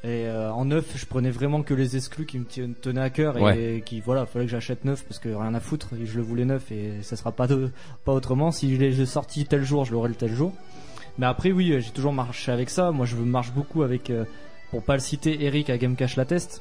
[0.02, 3.38] Et euh, en neuf, je prenais vraiment que les exclus qui me tenaient à cœur
[3.38, 3.82] et Ouais.
[3.86, 6.70] qui voilà, fallait que j'achète neuf parce que rien à foutre, je le voulais neuf
[6.70, 7.70] et ça sera pas de,
[8.04, 8.50] pas autrement.
[8.50, 10.52] Si je l'ai sorti tel jour, je l'aurai le tel jour.
[11.16, 12.90] Mais après oui, euh, j'ai toujours marché avec ça.
[12.90, 14.24] Moi, je marche beaucoup avec, euh,
[14.70, 16.60] pour pas le citer, Eric à Game Cash La Test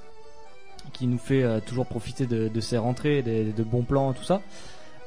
[0.93, 4.23] qui nous fait euh, toujours profiter de, de ses rentrées, des, de bons plans, tout
[4.23, 4.41] ça.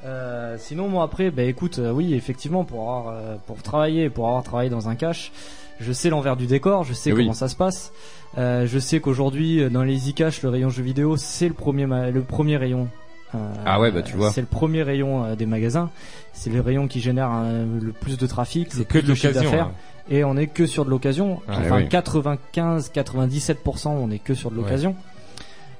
[0.04, 4.26] Euh, sinon, moi après, bah écoute, euh, oui, effectivement, pour avoir, euh, pour travailler, pour
[4.28, 5.32] avoir travaillé dans un cache,
[5.80, 7.22] je sais l'envers du décor, je sais Eh oui.
[7.24, 7.92] comment ça se passe.
[8.38, 12.20] Euh, je sais qu'aujourd'hui, dans les Cash, le rayon jeux vidéo, c'est le premier, le
[12.22, 12.88] premier rayon.
[13.34, 14.30] Euh, Ah ouais, bah, tu vois.
[14.30, 15.90] C'est le premier rayon des magasins.
[16.32, 19.28] C'est le rayon qui génère le plus de trafic, le C'est plus que de chiffre
[19.28, 19.66] l'occasion, d'affaires.
[19.66, 19.72] hein.
[20.08, 21.40] Et on est que sur de l'occasion.
[21.48, 21.88] Ah, enfin, oui.
[21.88, 24.62] 95, 97%, on est que sur de Ouais.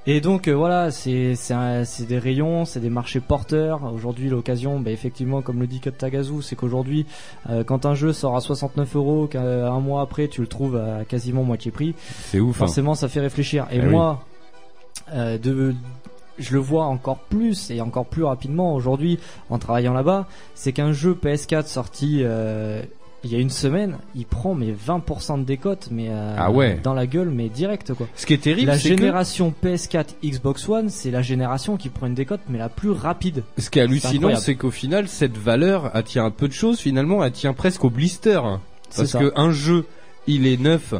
[0.09, 1.35] Et donc euh, voilà, c'est
[2.07, 3.91] des rayons, c'est des marchés porteurs.
[3.93, 7.05] Aujourd'hui, l'occasion, bah, effectivement, comme le dit Cut Tagazu, c'est qu'aujourd'hui,
[7.49, 11.03] euh, quand un jeu sort à 69 euros, qu'un mois après, tu le trouves à
[11.03, 11.93] quasiment moitié prix,
[12.23, 12.55] C'est ouf.
[12.55, 12.59] hein.
[12.59, 13.67] forcément, ça fait réfléchir.
[13.69, 13.89] Et Eh oui.
[13.89, 14.23] moi,
[15.13, 15.75] euh, de
[16.39, 19.19] je le vois encore plus et encore plus rapidement aujourd'hui
[19.49, 22.81] en travaillant là-bas, c'est qu'un jeu PS4 sorti euh,
[23.23, 26.79] il y a une semaine, il prend mais 20% de décote, mais euh, Ah ouais.
[26.83, 28.07] dans la gueule, mais direct quoi.
[28.15, 31.89] Ce qui est terrible, La c'est que génération PS4 Xbox One, c'est la génération qui
[31.89, 33.43] prend une décote, mais la plus rapide.
[33.57, 36.79] ce qui est hallucinant, c'est qu'au final, cette valeur, tient un peu de choses.
[36.79, 38.39] Finalement, elle tient presque au blister.
[38.89, 39.19] C'est Parce ça.
[39.19, 39.85] que un jeu,
[40.27, 40.93] il est neuf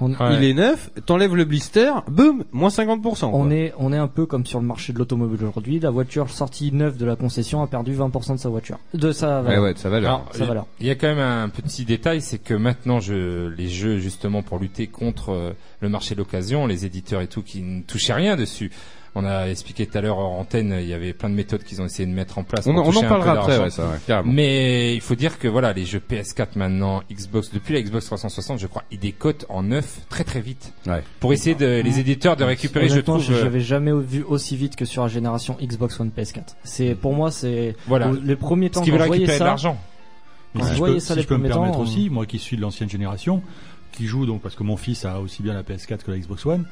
[0.00, 3.26] Il est neuf, t'enlèves le blister, boum, moins 50%.
[3.26, 3.52] On quoi.
[3.52, 5.78] est, on est un peu comme sur le marché de l'automobile aujourd'hui.
[5.78, 9.40] La voiture sortie neuve de la concession a perdu 20% de sa voiture, de sa
[9.42, 9.64] valeur.
[9.64, 10.66] Alors, Sa valeur.
[10.80, 14.42] Il y a quand même un petit détail, c'est que maintenant, je, les jeux justement
[14.42, 18.14] pour lutter contre euh, le marché de l'occasion, les éditeurs et tout qui ne touchaient
[18.14, 18.70] rien dessus.
[19.14, 21.82] On a expliqué tout à l'heure en antenne, il y avait plein de méthodes qu'ils
[21.82, 22.66] ont essayé de mettre en place.
[22.66, 24.22] On pour en- on toucher en un peu parlera après, ouais, ça, ouais.
[24.24, 28.58] Mais il faut dire que voilà, les jeux PS4 maintenant, Xbox, depuis la Xbox 360,
[28.58, 30.72] je crois, ils décotent en neuf très très vite.
[31.20, 33.18] Pour essayer de, les éditeurs de récupérer, je trouve.
[33.30, 36.56] euh, j'avais jamais vu aussi vite que sur la génération Xbox One PS4.
[36.64, 38.10] C'est pour moi, c'est Voilà.
[38.24, 39.44] les premiers temps veulent je voyais récupérer de ça.
[39.44, 39.78] l'argent.
[40.54, 42.56] Mais si je peux, ça si je peux me permettre temps, aussi, moi qui suis
[42.56, 43.42] de l'ancienne génération,
[43.92, 46.46] qui joue donc parce que mon fils a aussi bien la PS4 que la Xbox
[46.46, 46.64] One,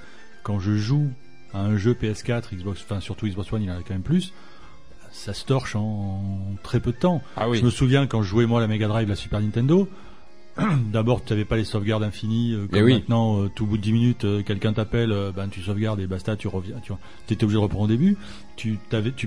[0.42, 1.08] quand je joue
[1.54, 4.32] à un jeu PS4, Xbox, enfin surtout Xbox One, il en a quand même plus.
[5.12, 6.22] Ça se torche en
[6.62, 7.20] très peu de temps.
[7.36, 7.58] Ah oui.
[7.58, 9.88] Je me souviens quand je jouais moi la Mega Drive, la Super Nintendo.
[10.92, 12.52] D'abord, tu n'avais pas les sauvegardes infinies.
[12.54, 12.94] euh, Eh comme oui.
[12.94, 16.36] maintenant, euh, tout bout de 10 minutes, euh, quelqu'un t'appelle, ben, tu sauvegardes et basta,
[16.36, 16.76] tu reviens.
[16.84, 16.92] Tu
[17.34, 18.16] étais obligé de reprendre au début.
[18.56, 18.78] Tu,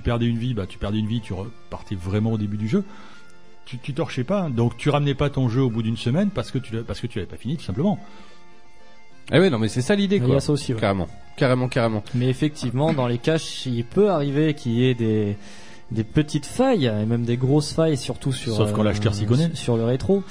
[0.03, 2.83] perdais une vie, bah, tu perdais une vie, tu repartais vraiment au début du jeu.
[3.65, 4.49] Tu, tu torchais pas.
[4.49, 7.07] Donc, tu ramenais pas ton jeu au bout d'une semaine parce que tu parce que
[7.07, 7.97] tu l'avais pas fini, tout simplement.
[9.31, 10.33] Eh ouais, non, mais c'est ça l'idée, Il quoi.
[10.35, 10.79] y a ça aussi, ouais.
[10.79, 11.07] Carrément.
[11.37, 12.03] Carrément, carrément.
[12.13, 15.35] Mais effectivement, dans les caches, il peut arriver qu'il y ait des
[15.91, 19.25] des petites failles et même des grosses failles, surtout sur Sauf quand euh, l'acheteur s'y
[19.25, 19.51] connaît.
[19.53, 20.23] sur le rétro.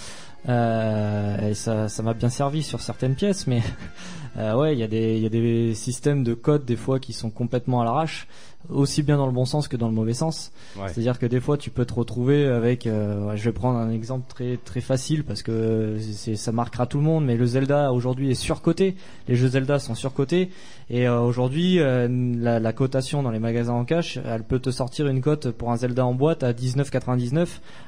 [0.48, 3.62] Euh, et ça, ça m'a bien servi sur certaines pièces, mais
[4.39, 6.98] euh, ouais, il y a des il y a des systèmes de code des fois
[6.98, 8.27] qui sont complètement à l'arrache,
[8.69, 10.53] aussi bien dans le bon sens que dans le mauvais sens.
[10.77, 10.89] Ouais.
[10.89, 12.87] C'est-à-dire que des fois, tu peux te retrouver avec.
[12.87, 16.87] euh, ouais, je vais prendre un exemple très très facile parce que c'est ça marquera
[16.87, 18.97] tout le monde, mais le Zelda aujourd'hui est surcoté.
[19.29, 20.51] Les jeux Zelda sont surcotés
[20.91, 22.09] et euh, aujourd'hui, euh,
[22.39, 25.71] la, la cotation dans les magasins en cash, elle peut te sortir une cote pour
[25.71, 27.47] un Zelda en boîte à 19,99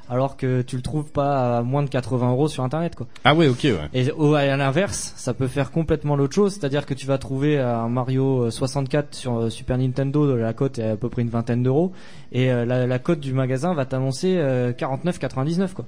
[0.09, 3.07] alors que tu le trouves pas à moins de 80 euros sur internet quoi.
[3.25, 3.79] Ah ouais, ok, ouais.
[3.95, 7.59] Et au, à l'inverse, ça peut faire complètement l'autre chose, c'est-à-dire que tu vas trouver
[7.59, 11.63] un Mario 64 sur euh, Super Nintendo, la cote est à peu près une vingtaine
[11.63, 11.93] d'euros,
[12.33, 15.85] et euh, la, la cote du magasin va t'annoncer euh, 49,99 quoi.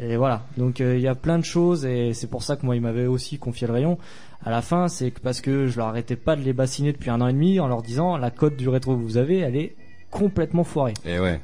[0.00, 2.64] Et voilà, donc euh, il y a plein de choses, et c'est pour ça que
[2.64, 3.98] moi il m'avait aussi confié le rayon.
[4.44, 7.10] À la fin, c'est que parce que je leur arrêtais pas de les bassiner depuis
[7.10, 9.56] un an et demi en leur disant la cote du rétro que vous avez, elle
[9.56, 9.74] est
[10.10, 10.94] complètement foirée.
[11.04, 11.40] Et ouais.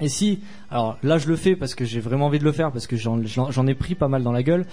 [0.00, 2.72] Et si, alors là je le fais parce que j'ai vraiment envie de le faire
[2.72, 4.66] parce que j'en ai pris pas mal dans la gueule.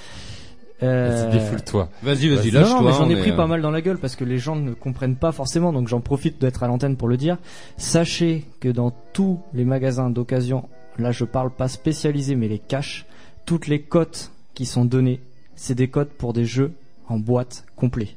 [0.83, 1.89] Euh, Vas-y, défoule-toi.
[2.01, 2.81] Vas-y, vas-y, non, lâche-toi.
[2.81, 4.55] non, mais j'en ai pris pas euh, mal dans la gueule parce que les gens
[4.55, 7.37] ne comprennent pas forcément, donc j'en profite d'être à l'antenne pour le dire.
[7.77, 10.67] Sachez que dans tous les magasins d'occasion,
[10.97, 13.05] là je parle pas spécialisés mais les cash,
[13.45, 15.19] toutes les cotes qui sont données,
[15.55, 16.71] c'est des cotes pour des jeux
[17.07, 18.09] en boîte complet.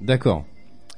[0.00, 0.44] D'accord.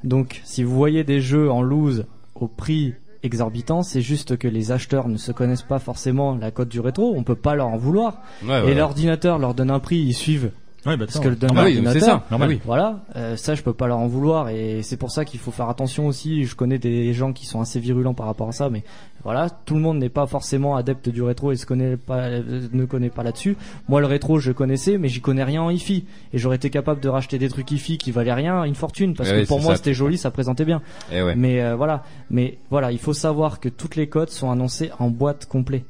[0.04, 4.70] Donc, si vous voyez des jeux en loose au prix exorbitant, c'est juste que les
[4.72, 7.14] acheteurs ne se connaissent pas forcément la cote du rétro.
[7.16, 8.20] On peut pas leur en vouloir.
[8.46, 8.74] Ouais, Et ouais.
[8.74, 10.50] l'ordinateur leur donne un prix, ils suivent.
[10.86, 11.24] Ouais, bah, ce attends.
[11.24, 12.02] que le donne Normal, oui, l'ordinateur.
[12.02, 12.48] c'est ça, normal.
[12.50, 12.60] Oui.
[12.64, 15.50] Voilà, euh, ça je peux pas leur en vouloir et c'est pour ça qu'il faut
[15.50, 16.44] faire attention aussi.
[16.44, 18.82] Je connais des gens qui sont assez virulents par rapport à ça, mais
[19.22, 22.68] voilà, tout le monde n'est pas forcément adepte du rétro et se connaît pas, euh,
[22.72, 23.56] ne connaît pas là-dessus.
[23.88, 26.04] Moi le rétro je connaissais, mais j'y connais rien en hi-fi
[26.34, 29.30] et j'aurais été capable de racheter des trucs hi-fi qui valaient rien, une fortune parce
[29.30, 30.82] que oui, pour moi c'était joli, ça présentait bien.
[31.10, 31.34] Eh ouais.
[31.34, 35.08] Mais euh, voilà, mais voilà, il faut savoir que toutes les codes sont annoncées en
[35.08, 35.84] boîte complet.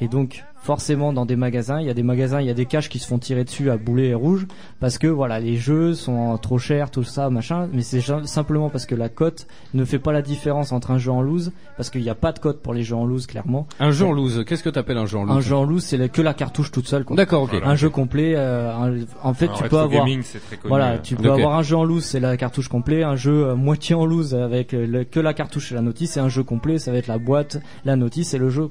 [0.00, 2.66] Et donc, forcément, dans des magasins, il y a des magasins, il y a des
[2.66, 4.46] caches qui se font tirer dessus à boulet et rouge
[4.80, 7.68] parce que voilà, les jeux sont trop chers, tout ça, machin.
[7.72, 11.10] Mais c'est simplement parce que la cote ne fait pas la différence entre un jeu
[11.10, 13.66] en loose, parce qu'il n'y a pas de cote pour les jeux en loose, clairement.
[13.80, 15.36] Un jeu en loose, qu'est-ce que t'appelles un jeu en loose?
[15.36, 17.04] Un jeu en loose, c'est que la cartouche toute seule.
[17.04, 17.16] quoi.
[17.16, 17.56] D'accord, ok.
[17.64, 18.34] Un jeu complet.
[18.36, 20.04] euh, un- en fait, tu peux avoir.
[20.04, 20.98] gaming, c'est très connu, voilà, euh.
[21.02, 23.02] tu peux avoir un jeu en loose, c'est la cartouche complet.
[23.02, 26.16] Un jeu euh, moitié en loose avec euh, le- que la cartouche et la notice.
[26.16, 28.70] Et un jeu complet, ça va être la boîte, la notice et le jeu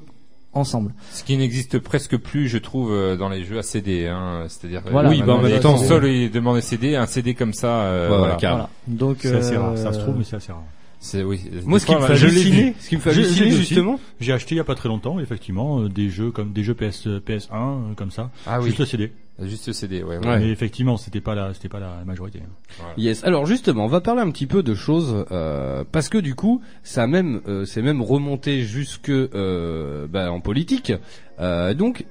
[0.52, 0.92] ensemble.
[1.12, 4.06] Ce qui n'existe presque plus, je trouve, euh, dans les jeux à CD.
[4.06, 4.44] Hein.
[4.48, 7.82] C'est-à-dire, Voilà, oui, bah, en même temps, il demande des CD, un CD comme ça.
[7.82, 8.70] Euh, voilà.
[8.86, 10.64] Donc, C'est assez euh, rare, ça se trouve, mais c'est assez rare.
[11.00, 11.40] C'est oui.
[11.64, 14.56] Moi, ce qui me fois, fait halluciner, ce qui me fait halluciner justement, J'ai acheté
[14.56, 17.50] il y a pas très longtemps, effectivement, euh, des jeux comme des jeux PS PS1
[17.52, 18.30] euh, comme ça.
[18.46, 18.66] Ah oui.
[18.66, 19.12] Juste le CD.
[19.40, 20.18] Juste le CD, ouais.
[20.18, 20.26] ouais.
[20.26, 20.38] Ouais.
[20.40, 22.40] Mais effectivement, c'était pas la c'était pas la majorité.
[22.44, 22.84] hein.
[22.96, 23.22] Yes.
[23.24, 26.60] Alors justement, on va parler un petit peu de choses euh, parce que du coup,
[26.82, 30.92] ça a même, euh, c'est même remonté jusque euh, bah, en politique.
[31.40, 32.04] Euh, donc,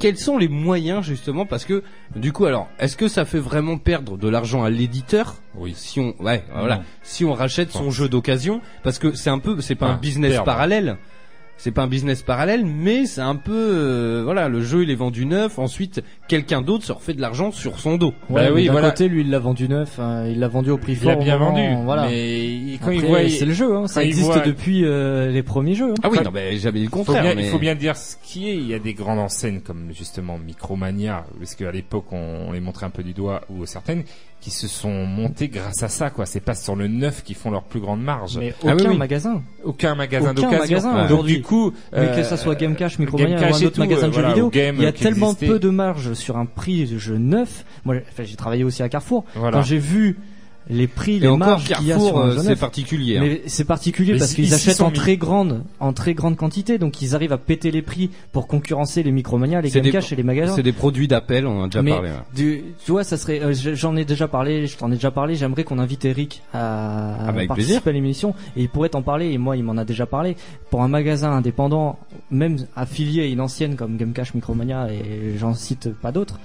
[0.00, 1.84] quels sont les moyens justement Parce que
[2.16, 5.72] du coup, alors, est-ce que ça fait vraiment perdre de l'argent à l'éditeur Oui.
[5.76, 6.82] Si on, ouais, voilà, Non.
[7.02, 9.98] si on rachète son jeu d'occasion, parce que c'est un peu, c'est pas un Ah,
[10.02, 10.46] business perdre.
[10.46, 10.96] parallèle.
[11.62, 14.94] C'est pas un business parallèle, mais c'est un peu, euh, voilà, le jeu il est
[14.94, 15.58] vendu neuf.
[15.58, 18.14] Ensuite, quelqu'un d'autre se refait de l'argent sur son dos.
[18.30, 18.88] Ouais, Bah oui, d'un voilà.
[18.92, 21.10] côté, lui, il l'a vendu neuf, hein, il l'a vendu au prix Il fort.
[21.12, 22.06] l'a au bien moment, vendu, Voilà.
[22.08, 25.42] mais quand il voit- c'est le jeu, hein, ça il existe voit- depuis euh, les
[25.42, 25.90] premiers jeux.
[25.90, 25.94] hein.
[26.02, 27.22] Ah oui, non, mais j'avais le Faut contraire.
[27.24, 27.44] bien- mais...
[27.44, 28.56] Il faut bien dire ce qui est.
[28.56, 32.60] Il y a des grandes enseignes comme justement Micromania, parce qu'à l'époque on, on les
[32.60, 34.04] montrait un peu du doigt, ou certaines
[34.40, 36.10] qui se sont montées grâce à ça.
[36.10, 36.26] quoi.
[36.26, 38.38] C'est pas sur le neuf qu'ils font leur plus grande marge.
[38.38, 39.42] Mais Ah aucun magasin.
[39.64, 40.92] Aucun magasin Aucun d'occasion.
[40.92, 43.58] magasin Donc du coup, Mais que euh, ça soit Game Cash, Micromania Game ou un
[43.58, 45.46] autre tout, magasin de jeux voilà, vidéo, il y a qui tellement existait.
[45.46, 47.64] peu de marge sur un prix de jeu neuf.
[47.84, 49.24] Moi, j'ai travaillé aussi à Carrefour.
[49.34, 49.58] Voilà.
[49.58, 50.18] Quand j'ai vu
[50.70, 53.16] les prix, les marges qu'il y a sur un euh, jeu c'est particulier.
[53.18, 53.20] hein.
[53.22, 57.02] Mais c'est particulier Mais parce qu'ils achètent en très grande, en très grande quantité, donc
[57.02, 60.12] ils arrivent à péter les prix pour concurrencer les Micromania, les C'est Game des- Cash
[60.12, 60.54] et les magasins.
[60.54, 62.08] C'est des produits d'appel, on en a déjà Mais parlé.
[62.08, 62.14] ouais.
[62.34, 63.40] du, tu vois, ça serait.
[63.42, 64.66] euh, j'en ai déjà parlé.
[64.66, 65.34] Je t'en ai déjà parlé.
[65.34, 67.82] J'aimerais qu'on invite Eric à, Ah bah, participer plaisir.
[67.86, 69.30] à l'émission et il pourrait t'en parler.
[69.32, 70.36] Et moi, il m'en a déjà parlé.
[70.70, 71.98] Pour un magasin indépendant,
[72.30, 76.38] même affilié à une ancienne comme Game Cash, Micromania et j'en cite pas d'autres.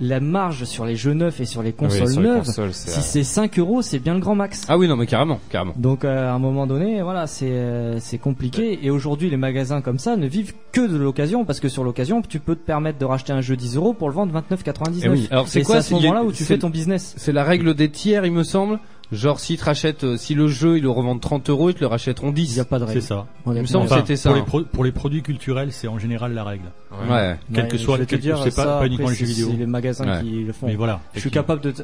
[0.00, 2.90] La marge sur les jeux neufs et sur les consoles sur les neuves, consoles, c'est,
[2.90, 4.64] si c'est 5 euros, c'est bien le grand max.
[4.68, 5.72] Ah oui, non, mais carrément, carrément.
[5.76, 8.78] Donc euh, à un moment donné, voilà, c'est euh, c'est compliqué.
[8.82, 12.22] Et aujourd'hui, les magasins comme ça ne vivent que de l'occasion parce que sur l'occasion,
[12.22, 15.00] tu peux te permettre de racheter un jeu 10 euros pour le vendre 29,99.
[15.02, 15.28] Eh oui.
[15.30, 17.90] Alors c'est quoi à ce moment-là où tu fais ton business C'est la règle des
[17.90, 18.78] tiers, il me semble.
[19.12, 21.80] Genre, si tu rachètes, euh, si le jeu, ils le revendent 30 euros, ils te
[21.80, 22.54] le rachèteront 10.
[22.54, 23.02] Il y a pas de C'est règle.
[23.02, 23.26] ça.
[23.46, 24.30] Il me semble que Enfin, c'était ça.
[24.30, 24.44] Pour les, hein.
[24.46, 26.64] pro- pour les produits culturels, c'est en général la règle.
[27.08, 27.36] Ouais.
[27.54, 29.08] Quel Ouais, que je soit, vais te quel que- dire, c'est pas, ça, pas uniquement
[29.08, 29.48] les jeux c'est- vidéo.
[29.52, 30.22] C'est les magasins Ouais.
[30.22, 30.66] qui le font.
[30.66, 31.00] Mais voilà.
[31.14, 31.70] Je suis capable de.
[31.70, 31.82] te-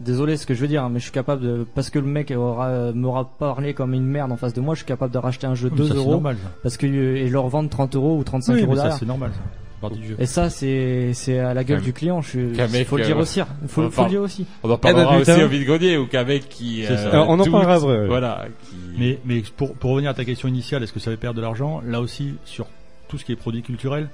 [0.00, 2.06] Désolé ce que je veux dire, hein, mais je suis capable de parce que le
[2.06, 5.18] mec aura m'aura parlé comme une merde en face de moi, je suis capable de
[5.18, 6.50] racheter un jeu Oui, 2 ça, c'est euros normal, ça.
[6.62, 8.98] parce que euh, et leur vendre 30 euros ou 35 Oui, euros mais ça, derrière.
[8.98, 9.40] c'est normal, ça.
[9.88, 10.16] Du jeu.
[10.18, 12.20] Et ça, c'est c'est à la gueule du client.
[12.20, 13.40] Je mec, faut le dire euh, aussi.
[13.62, 14.44] Il faut, le dire aussi.
[14.62, 16.84] On en parlera Eh ben, aussi au vide-grenier ou qu'un mec qui.
[16.84, 18.06] Euh, Alors, on en parlera après, ouais.
[18.06, 18.46] Voilà.
[18.68, 21.36] qui- Mais, mais pour, pour revenir à ta question initiale, est-ce que ça va perdre
[21.38, 21.80] de l'argent?
[21.86, 22.66] Là aussi, sur
[23.08, 24.10] tout ce qui est produits culturels,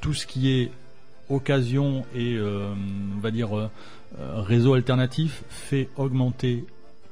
[0.00, 0.70] tout ce qui est
[1.28, 2.68] occasion et, euh,
[3.16, 3.48] on va dire,
[4.36, 6.64] réseau alternatif fait augmenter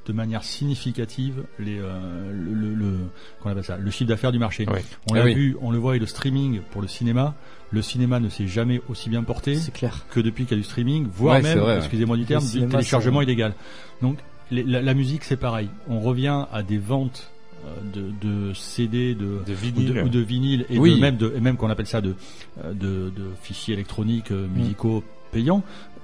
[0.07, 2.99] de manière significative les, euh, le, le, le-
[3.41, 4.67] qu'on appelle ça, le chiffre d'affaires du marché.
[4.69, 4.85] Ouais.
[5.11, 5.35] On Ah l'a oui.
[5.35, 7.35] vu, on le voit, et le streaming pour le cinéma.
[7.71, 10.05] Le cinéma ne s'est jamais aussi bien porté C'est clair.
[10.11, 12.69] que depuis qu'il y a du streaming, voire Ouais, même, excusez-moi du terme, Le du
[12.69, 13.55] téléchargement illégal.
[14.03, 14.19] Donc
[14.51, 15.69] les- la, la musique c'est pareil.
[15.89, 17.31] On revient à des ventes
[17.65, 19.95] euh, de, de CD, de, De ou vinyle.
[19.95, 20.95] de, ou de vinyle et Oui.
[20.97, 22.15] de même de et même qu'on appelle ça de
[22.63, 25.03] euh, de, de fichiers électroniques euh, musicaux
[25.33, 25.63] payants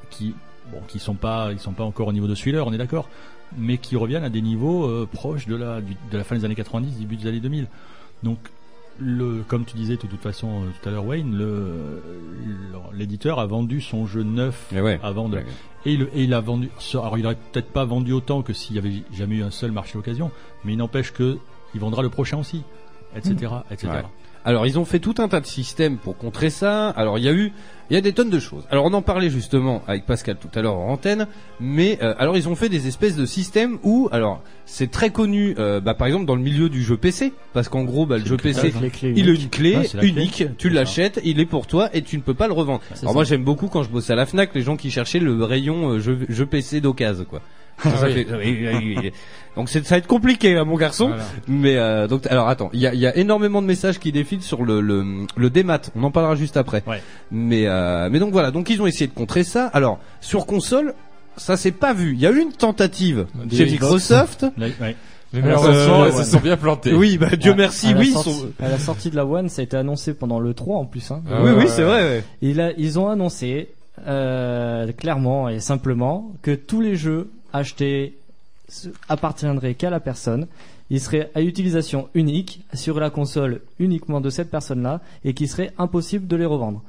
[0.08, 0.34] qui
[0.72, 3.08] bon qui sont pas ils sont pas encore au niveau de Thriller, on est d'accord,
[3.58, 6.44] mais qui reviennent à des niveaux euh, proches de la du- de la fin des
[6.44, 7.66] années 90, début des années 2000.
[8.22, 8.38] Donc
[8.98, 11.34] le, comme tu disais de toute façon euh, tout à l'heure Wayne,
[12.92, 15.00] l'éditeur a vendu son jeu neuf ouais.
[15.02, 15.46] avant de, Ouais.
[15.86, 16.68] et, il, et il a vendu.
[16.94, 19.72] Alors il aurait peut-être pas vendu autant que s'il y avait jamais eu un seul
[19.72, 20.30] marché occasion,
[20.64, 21.38] mais il n'empêche que
[21.74, 22.62] il vendra le prochain aussi,
[23.16, 23.88] etc., etc.
[23.92, 24.02] Ouais.
[24.44, 26.88] Alors ils ont fait tout un tas de systèmes pour contrer ça.
[26.90, 27.52] Alors il y a eu,
[27.90, 28.64] il y a des tonnes de choses.
[28.70, 31.26] Alors on en parlait justement avec Pascal tout à l'heure en antenne,
[31.60, 35.54] mais euh, alors ils ont fait des espèces de systèmes où, alors c'est très connu,
[35.58, 38.24] euh, bah, par exemple dans le milieu du jeu PC, parce qu'en gros bah, le
[38.24, 38.72] jeu PC,
[39.02, 40.08] il a une clé la clé.
[40.08, 42.80] unique, tu l'achètes, il est pour toi et tu ne peux pas le revendre.
[43.02, 43.12] Alors ça.
[43.12, 45.90] moi j'aime beaucoup quand je bossais à la Fnac les gens qui cherchaient le rayon
[45.90, 47.42] euh, jeu, jeu PC d'occasion quoi.
[47.82, 49.12] Ça, ça fait- oui, oui.
[49.56, 51.08] Donc c'est- ça va être compliqué là, mon garçon.
[51.08, 51.24] Voilà.
[51.48, 54.12] Mais euh, donc alors attends, il y a, il y a énormément de messages qui
[54.12, 55.04] défilent sur le le,
[55.36, 55.80] le démat.
[55.96, 56.82] On en parlera juste après.
[56.86, 57.02] Ouais.
[57.32, 59.66] Mais euh, mais donc voilà, donc ils ont essayé de contrer ça.
[59.72, 60.94] Alors sur console,
[61.36, 62.12] ça s'est pas vu.
[62.14, 63.64] Il y a eu une tentative Des chez.
[63.66, 64.46] Microsoft.
[64.56, 64.96] Là, ouais.
[65.32, 66.92] Mais malheureusement, euh, elles se sont bien plantées.
[66.92, 68.06] Oui, bah Dieu À- merci, à oui.
[68.08, 70.54] ils sortie- sont- À la sortie de la One, ça a été annoncé pendant le
[70.54, 71.08] 3 en plus.
[71.12, 71.22] Hein.
[71.30, 71.88] Ah oui, ouais, oui, ouais, c'est ouais.
[71.88, 72.02] vrai.
[72.02, 72.24] ouais.
[72.42, 73.68] Il a- ils ont annoncé
[74.06, 78.16] euh, clairement et simplement que tous les jeux achetés
[78.68, 80.46] se- appartiendraient qu'à la personne.
[80.90, 85.72] Ils seraient à utilisation unique sur la console uniquement de cette personne-là et qu'il serait
[85.78, 86.82] impossible de les revendre.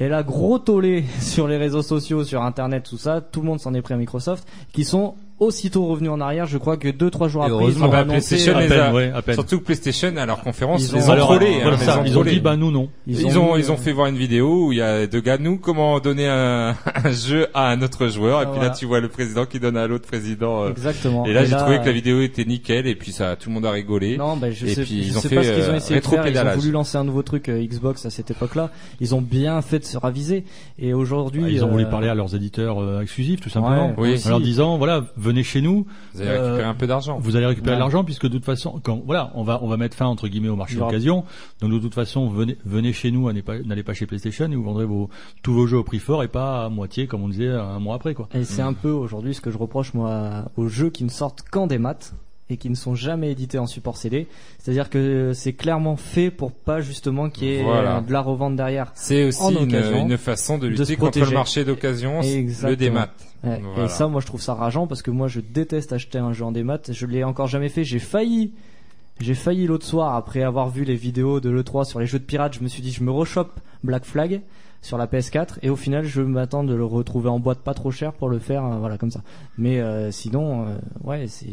[0.00, 3.60] Et là, gros tollé sur les réseaux sociaux, sur Internet, tout ça, tout le monde
[3.60, 6.46] s'en est pris à Microsoft, qui sont aussitôt revenus en arrière.
[6.46, 8.36] Je crois que deux trois jours après, ils ont Ah bah, annoncé.
[8.36, 9.34] PlayStation, à les peine, a- ouais, à peine.
[9.34, 11.60] Surtout que PlayStation à leur conférence Ils les ont- ont trollés.
[11.62, 12.88] hein, ça, les ils ont dit bah nous non.
[13.06, 15.38] Ils ont, ils ont euh, fait voir une vidéo où il y a deux gars,
[15.38, 18.68] nous, comment donner un, un jeu à un autre joueur, et puis Voilà.
[18.70, 20.64] là, tu vois le président qui donne à l'autre président.
[20.64, 21.26] euh, Exactement.
[21.26, 23.54] Et là, j'ai trouvé que la euh, vidéo était nickel, et puis ça, tout le
[23.54, 24.16] monde a rigolé.
[24.16, 25.72] Non, ben je Et sais, puis, je ils ont sais fait, pas ce qu'ils ont
[25.72, 26.26] euh, essayé de faire.
[26.26, 28.70] Ils ont voulu lancer un nouveau truc euh, Xbox à cette époque-là.
[29.00, 30.44] Ils ont bien fait de se raviser.
[30.78, 33.94] Et aujourd'hui, Bah, ils ont voulu euh, parler à leurs éditeurs euh, exclusifs tout simplement.
[33.96, 35.86] En leur disant voilà venez chez nous.
[36.14, 37.18] Vous allez récupérer Euh, un peu d'argent.
[37.18, 37.80] Vous allez récupérer Ouais.
[37.80, 40.48] l'argent puisque de toute façon, quand voilà, on va on va mettre fin entre guillemets
[40.48, 41.24] au marché d'occasion.
[41.60, 44.54] Donc de toute façon, venez venez chez nous, n'allez pas n'allez pas chez PlayStation et
[44.54, 45.08] vous vendrez vos
[45.42, 47.96] tous vos jeux au prix fort et pas à moitié comme on disait un mois
[47.96, 48.28] après quoi.
[48.34, 51.42] Et c'est un peu aujourd'hui ce que je reproche moi aux jeux qui ne sortent
[51.50, 52.14] qu'en des maths.
[52.50, 54.26] Et qui ne sont jamais édités en support CD.
[54.58, 57.96] C'est-à-dire que c'est clairement fait pour pas justement qu'il y ait Voilà.
[57.96, 58.92] euh, de la revente derrière.
[58.94, 63.10] C'est aussi une, façon de lutter contre le marché d'occasion, le démat.
[63.42, 63.60] Ouais.
[63.62, 63.84] Voilà.
[63.84, 66.44] Et ça, moi, je trouve ça rageant parce que moi, je déteste acheter un jeu
[66.44, 66.80] en démat.
[66.88, 67.84] Je l'ai encore jamais fait.
[67.84, 68.52] J'ai failli.
[69.20, 72.24] J'ai failli l'autre soir après avoir vu les vidéos de l'E3 sur les jeux de
[72.24, 72.54] pirates.
[72.54, 74.40] Je me suis dit, je me rechoppe Black Flag
[74.84, 77.90] sur la PS4 et au final, je m'attends de le retrouver en boîte pas trop
[77.90, 79.22] cher pour le faire, euh, voilà comme ça.
[79.56, 81.46] Mais euh, sinon, euh, ouais, c'est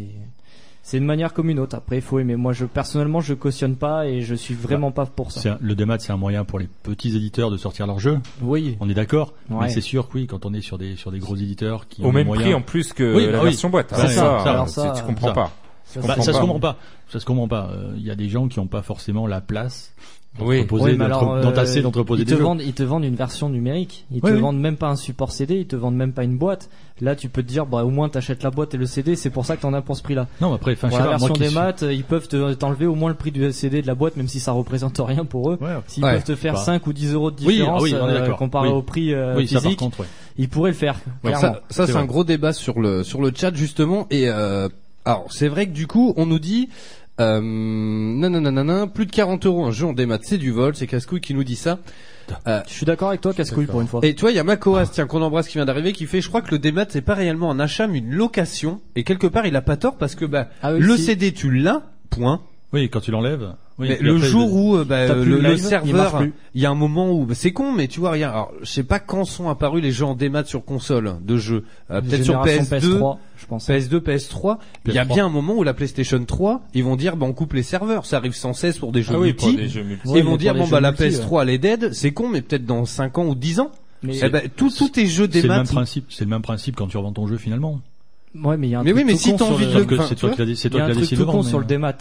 [0.84, 1.76] c'est une manière comme une autre.
[1.76, 2.36] Après, il faut aimer.
[2.36, 5.54] Moi, je personnellement, je cautionne pas et je suis vraiment pas pour ça.
[5.54, 8.20] Un- le démat, c'est un moyen pour les petits éditeurs de sortir leurs jeux.
[8.42, 8.78] Oui.
[8.80, 9.34] On est d'accord.
[9.50, 9.58] Ouais.
[9.62, 12.04] Mais c'est sûr que oui, quand on est sur des sur des gros éditeurs qui
[12.04, 13.50] Au ont même moyens- prix en plus que Oui, la bah oui.
[13.52, 13.92] version boîte.
[13.92, 14.50] Bah, C'est c'est ça, ça.
[14.52, 15.52] alors ça, tu comprends pas.
[15.94, 16.78] Tu Bah, ça se comprend pas.
[17.10, 17.70] Ça se comprend pas.
[17.74, 19.94] Euh, Il y a des gens qui n'ont pas forcément la place
[20.40, 20.66] Oui.
[20.72, 22.44] Oui, mais alors, euh, d'entasser, d'entreposer ils des te jeux.
[22.44, 24.06] vendent, ils te vendent une version numérique.
[24.12, 24.40] Ils Oui, te oui.
[24.42, 25.56] vendent même pas un support CD.
[25.58, 26.70] Ils te vendent même pas une boîte.
[27.02, 29.18] Là, tu peux te dire, bah au moins t'achètes la boîte et le CD.
[29.18, 30.28] C'est pour ça que t'en as pour ce prix-là.
[30.40, 32.86] Non, mais après, enfin, la moi version qui des suis- maths, ils peuvent te- t'enlever
[32.86, 35.52] au moins le prix du CD de la boîte, même si ça représente rien pour
[35.52, 35.60] eux.
[35.88, 36.14] S'ils Ouais.
[36.14, 36.60] peuvent te faire Bah.
[36.60, 38.74] 5 ou 10 euros de Oui, différence ah oui, est euh, comparé Oui.
[38.76, 40.06] au prix euh, Oui, ça, par physique, contre, ouais.
[40.38, 40.96] ils pourraient le faire.
[41.26, 44.70] Ça, ça c'est un gros débat sur le sur le chat justement et euh,
[45.04, 46.70] alors c'est vrai que du coup on nous dit
[47.20, 51.22] euh, nananana, plus de 40 euros un jeu en démat c'est du vol c'est Cascouille
[51.22, 51.80] qui nous dit ça.
[52.48, 54.00] Euh, Je suis d'accord avec toi, Cascouille, pour une fois.
[54.04, 56.22] Et tu vois, il y a Makoas, tiens, qu'on embrasse, qui vient d'arriver, qui fait,
[56.22, 58.80] je crois que le démat, c'est pas réellement un achat, mais une location.
[58.96, 61.04] Et quelque part, il a pas tort parce que, bah, Ah oui, le si.
[61.04, 62.40] CD, tu l'as, point.
[62.72, 63.54] Oui, quand tu l'enlèves.
[63.82, 66.70] Oui, Mais le après, jour où euh, bah, euh, le, le serveur, il y a
[66.70, 68.30] un moment où bah, c'est con, mais tu vois rien.
[68.30, 71.64] Alors, je sais pas quand sont apparus les jeux en démat sur console de jeux.
[71.90, 73.68] Euh, Peut-être sur Génération PS2, PS3, je pense.
[73.68, 74.58] PS2, PS3.
[74.86, 75.14] Il y a PS3.
[75.14, 78.06] bien un moment où la PlayStation 3, ils vont dire, bah, on coupe les serveurs.
[78.06, 79.46] Ça arrive sans cesse pour des jeux Ah oui, multi.
[79.48, 80.08] pour des jeux multi.
[80.16, 81.94] Ils vont dire, bon bah la multi, PS3 elle est dead.
[81.94, 83.72] C'est con, mais peut-être dans 5 ans ou 10 ans.
[84.04, 85.58] Mais- Eh ben, tous tous tes jeux C'est le démat.
[85.58, 86.06] même principe.
[86.10, 87.80] C'est le même principe quand tu revends ton jeu finalement.
[88.34, 89.74] Ouais, mais il y a un Mais truc oui, mais tout si t'as envie de
[89.74, 91.32] le- c'est tu toi qui l'as c'est Il y a un truc décidé tout de
[91.32, 91.94] con sur le démat.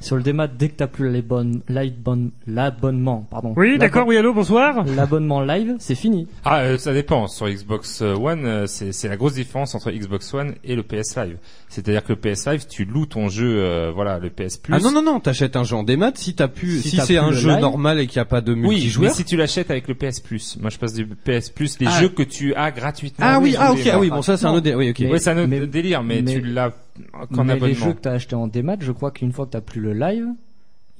[0.00, 3.52] Sur le démat, dès que t'as plus les bonnes, l'abonnement, l'abonnement, pardon.
[3.56, 4.84] Oui, d'accord, oui, allô, bonsoir.
[4.96, 6.28] L'abonnement live, c'est fini.
[6.44, 7.26] Ah, euh, ça dépend.
[7.26, 11.16] Sur Xbox One, euh, c'est c'est la grosse différence entre Xbox One et le PS
[11.16, 11.36] Live.
[11.68, 14.74] C'est-à-dire que le PS Live, tu loues ton jeu, euh, voilà, le PS Plus.
[14.74, 17.04] Ah non non non, t'achètes un jeu en démat si t'as pu, Si si, t'as
[17.04, 17.60] c'est un jeu live.
[17.60, 19.12] normal et qu'il n'y a pas de Oui, mais multijoueur.
[19.12, 22.00] si tu l'achètes avec le PS Plus, moi je passe du PS Plus, les Ah.
[22.00, 23.26] jeux que tu as gratuitement.
[23.28, 25.00] Ah oui, ah ok, ah oui, bon ça c'est un autre, dé- oui ok.
[25.00, 26.70] Mais- Oui, c'est un autre mais- délire, mais, mais- tu l'as
[27.32, 27.74] qu'en mais les abonnement.
[27.86, 30.26] jeux que t'as achetés en démat, je crois qu'une fois que t'as plus le live,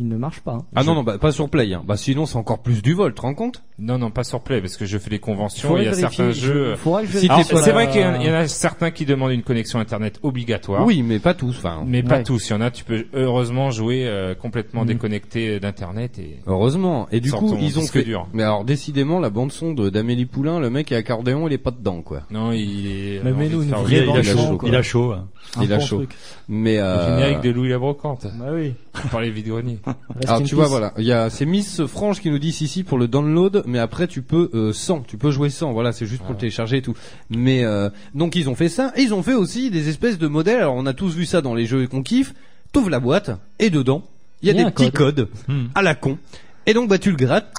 [0.01, 0.53] ils ne marchent pas.
[0.53, 0.65] hein.
[0.77, 1.73] Ah non non, bah, pas sur Play.
[1.75, 1.83] Hein.
[1.87, 3.63] Bah sinon c'est encore plus du vol, tu te rends compte?
[3.79, 6.01] Non, non, pas sur Play, parce que je fais des conventions, il y a vérifier,
[6.17, 6.75] certains je- jeux.
[7.05, 9.33] je Si c'est la- vrai qu'il y, en- il y en a certains qui demandent
[9.33, 10.85] une connexion internet obligatoire.
[10.85, 11.57] Oui, mais pas tous.
[11.59, 12.23] Enfin, Mais pas Ouais.
[12.25, 12.49] tous.
[12.49, 14.87] Il y en a, tu peux heureusement jouer euh, complètement Mhm.
[14.89, 16.39] déconnecté d'internet et.
[16.47, 17.09] heureusement.
[17.13, 18.03] Et du coup ils ont fait.
[18.03, 18.27] dur.
[18.33, 21.59] Mais alors décidément la bande son de d'Amélie Poulain, le mec est accordéon, il est
[21.59, 22.23] pas dedans quoi.
[22.31, 23.21] Non, il est.
[23.25, 24.57] Mais vraie Il a, le il chaud.
[24.59, 24.69] quoi.
[24.69, 25.13] Il a chaud.
[25.13, 25.29] hein.
[25.63, 26.03] Il a chaud.
[26.49, 27.17] Mais euh...
[27.17, 28.27] générique de Louis la Brocante.
[28.39, 28.75] Bah oui.
[29.11, 29.79] Par les vides-greniers.
[30.27, 32.83] Alors tu vois voilà, il y a c'est Miss Franche qui nous dit si si
[32.85, 36.07] pour le download, mais après tu peux euh, sans, tu peux jouer sans, voilà c'est
[36.07, 36.95] juste pour le télécharger et tout.
[37.31, 40.27] Mais euh, donc ils ont fait ça et ils ont fait aussi des espèces de
[40.29, 40.59] modèles.
[40.61, 42.35] Alors on a tous vu ça dans les jeux qu'on kiffe.
[42.73, 44.03] T'ouvres la boîte et dedans
[44.43, 45.17] il y a des un petits code.
[45.17, 45.67] codes Hmm.
[45.75, 46.19] à la con.
[46.67, 47.53] Et donc bah tu le grattes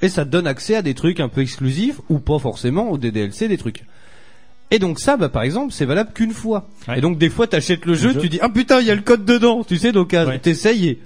[0.00, 2.98] et ça te donne accès à des trucs un peu exclusifs ou pas forcément ou
[2.98, 3.84] des DLC des trucs.
[4.74, 6.66] Et donc ça, bah par exemple, c'est valable qu'une fois.
[6.88, 6.96] Ouais.
[6.96, 8.20] Et donc des fois, t'achètes le jeu, jeu.
[8.20, 10.38] tu dis ah putain, il y a le code dedans, tu sais, donc Ouais.
[10.38, 10.98] t'essayes et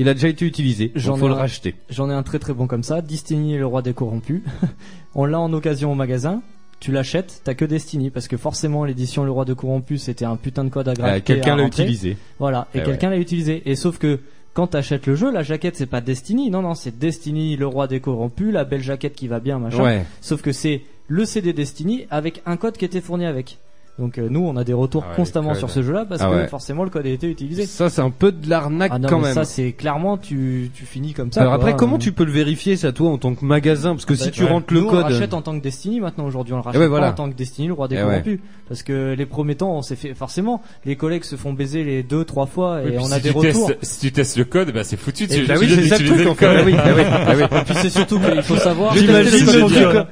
[0.00, 0.90] il a déjà été utilisé.
[0.96, 1.74] J'en Donc faut le un- racheter.
[1.90, 3.02] J'en ai un très très bon comme ça.
[3.02, 4.42] Destiny le roi des corrompus.
[5.14, 6.42] On l'a en occasion au magasin.
[6.80, 10.36] Tu l'achètes, t'as que Destiny parce que forcément l'édition le roi des corrompus c'était un
[10.36, 11.16] putain de code à gratter.
[11.18, 12.16] Euh, Quelqu'un l'a utilisé.
[12.38, 13.62] Voilà, et Eh quelqu'un l'a utilisé.
[13.66, 14.18] Et sauf que
[14.54, 17.86] quand t'achètes le jeu, la jaquette c'est pas Destiny, non non, c'est Destiny le roi
[17.86, 19.82] des corrompus, la belle jaquette qui va bien machin.
[19.84, 20.04] Ouais.
[20.22, 23.58] Sauf que c'est le CD Destiny avec un code qui était fourni avec.
[24.00, 26.30] Donc euh, nous on a des retours Ah ouais, constamment sur ce jeu-là parce Ah
[26.30, 26.48] que ouais.
[26.48, 27.66] forcément le code a été utilisé.
[27.66, 29.34] Ça, c'est un peu de l'arnaque Ah non, quand mais même.
[29.34, 31.42] ça c'est clairement tu tu finis comme ça.
[31.42, 31.62] Alors quoi.
[31.68, 33.90] après, comment Euh, tu peux le vérifier ça toi en tant que magasin?
[33.90, 34.48] Parce que si bah, tu ouais.
[34.48, 35.06] rentres le Nous, on code.
[35.08, 37.10] le rachète en tant que Destiny maintenant aujourd'hui on le rachète ouais, pas voilà.
[37.10, 38.04] en tant que Destiny le roi des Eh ouais.
[38.08, 41.84] corrompus parce que les premiers temps on s'est fait forcément les collègues se font baiser
[41.84, 43.66] les deux trois fois et Oui, on si a des tu retours.
[43.68, 45.28] testes- si tu testes le code, bah c'est foutu.
[45.28, 46.38] Tu bah tu oui, c'est ça le truc.
[46.40, 48.94] Et puis c'est surtout qu'il faut savoir-.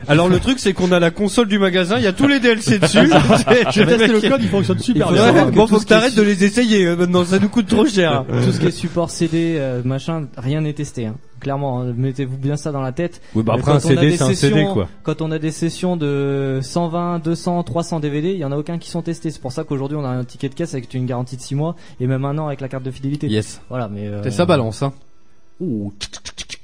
[0.09, 2.40] Alors le truc c'est qu'on a la console du magasin, il y a tous les
[2.40, 2.98] DLC dessus.
[3.78, 5.32] J'ai testé le code, il fonctionne super bien.
[5.32, 6.84] Ouais, bon, faut que t'arrêtes de les essayer.
[6.86, 8.24] euh, Maintenant, ça nous coûte trop cher.
[8.28, 11.14] tout ce qui est support CD euh, machin rien n'est testé hein.
[11.40, 13.92] clairement hein, mettez-vous bien ça dans la tête Oui, bah Mais après, quand un on
[13.92, 14.88] a CD, des c'est un CD, sessions- quoi.
[15.02, 18.78] quand on a des sessions de 120 200 300 DVD il y en a aucun
[18.78, 21.06] qui sont testés c'est pour ça qu'aujourd'hui on a un ticket de caisse avec une
[21.06, 23.60] garantie de 6 mois et même un an avec la carte de fidélité Yes.
[23.68, 24.92] voilà mais euh, C'est ça balance, hein.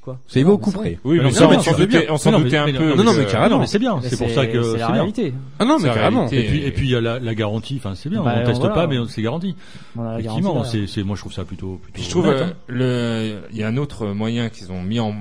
[0.05, 0.19] Quoi.
[0.27, 0.99] C'est mais près.
[1.05, 2.95] Oui, mais on s'en doutait, on s'en Non, mais- doutait un peu.
[2.95, 3.57] non, non, mais carrément.
[3.57, 5.33] Non, mais c'est bien, c'est pour ça que c'est la réalité.
[5.59, 6.29] Ah non, mais carrément.
[6.29, 8.63] Et puis, et puis il y a la, garantie, enfin c'est bien, Bah, on teste
[8.63, 9.57] pas, mais c'est garanti.
[10.19, 11.95] Effectivement, c'est, c'est, moi je trouve ça plutôt, plutôt.
[11.95, 12.53] Puis je trouve euh, hein.
[12.69, 15.15] le il y a un autre moyen qu'ils ont mis en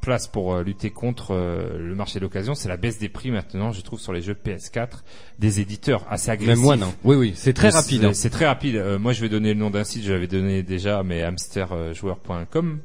[0.00, 3.72] place pour euh, lutter contre euh, le marché d'occasion, c'est la baisse des prix maintenant,
[3.72, 5.02] je trouve sur les jeux PS4
[5.38, 6.54] des éditeurs assez agressifs.
[6.56, 6.92] Même moi, non.
[7.04, 8.04] Oui, oui, c'est très rapide.
[8.04, 8.12] hein.
[8.14, 8.76] C'est très rapide.
[8.76, 12.78] Euh, moi, je vais donner le nom d'un site, je l'avais donné déjà, mais hamsterjoueur.com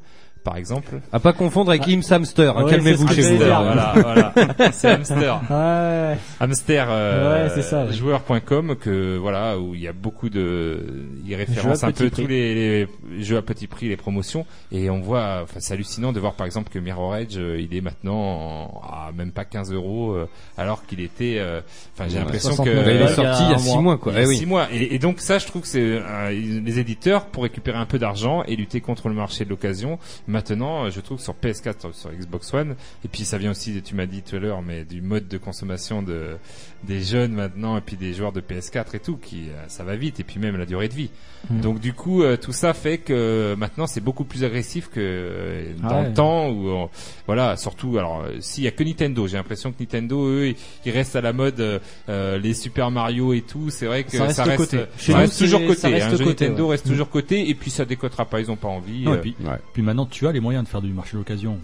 [0.44, 1.00] par exemple.
[1.12, 2.56] À pas confondre avec Im's Hamster.
[2.56, 3.36] hein, Ouais, Calmez-vous chez vous.
[3.44, 4.32] voilà, voilà.
[4.72, 5.40] C'est hamster.
[5.50, 6.16] Ouais.
[6.40, 7.92] Hamster euh, Ouais, c'est ça, ouais.
[7.92, 10.84] joueur.com que voilà où il y a beaucoup de
[11.26, 12.22] il référence un peu prix.
[12.22, 16.12] tous les, les jeux à petit prix les promotions et on voit enfin c'est hallucinant
[16.12, 19.44] de voir par exemple que Mirror Edge euh, il est maintenant en- à même pas
[19.44, 20.28] 15 euros euh,
[20.58, 21.60] alors qu'il était euh,
[21.96, 23.98] enfin j'ai l'impression 69 que il est sorti il y a un 6 mois.
[23.98, 24.12] quoi.
[24.12, 24.36] il y a Eh oui.
[24.36, 24.66] six mois.
[24.72, 27.98] Et, et donc ça, je trouve que c'est euh, les éditeurs pour récupérer un peu
[27.98, 29.98] d'argent et lutter contre le marché de l'occasion.
[30.32, 33.82] Maintenant, euh, je trouve que sur PS4, sur Xbox One, et puis ça vient aussi,
[33.82, 36.36] tu m'as dit tout à l'heure, mais du mode de consommation de
[36.84, 39.94] des jeunes maintenant et puis des joueurs de PS4 et tout, qui euh, ça va
[39.94, 41.10] vite et puis même la durée de vie.
[41.50, 41.60] Mm.
[41.60, 45.88] Donc du coup, euh, tout ça fait que maintenant c'est beaucoup plus agressif que dans
[45.88, 46.08] Ah ouais.
[46.08, 46.88] le temps où
[47.26, 50.54] voilà, surtout alors s'il y a que Nintendo, j'ai l'impression que Nintendo eux
[50.84, 54.30] ils, restent à la mode euh, les Super Mario et tout, c'est vrai que Ça
[54.30, 54.84] ça reste reste, coté.
[54.98, 56.70] ça reste toujours ça côté, reste un jeu coté, Nintendo ouais.
[56.72, 59.04] reste toujours côté et puis ça décotera pas, ils ont pas envie.
[59.04, 59.36] Non, et euh, puis,
[59.72, 61.58] puis maintenant, tu as les moyens de faire du marché d'occasion.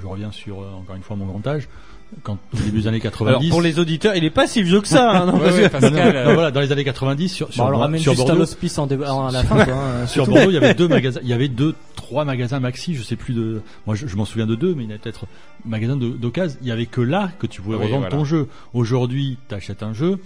[0.00, 1.68] Je reviens sur, euh, encore une fois, mon grand âge.
[2.22, 3.28] Quand, au début des années 90.
[3.28, 5.10] Alors pour les auditeurs, il est pas si vieux que ça.
[5.10, 6.84] Hein, non, Ouais, parce ouais, que- Pascal, Non, non, euh, non, voilà, dans les années
[6.84, 8.94] 90, sur, sur, Bon, on le Bor- ramène sur juste à Bordeaux, l'hospice en dé-
[8.94, 9.74] à la fin, quoi.
[9.74, 10.30] hein, sur tout.
[10.30, 13.16] Bordeaux, il y avait deux magasins, il y avait deux, trois magasins maxi, je sais
[13.16, 15.26] plus de, moi je, je m'en souviens de deux, mais il y avait peut-être
[15.66, 16.56] magasins de- d'occasion.
[16.62, 18.16] Il y avait que là que tu pouvais Oui, revendre voilà.
[18.16, 18.48] ton jeu.
[18.72, 20.18] Aujourd'hui, t'achètes un jeu,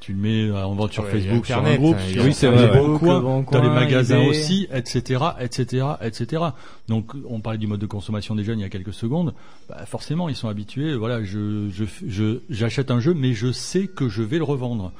[0.00, 2.32] tu le mets euh, en vente sur Ouais, Facebook, sur un groupe, hein, sur oui,
[2.32, 4.28] c'est sur vrai, les Bon t'as les Coin, magasins eBay.
[4.28, 6.42] aussi, etc., etc., etc.
[6.88, 9.34] Donc, on parlait du mode de consommation des jeunes il y a quelques secondes.
[9.68, 10.94] Bah, forcément, ils sont habitués.
[10.94, 14.92] Voilà, je, je, je, j'achète un jeu, mais je sais que je vais le revendre.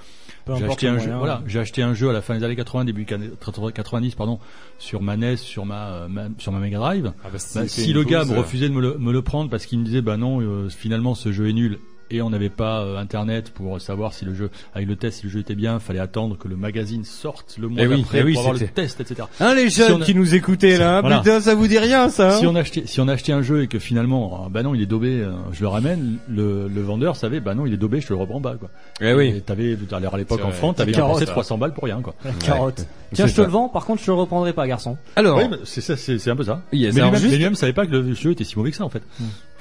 [0.56, 2.84] J'ai acheté un jeu, voilà, j'ai acheté un jeu à la fin des années 80,
[2.84, 3.30] début des années
[3.74, 4.38] 90, pardon,
[4.78, 7.12] sur ma NES, sur ma, euh, ma- sur ma Mega Drive.
[7.24, 9.22] ah bah, Bah, si une le gars me euh, refusait de me le, me le
[9.22, 11.80] prendre parce qu'il me disait bah non euh, finalement ce jeu est nul
[12.10, 15.24] et on n'avait pas euh, internet pour savoir si le jeu avec le test si
[15.26, 18.20] le jeu était bien fallait attendre que le magazine sorte le mois Eh oui, d'après
[18.20, 20.34] eh oui, pour avoir le test etc Hein, les Si jeunes on a- qui nous
[20.34, 21.18] écoutaient là, Voilà.
[21.18, 23.62] putain, ça vous dit rien ça hein si on achetait si on achetait un jeu
[23.62, 26.80] et que finalement ah, bah non il est daubé euh, je le ramène le, le
[26.82, 28.70] vendeur savait bah non il est daubé je te le reprends bas quoi
[29.00, 29.40] Eh oui.
[29.42, 29.76] T'avais
[30.12, 30.50] à l'époque en.
[30.50, 31.32] France t'avais Carotte, dépensé ça.
[31.32, 32.14] 300 balles pour rien quoi
[32.44, 32.86] carotte.
[33.12, 34.96] Tiens, je te le vends, par contre, je le reprendrai pas, garçon.
[35.14, 37.54] Alors, oui, c'est ça c'est c'est un peu ça Yes, mais lui-même juste- mais lui-même
[37.54, 39.02] savait pas que le jeu était si mauvais que ça en fait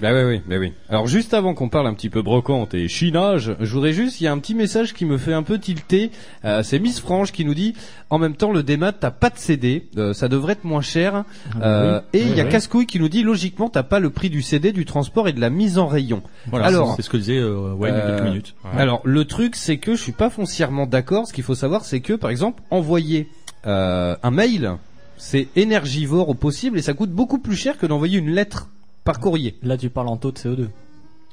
[0.01, 0.73] Bah oui, oui, bah oui.
[0.89, 4.25] Alors juste avant qu'on parle un petit peu brocante et chinage, je voudrais juste, il
[4.25, 6.11] y a un petit message qui me fait un peu tilter.
[6.43, 7.75] Euh, c'est Miss Franche qui nous dit,
[8.09, 11.23] en même temps, le démat, t'as pas de CD, euh, ça devrait être moins cher.
[11.61, 12.19] Euh, oui.
[12.19, 12.49] Et il Oui, y a oui.
[12.49, 15.39] Cascouille qui nous dit, logiquement, t'as pas le prix du CD, du transport et de
[15.39, 16.21] la mise en rayon.
[16.47, 18.81] voilà Alors, c'est ce que disait euh, Wayne il y a Euh, quelques minutes Ouais.
[18.81, 21.27] Alors le truc c'est que je suis pas foncièrement d'accord.
[21.27, 23.29] Ce qu'il faut savoir c'est que par exemple envoyer
[23.65, 24.73] euh, un mail
[25.17, 28.67] c'est énergivore au possible et ça coûte beaucoup plus cher que d'envoyer une lettre
[29.05, 29.55] par courrier.
[29.63, 30.67] Là, tu parles en taux de CO2.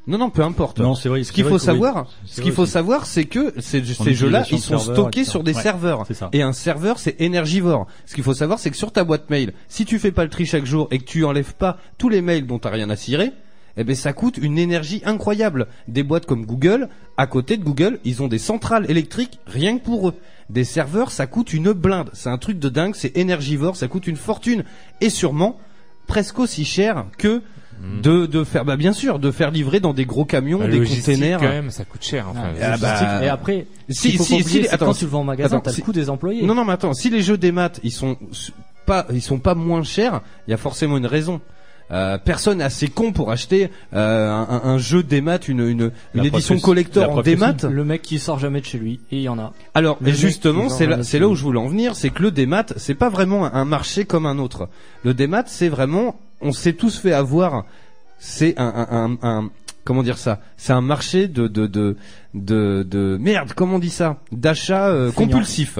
[0.08, 0.80] Non non peu importe.
[0.80, 2.72] non c'est vrai Ce qu'il faut savoir, C'est ce qu'il faut aussi.
[2.72, 5.30] savoir, c'est que ces, jeux-là, ils sont serveurs, stockés etc.
[5.30, 6.04] sur des Ouais, serveurs.
[6.32, 7.86] Et un serveur, c'est énergivore.
[8.06, 10.30] Ce qu'il faut savoir, c'est que sur ta boîte mail, si tu fais pas le
[10.30, 12.96] tri chaque jour et que tu enlèves pas tous les mails dont t'as rien à
[12.96, 13.30] cirer,
[13.76, 15.68] eh ben ça coûte une énergie incroyable.
[15.86, 19.84] Des boîtes comme Google, à côté de Google, ils ont des centrales électriques rien que
[19.84, 20.14] pour eux.
[20.50, 22.10] Des serveurs, ça coûte une blinde.
[22.12, 24.64] C'est un truc de dingue, c'est énergivore, ça coûte une fortune.
[25.00, 25.58] Et sûrement,
[26.08, 27.40] presque aussi cher que
[28.02, 30.84] de, de faire, bah bien sûr, de faire livrer dans des gros camions, la des
[30.84, 31.40] containers.
[31.40, 32.26] quand même, ça coûte cher.
[32.30, 33.24] Enfin, Ah, bah.
[33.24, 35.72] Et après, si- faut si- si- que attends, quand tu le vends en magasin, t'as
[35.72, 36.42] si- le coût des employés.
[36.46, 38.16] Non, non, mais attends, si les jeux des maths, ils sont
[38.86, 41.40] pas, ils sont pas moins chers, il y a forcément une raison.
[41.90, 45.90] Euh, personne est assez con pour acheter euh, un, un jeu des maths, une, une,
[46.14, 47.64] une édition collector en maths.
[47.64, 49.52] Le mec qui sort jamais de chez lui, et il y en a.
[49.74, 52.30] Alors, Le justement, c'est là, c'est là où je voulais en venir, c'est que le
[52.30, 54.68] démat, c'est pas vraiment un, un marché comme un autre.
[55.04, 57.64] Le démat, c'est vraiment, on s'est tous fait avoir.
[58.18, 59.50] C'est un, un, un, un-
[59.84, 61.96] comment dire ça C'est un marché de de de
[62.34, 63.52] de, de- merde.
[63.54, 64.20] Comment on dit ça?
[64.30, 65.78] D'achat euh, compulsif.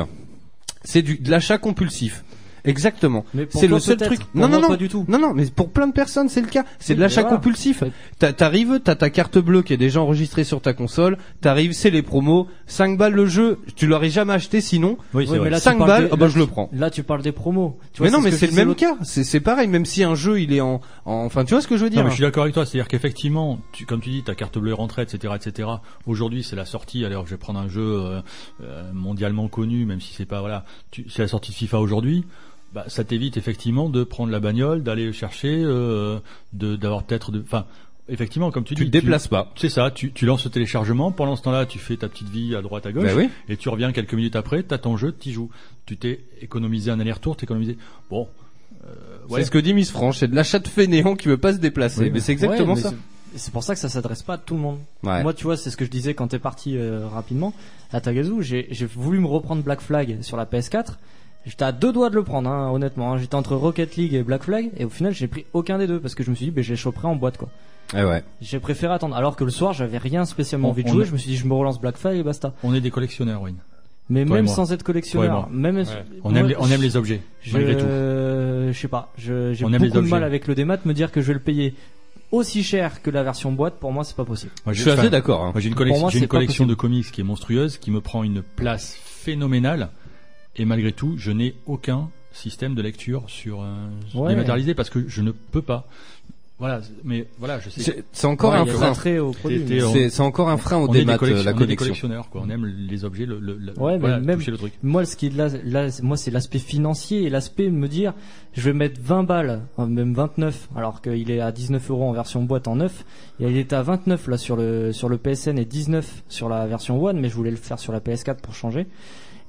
[0.84, 2.24] C'est du de l'achat compulsif.
[2.64, 3.24] Exactement.
[3.34, 4.20] Mais pour C'est le seul truc.
[4.20, 5.04] Pour non, moi, non, non, pas du tout.
[5.08, 6.64] Non, non, mais pour plein de personnes, c'est le cas.
[6.78, 7.36] C'est Oui, de l'achat voilà.
[7.36, 7.82] compulsif.
[8.18, 11.18] T'arrives, t'as ta carte bleue qui est déjà enregistrée sur ta console.
[11.40, 12.46] T'arrives, c'est les promos.
[12.66, 13.58] 5 balles le jeu.
[13.76, 14.96] Tu l'aurais jamais acheté sinon.
[15.14, 16.38] oui c'est Oui, vrai mais là, tu 5 parles balles, des- ah bah là, je
[16.38, 16.70] le tu- prends.
[16.72, 17.78] Là, tu parles des promos.
[17.92, 18.96] Tu mais non, mais c'est le même cas.
[19.02, 21.68] C'est c'est pareil, même si un jeu il est en, en- enfin, tu vois ce
[21.68, 24.00] que je veux dire Non, mais je suis d'accord avec toi, c'est-à-dire qu'effectivement, tu, comme
[24.00, 25.68] tu dis, ta carte bleue est rentrée, etc., etc.
[26.06, 27.04] Aujourd'hui, c'est la sortie.
[27.04, 28.20] Alors, je vais prendre un jeu euh,
[28.62, 32.24] euh, mondialement connu, même si c'est pas voilà, tu- c'est la sortie de FIFA aujourd'hui.
[32.74, 36.18] Bah, ça t'évite effectivement de prendre la bagnole, d'aller le chercher, euh,
[36.52, 37.66] de d'avoir peut-être de, enfin.
[38.08, 39.52] Effectivement, comme tu, Tu dis, te déplaces pas.
[39.54, 39.92] C'est ça.
[39.92, 41.12] Tu, tu lances le téléchargement.
[41.12, 43.04] Pendant ce temps-là, tu fais ta petite vie à droite, à gauche.
[43.04, 43.30] Bah oui.
[43.48, 44.64] Et tu reviens quelques minutes après.
[44.64, 45.50] T'as ton jeu, t'y joues.
[45.86, 47.36] Tu t'es économisé un aller-retour.
[47.36, 47.78] T'es économisé.
[48.10, 48.26] Bon.
[48.84, 48.88] euh,
[49.28, 49.40] ouais.
[49.40, 51.58] C'est ce que dit Miss Franche, c'est de l'achat de fainéant qui veut pas se
[51.58, 52.00] déplacer.
[52.02, 52.92] Oui, mais c'est exactement Ouais, mais ça.
[53.36, 54.78] c'est- pour ça que ça s'adresse pas à tout le monde.
[55.04, 55.22] Ouais.
[55.22, 57.54] Moi, tu vois, c'est ce que je disais quand t'es parti euh, rapidement
[57.92, 58.42] à Tagazu.
[58.42, 60.98] J'ai j'ai voulu me reprendre Black Flag sur la PS4.
[61.44, 63.12] J'étais à deux doigts de le prendre, hein, honnêtement.
[63.12, 63.18] hein.
[63.18, 65.98] J'étais entre Rocket League et Black Flag, et au final, j'ai pris aucun des deux
[66.00, 67.48] parce que je me suis dit, ben, je les choperai en boîte, quoi.
[67.96, 68.22] Eh ouais.
[68.40, 69.16] J'ai préféré attendre.
[69.16, 71.02] Alors que le soir, j'avais rien spécialement On- envie de jouer.
[71.02, 72.54] est- Je me suis dit, je me relance Black Flag et basta.
[72.62, 73.54] On est des collectionneurs, oui.
[74.08, 75.84] Mais Toi même sans être collectionneur, même Ouais.
[76.24, 77.84] On aime les- on aime je- les objets, je- malgré tout.
[77.86, 79.12] Je sais pas.
[79.18, 80.78] je- J'ai beaucoup de mal avec le démat.
[80.84, 81.74] Me dire que je vais le payer
[82.30, 84.52] aussi cher que la version boîte, pour moi, c'est pas possible.
[84.64, 87.90] Moi, j'ai une Pour collection, moi, j'ai une collection de comics qui est monstrueuse, qui
[87.90, 89.90] me prend une place phénoménale.
[90.56, 93.74] Et malgré tout, je n'ai aucun système de lecture sur euh,
[94.14, 94.30] Ouais.
[94.30, 95.86] dématérialisé parce que je ne peux pas.
[96.58, 98.04] Voilà, mais voilà, je sais.
[98.12, 98.86] C'est- encore Ouais, un frein.
[98.90, 99.64] l'attrait au produit,
[100.10, 101.76] C'est- encore un frein au démat, la on est des collection.
[101.76, 102.42] collectionneurs, quoi.
[102.46, 104.72] On aime les objets, le, le, le- Ouais, voilà, mais même toucher le truc.
[104.80, 108.14] moi, ce qui est là, là, moi, c'est l'aspect financier et l'aspect de me dire,
[108.52, 112.12] je vais mettre 20 balles, euh, même 29, alors qu'il est à 19 euros en
[112.12, 113.04] version boîte en neuf.
[113.40, 116.64] Et il est à 29 là sur le sur le PSN et 19 sur la
[116.68, 118.86] version One, mais je voulais le faire sur la PS4 pour changer.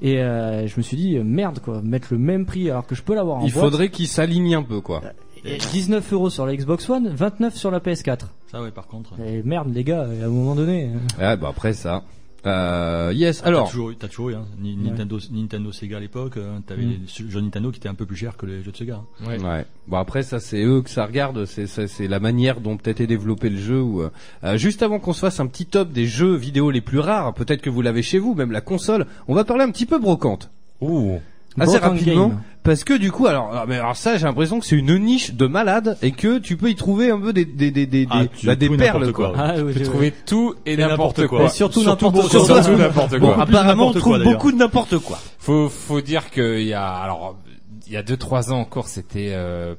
[0.02, 2.96] Et euh, je me suis dit euh, merde quoi, mettre le même prix alors que
[2.96, 3.64] je peux l'avoir en Il boîte.
[3.66, 5.02] faudrait qu'il s'aligne un peu, quoi.
[5.46, 8.20] Et 19 euros sur la Xbox One, 29 sur la PS4.
[8.52, 9.14] Ça ouais, par contre.
[9.20, 10.90] Et merde les gars, à un moment donné.
[11.20, 12.04] euh, Ouais, bah après ça.
[12.46, 13.66] Euh, yes, Ah, alors.
[13.66, 14.46] T'as toujours, eu- t'as toujours eu, hein.
[14.60, 14.90] Ni- Ouais.
[14.90, 16.90] Nintendo, Nintendo Sega à l'époque, euh, t'avais Mm.
[17.24, 19.02] les jeux Nintendo qui étaient un peu plus chers que les jeux de Sega.
[19.22, 19.26] hein.
[19.28, 19.66] Ouais.
[19.88, 23.02] Bon après ça c'est eux que ça regarde, c'est c'est c'est la manière dont peut-être
[23.02, 23.82] est développé le jeu.
[23.82, 24.10] Ou, euh,
[24.44, 27.34] euh, juste avant qu'on se fasse un petit top des jeux vidéo les plus rares,
[27.34, 29.06] peut-être que vous l'avez chez vous, même la console.
[29.28, 30.50] On va parler un petit peu brocante.
[30.82, 31.20] Ouh.
[31.60, 32.42] Assez rapidement, game.
[32.64, 35.34] parce que du coup, alors, alors, mais alors ça, j'ai l'impression que c'est une niche
[35.36, 38.24] de malade et que tu peux y trouver un peu des des des des, Ah,
[38.24, 39.30] des- tu bah, des trouves perles n'importe quoi.
[39.34, 39.52] quoi, ouais.
[39.58, 41.44] Ah, oui, Tu peux je- trouver tout et n'importe quoi.
[41.46, 42.40] Et surtout Surtout n'importe quoi.
[42.46, 43.44] surtout- Surtout n'importe Bon, quoi.
[43.44, 45.20] apparemment, on trouve quoi, beaucoup de n'importe quoi.
[45.38, 47.38] Faut faut dire qu'il y a alors
[47.86, 49.76] il y a deux trois ans encore c'était euh,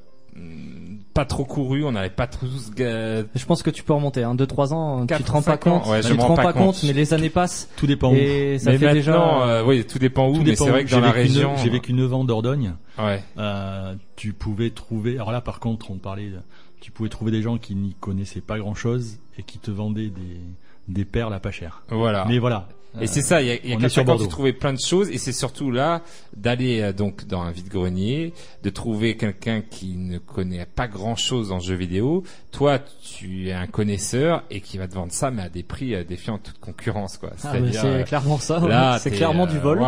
[1.14, 4.72] pas trop couru, on n'avait pas tous Je pense que tu peux remonter, hein, 2-3
[4.74, 6.74] ans, tu Quatre, te rends pas compte, Ouais, tu je te rends pas pas compte,
[6.74, 6.82] compte.
[6.84, 7.68] mais les années passent.
[7.76, 8.14] Tout dépend où.
[8.16, 9.12] Et ça Mais fait déjà.
[9.12, 11.12] maintenant, euh, oui, tout dépend où, Tout mais dépend c'est vrai que dans J'ai la
[11.12, 12.74] vécu neuf- région, J'ai vécu 9 ans en Dordogne.
[12.98, 13.22] ouais.
[13.38, 15.14] Euh, tu pouvais trouver.
[15.14, 16.30] Alors là, par contre, on parlait.
[16.30, 16.40] de-
[16.80, 20.40] Tu pouvais trouver des gens qui n'y connaissaient pas grand-chose et qui te vendaient des
[20.86, 21.82] des perles à pas cher.
[21.88, 22.26] Voilà.
[22.28, 22.68] Mais voilà.
[23.00, 24.22] Et Euh, c'est ça, il y a, il y a Bordeaux.
[24.24, 26.02] tu trouvais plein de choses, et c'est surtout là
[26.36, 31.58] d'aller euh, donc dans un vide-grenier, de trouver quelqu'un qui ne connaît pas grand-chose en
[31.60, 32.22] jeux vidéo.
[32.52, 32.78] Toi,
[33.18, 36.04] tu es un connaisseur et qui va te vendre ça, mais à des prix euh,
[36.04, 37.30] défiant toute concurrence, quoi.
[37.42, 38.60] Ah, mais C'est-à-dire, euh, c'est clairement ça.
[38.60, 39.80] Là, C'est clairement du vol.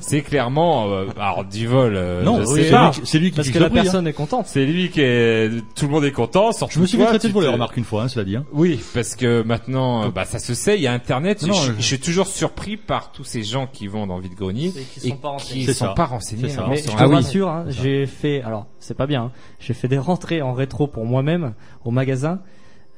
[0.00, 1.94] c'est clairement, euh, alors du vol.
[1.96, 3.82] euh, Non, c'est lui qui- c'est lui qui Parce que la prix, hein.
[3.84, 4.46] personne est contente.
[4.48, 6.50] C'est lui qui est, tout le monde est content.
[6.68, 8.36] Je me suis fait traiter de voleur, remarque une fois, hein, cela dit.
[8.36, 8.44] Hein.
[8.52, 11.42] Oui, parce que maintenant, euh, bah, ça se sait, il y a Internet.
[11.42, 14.22] Non, je, je- je suis toujours surpris par tous ces gens qui vont dans le
[14.22, 15.64] vide-grenier Et qui sont pas renseignés.
[15.66, 15.94] qui sont ça.
[15.94, 16.48] pas renseignés.
[16.48, 16.62] Ça.
[16.64, 17.14] hein, Mais sur je te Ah oui.
[17.14, 20.86] rassure, hein, j'ai fait, alors c'est pas bien, hein, j'ai fait des rentrées en rétro
[20.86, 21.54] pour moi-même
[21.84, 22.40] au magasin,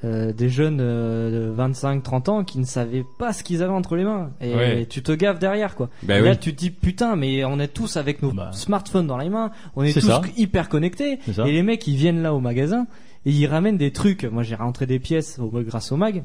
[0.05, 3.97] euh, des jeunes euh, de 25-30 ans qui ne savaient pas ce qu'ils avaient entre
[3.97, 4.31] les mains.
[4.41, 4.87] Et Ouais.
[4.87, 5.89] tu te gaves derrière quoi.
[6.03, 6.39] Bah et là oui.
[6.39, 8.51] tu te dis putain mais on est tous avec nos Bah.
[8.53, 10.21] smartphones dans les mains, on est, tous ça.
[10.37, 11.19] hyper connectés.
[11.47, 12.87] Et les mecs ils viennent là au magasin
[13.25, 14.25] et ils ramènent des trucs.
[14.25, 16.23] Moi j'ai rentré des pièces au, grâce au mag.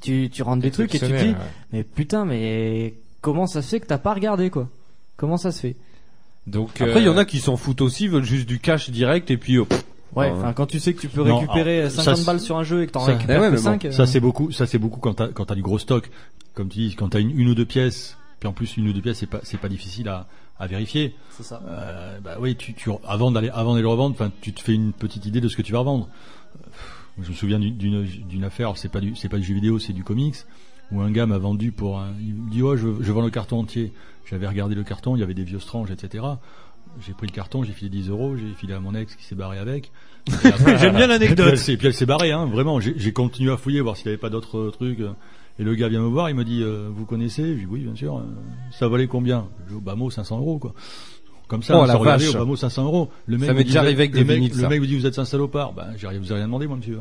[0.00, 1.34] Tu, tu rentres des trucs et tu te dis ouais.
[1.72, 4.68] mais putain mais comment ça se fait que t'as pas regardé quoi?
[5.16, 5.76] Comment ça se fait?
[6.46, 8.90] Donc Après, il y en euh, a qui s'en foutent aussi, veulent juste du cash
[8.90, 9.58] direct et puis.
[9.58, 9.66] oh,
[10.14, 10.32] Ouais, ouais.
[10.36, 12.64] enfin quand tu sais que tu peux Non, récupérer alors, 50 ça, balles sur un
[12.64, 13.88] jeu et que t'en récupères Ouais, que bon, 5.
[13.92, 16.10] Ça c'est beaucoup, ça c'est beaucoup quand t'as quand t'as du gros stock.
[16.54, 18.92] Comme tu dis, quand t'as une, une ou deux pièces, puis en plus une ou
[18.92, 20.26] deux pièces c'est pas c'est pas difficile à,
[20.58, 21.14] à vérifier.
[21.30, 21.62] c'est ça.
[21.66, 24.74] Euh, bah oui, tu, tu avant d'aller avant d'aller le revendre, enfin tu te fais
[24.74, 26.08] une petite idée de ce que tu vas revendre.
[27.20, 30.02] Je me souviens d'une- affaire, c'est pas du c'est pas du jeu vidéo, c'est du
[30.04, 30.36] comics
[30.90, 33.30] où un gars m'a vendu pour un il me dit oh je, je vends le
[33.30, 33.92] carton entier.
[34.30, 36.24] J'avais regardé le carton, il y avait des vieux stranges, etc.
[37.00, 39.34] J'ai pris le carton, j'ai filé 10 euros, j'ai filé à mon ex qui s'est
[39.34, 39.92] barré avec.
[40.78, 41.58] J'aime bien l'anecdote.
[41.68, 42.80] Et puis elle s'est- barrée, hein, vraiment.
[42.80, 45.00] J'ai continué à fouiller, voir s'il n'y avait pas d'autres trucs.
[45.00, 45.12] euh,
[45.58, 47.54] Et le gars vient me voir, il me dit, euh, vous connaissez?
[47.54, 48.18] Je dis oui, bien sûr.
[48.18, 48.22] euh,
[48.72, 49.48] Ça valait combien?
[49.68, 50.74] Je dis bas mot 500 euros, quoi.
[51.52, 52.34] Comme ça, Oh, on la s'est regardé vache.
[52.34, 53.10] au bas mot 500 euros.
[53.26, 54.68] Le mec Ça me m'est déjà arrivé avec des mec- vinyles, Le ça.
[54.70, 55.74] mec me dit, vous êtes un salopard.
[55.74, 56.98] Ben, j'ai rien- vous avez rien demandé, moi, monsieur.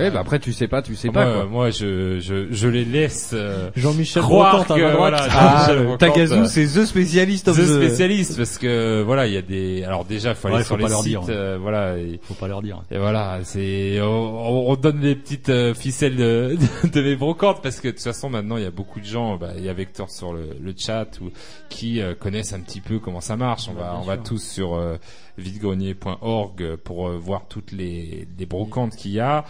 [0.00, 1.44] Eh bah après tu sais pas, tu sais Ah, pas moi, quoi.
[1.46, 4.96] moi, je, je, je les laisse euh, Jean-Michel croire Brocante à que droite.
[4.96, 9.02] voilà, Ah, Jean-Michel Brocante, Tagazu, euh, c'est the spécialiste of The the- spécialiste parce que
[9.02, 11.00] voilà il y a des alors déjà faut aller Ouais, sur faut les pas leur
[11.02, 11.22] sites dire.
[11.30, 12.82] euh, voilà et, Faut pas leur dire.
[12.90, 17.60] et voilà c'est on, on donne les petites euh, ficelles de, de, de mes brocantes
[17.62, 19.68] parce que de toute façon maintenant il y a beaucoup de gens bah, il y
[19.68, 21.30] a Vector sur le, le chat ou
[21.68, 24.74] qui euh, connaissent un petit peu comment ça marche on va on va tous sur
[24.74, 24.96] euh,
[25.38, 29.44] videgrenier.org pour euh, voir toutes les, les brocantes qu'il y a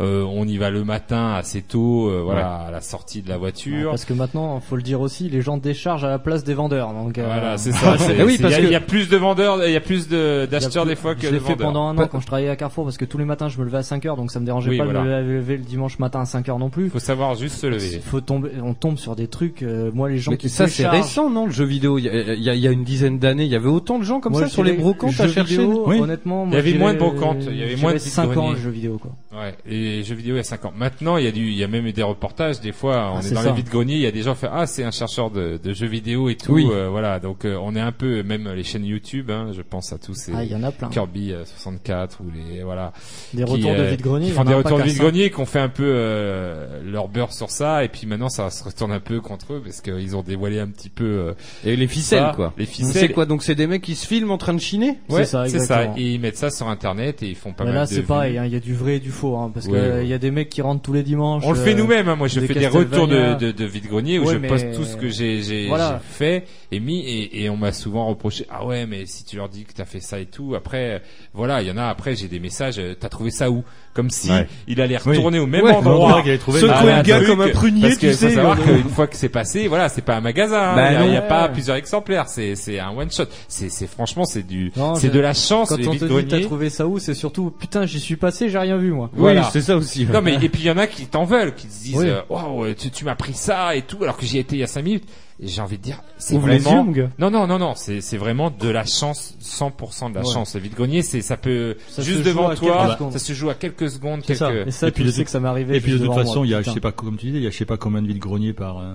[0.00, 3.36] Euh, on y va le matin assez tôt euh, voilà à la sortie de la
[3.36, 6.54] voiture Parce que maintenant, faut le dire aussi, les gens déchargent à la place des
[6.54, 6.92] vendeurs.
[6.92, 7.94] Donc, euh, Voilà, c'est ça.
[7.98, 10.06] Ah oui, il y, a- que- y a plus de vendeurs, il y a plus
[10.06, 11.66] y d'acheteurs des fois que je de l'ai fait vendeurs.
[11.68, 13.64] pendant un an quand je travaillais à Carrefour parce que tous les matins je me
[13.64, 15.04] levais à 5 heures donc ça me dérangeait Oui, pas de me
[15.36, 16.90] lever le dimanche matin à 5 heures non plus.
[16.90, 18.00] Faut savoir juste se lever.
[18.04, 19.62] Faut tomber, on tombe sur des trucs.
[19.62, 21.98] euh, moi les gens Mais qui ça c'est récent non le jeu vidéo?
[21.98, 22.08] Il y
[22.50, 24.48] a, y y une dizaine d'années il y avait autant de gens comme Moi, ça
[24.48, 25.98] sur les brocantes à vidéo, Oui.
[26.00, 28.26] Honnêtement, Il y avait moins de brocantes, il y avait moins de dirais 5 ans
[28.28, 28.54] vide-greniers.
[28.54, 29.12] le jeu vidéo quoi.
[29.38, 30.72] Ouais, et les jeux vidéo il y a 5 ans.
[30.76, 32.60] Maintenant, il y a du, il y a même eu des reportages.
[32.60, 33.48] Des fois, on Ah, est c'est dans ça.
[33.50, 35.58] les vides greniers, il y a des gens qui font ah c'est un chercheur de,
[35.62, 36.52] de jeux vidéo et tout.
[36.52, 36.66] Oui.
[36.70, 39.30] euh, voilà, donc euh, on est un peu même les chaînes YouTube.
[39.30, 40.88] Hein, je pense à tous ces Ah, il y en a plein.
[40.88, 42.92] Kirby euh, 64 ou les voilà.
[43.32, 45.30] Des qui, retours de euh, vide-grenier, qui il y font des retours de vide grenier,
[45.30, 47.84] qui ont fait un peu euh, leur beurre sur ça.
[47.84, 50.68] Et puis maintenant, ça se retourne un peu contre eux parce qu'ils ont dévoilé un
[50.68, 51.32] petit peu euh,
[51.64, 52.52] Et les ficelles ça, quoi.
[52.58, 53.12] Les C'est ficelles.
[53.12, 53.26] quoi?
[53.26, 54.98] Donc c'est des mecs qui se filment en train de chiner?
[55.08, 56.00] Ouais, C'est ça, c'est.
[56.00, 58.00] Et ils mettent ça sur internet et ils font pas Mais mal là de c'est
[58.00, 58.06] vues.
[58.06, 60.08] pareil, hein, il y a du vrai et du faux hein, parce Oui, que il
[60.08, 61.42] y a des mecs qui rentrent tous les dimanches.
[61.46, 62.08] On le fait euh, nous-mêmes.
[62.08, 62.16] Hein.
[62.16, 64.84] Moi, je fais des retours de, de, de vide-grenier où Ouais, je mais- poste tout
[64.84, 66.00] ce que j'ai j'ai Voilà.
[66.08, 69.36] j'ai fait et mis et, et on m'a souvent reproché ah ouais mais si tu
[69.36, 71.02] leur dis que t'as fait ça et tout après
[71.32, 73.62] voilà il y en a après j'ai des messages euh, t'as trouvé ça où?
[73.94, 74.46] Comme si Ouais.
[74.66, 75.12] il allait Oui.
[75.16, 77.94] retourner au même Ouais, endroit trouvé, secouer le Ah, gars truc, comme un prunier parce
[77.98, 80.20] tu que sais faut savoir savoir qu'une fois que c'est passé voilà c'est pas un
[80.20, 80.74] magasin hein.
[80.76, 84.24] Bah il y a, pas plusieurs exemplaires c'est c'est un one shot c'est c'est franchement
[84.24, 86.98] c'est du c'est de la chance Quand les on te dit t'as trouvé ça où,
[86.98, 89.10] c'est surtout putain j'y suis passé, j'ai rien vu moi.
[89.14, 89.42] voilà.
[89.42, 90.06] Oui c'est ça aussi.
[90.06, 92.20] Non mais et puis il y en a qui t'en veulent, qui te disent euh,
[92.28, 94.66] waouh tu, tu m'as pris ça et tout alors que j'y étais il y a
[94.66, 95.04] 5 minutes.
[95.40, 96.84] Et j'ai envie de dire c'est les vraiment.
[97.18, 100.32] Non non non non, c'est c'est vraiment de la chance 100% de la Ouais.
[100.32, 100.54] chance.
[100.54, 104.20] Le vide-grenier c'est ça peut Ça juste devant toi, ça se joue à quelques secondes,
[104.24, 104.26] ça.
[104.52, 105.76] quelques Et ça, Et puis tu de sais toute- que ça m'est arrivé.
[105.76, 107.44] Et puis de toute façon, il y a, je sais pas, comme tu disais, il
[107.44, 108.94] y a je sais pas combien de vide-greniers par, euh,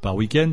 [0.00, 0.52] par week-end.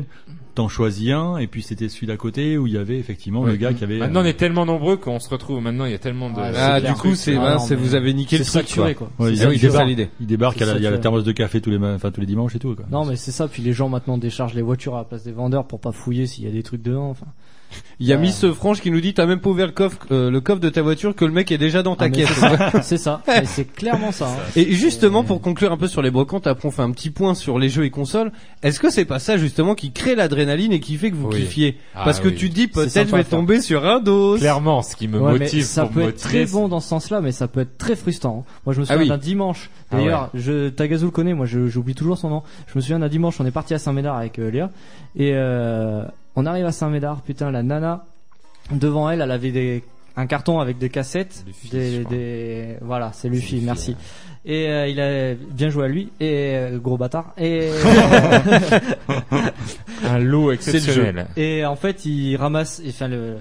[0.54, 3.50] T'en choisis un, et puis c'était celui d'à côté où il y avait effectivement Ouais.
[3.50, 3.98] le gars qui avait.
[3.98, 6.40] Maintenant on euh, est tellement nombreux qu'on se retrouve maintenant il y a tellement de
[6.40, 9.10] Ah, du coup, c'est, Ah, vous avez niqué le truc, saturé, quoi.
[9.18, 9.26] quoi.
[9.26, 9.68] ouais, C'est il, il saturé.
[9.72, 10.08] débarque, l'idée.
[10.18, 12.10] il débarque, C'est à la- il y a la thermos de café tous les, enfin
[12.10, 12.74] tous les dimanches et tout.
[12.74, 12.86] Quoi.
[12.90, 15.32] Non mais c'est ça, puis les gens maintenant déchargent les voitures à la place des
[15.32, 17.10] vendeurs pour pas fouiller s'il y a des trucs dedans.
[17.10, 17.26] Enfin.
[17.98, 19.98] Il y a Euh, Miss Franche qui nous dit t'as même pas ouvert le coffre
[20.10, 22.14] euh, le coffre de ta voiture que le mec est déjà dans ta Ah, mais
[22.24, 22.82] caisse.
[22.82, 24.26] c'est ça, c'est clairement ça.
[24.26, 24.50] hein.
[24.54, 27.34] Et justement, pour conclure un peu sur les brocantes, après on fait un petit point
[27.34, 28.32] sur les jeux et consoles.
[28.62, 31.40] Est-ce que c'est pas ça justement qui crée l'adrénaline et qui fait que vous Oui.
[31.42, 31.78] kiffiez?
[31.94, 32.34] Ah Parce que oui.
[32.34, 33.38] tu te dis C'est peut-être sympa je vais à faire.
[33.38, 34.36] tomber sur un dos.
[34.36, 36.52] clairement ce qui me Ouais, mais motive ça pour peut me être très motiver.
[36.60, 38.44] bon dans ce sens-là, mais ça peut être très frustrant.
[38.66, 39.08] Moi, je me Ah souviens oui.
[39.08, 39.70] d'un dimanche.
[39.90, 41.32] Ah D'ailleurs, je Tagazu le connaît.
[41.34, 42.42] Moi, je- j'oublie toujours son nom.
[42.66, 43.40] Je me souviens d'un dimanche.
[43.40, 44.70] On est parti à Saint-Médard avec euh, Léa
[45.16, 46.02] et euh,
[46.36, 47.22] on arrive à Saint-Médard.
[47.22, 48.04] Putain, la nana
[48.70, 49.82] devant elle, elle avait des
[50.18, 51.68] un carton avec des cassettes, Luffy,
[52.08, 53.90] des, voilà, c'est Luffy, Luffy, merci.
[53.90, 53.96] ouais.
[54.46, 57.68] Et euh, il a bien joué à lui et euh, gros bâtard et
[60.04, 61.26] un lot exceptionnel.
[61.36, 63.36] Et en fait, il ramasse, enfin le,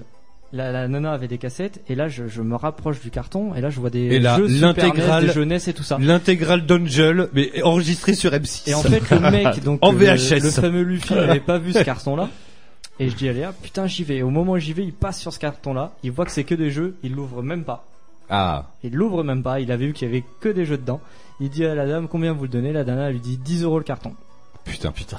[0.54, 3.62] la, la nana avait des cassettes et là je, je me rapproche du carton et
[3.62, 5.98] là je vois des Et là, jeux Super l'intégrale- NES, des jeunesse et tout ça.
[6.00, 8.70] L'intégrale d'Angel, mais enregistré sur M6.
[8.70, 10.44] Et en fait le mec donc En le- VHS.
[10.44, 12.30] le, fameux Luffy n'avait pas vu ce carton là.
[13.00, 14.18] Et je dis allez hop, putain j'y vais.
[14.18, 16.32] Et au moment où j'y vais, il passe sur ce carton là, il voit que
[16.32, 17.86] c'est que des jeux, il l'ouvre même pas.
[18.30, 18.72] Ah.
[18.84, 21.02] Il l'ouvre même pas, il avait vu qu'il y avait que des jeux dedans.
[21.40, 23.64] Il dit à la dame combien vous le donnez, la dame elle lui dit 10
[23.64, 24.14] euros le carton.
[24.64, 24.92] Putain.
[24.92, 25.18] Putain.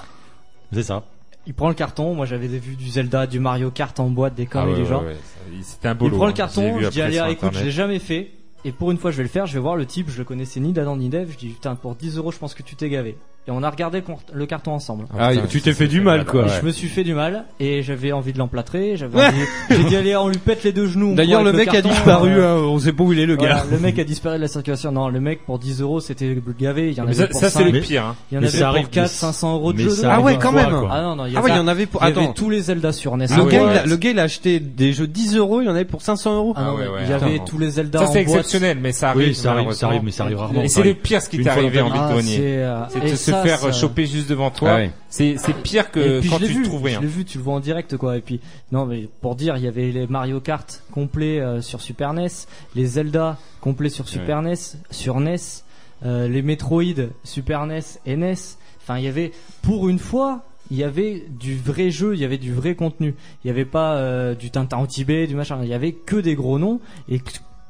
[0.72, 1.04] C'est ça.
[1.46, 4.48] Il prend le carton, moi j'avais vu du Zelda, du Mario Kart en boîte, des
[4.50, 6.34] Ah conneries ouais, ouais, ouais, ça- C'était un beau Il prend le hein.
[6.34, 8.32] carton, je dis sur écoute, je l'ai jamais fait.
[8.64, 9.46] Et pour une fois, je vais le faire.
[9.46, 10.10] Je vais voir le type.
[10.10, 11.30] Je le connaissais ni d'Adam ni d'Eve.
[11.30, 13.16] Je dis putain, pour 10 euros, je pense que tu t'es gavé.
[13.48, 14.02] Et on a regardé
[14.32, 15.04] le carton ensemble.
[15.16, 16.48] Ah, putain, tu t'es fait du mal, quoi.
[16.48, 18.96] Je me suis fait du mal et j'avais envie de l'emplâtrer.
[18.96, 19.36] J'avais envie...
[19.70, 21.14] J'ai dit allez, on lui pète les deux genoux.
[21.14, 23.36] D'ailleurs, le mec a carton, disparu, euh, hein, on sait pas où il est, le
[23.36, 23.64] voilà, gars.
[23.70, 24.90] le mec a disparu de la circulation.
[24.90, 26.88] Non, le mec pour 10 euros, c'était gavé.
[26.90, 28.04] Il y en Mais avait ça, pour ça, c'est 5, le pire.
[28.04, 28.16] Hein.
[28.32, 29.90] Il y en Mais avait ça pour arrive, 4, mais- 500 euros de mais jeu.
[29.90, 30.10] ça dedans.
[30.16, 30.70] Ah ouais, quand même.
[30.70, 30.88] quoi.
[30.90, 32.22] Ah non, non, il y Ah ouais, il y en avait pour, il y avait
[32.24, 32.32] attends.
[32.32, 33.26] tous les Zelda sur NES.
[33.36, 33.86] Le en gars, il a, boîte.
[33.86, 36.36] le gars, il a acheté des jeux 10 euros, il y en avait pour 500
[36.36, 36.52] euros.
[36.56, 38.90] Ah Ah ouais, ouais, il y avait tous les Zelda Ça en c'est exceptionnel, mais
[38.90, 39.28] ça arrive.
[39.28, 39.88] Oui, ça arrive, ça malheureusement.
[39.88, 40.62] arrive, mais ça arrive rarement.
[40.62, 44.28] Et c'est le pire ce qui t'est arrivé en dans euh, faire ça- choper juste
[44.28, 44.78] devant toi.
[44.80, 44.88] Ah.
[45.08, 46.98] C'est c'est pire que quand tu vu, trouves rien.
[47.00, 48.16] Je l'ai vu, tu le vois en direct quoi.
[48.16, 48.40] Et puis
[48.72, 52.28] non mais pour dire, il y avait les Mario Kart complets euh, sur Super NES,
[52.74, 54.54] les Zelda complets sur Super NES,
[54.90, 55.36] sur NES,
[56.04, 56.82] euh, les Metroid
[57.24, 58.34] Super NES et NES.
[58.82, 59.32] Enfin, il y avait
[59.62, 63.14] pour une fois, il y avait du vrai jeu, il y avait du vrai contenu.
[63.44, 65.58] Il y avait pas euh, du Tintin au Tibet, du machin.
[65.62, 67.20] Il y avait que des gros noms et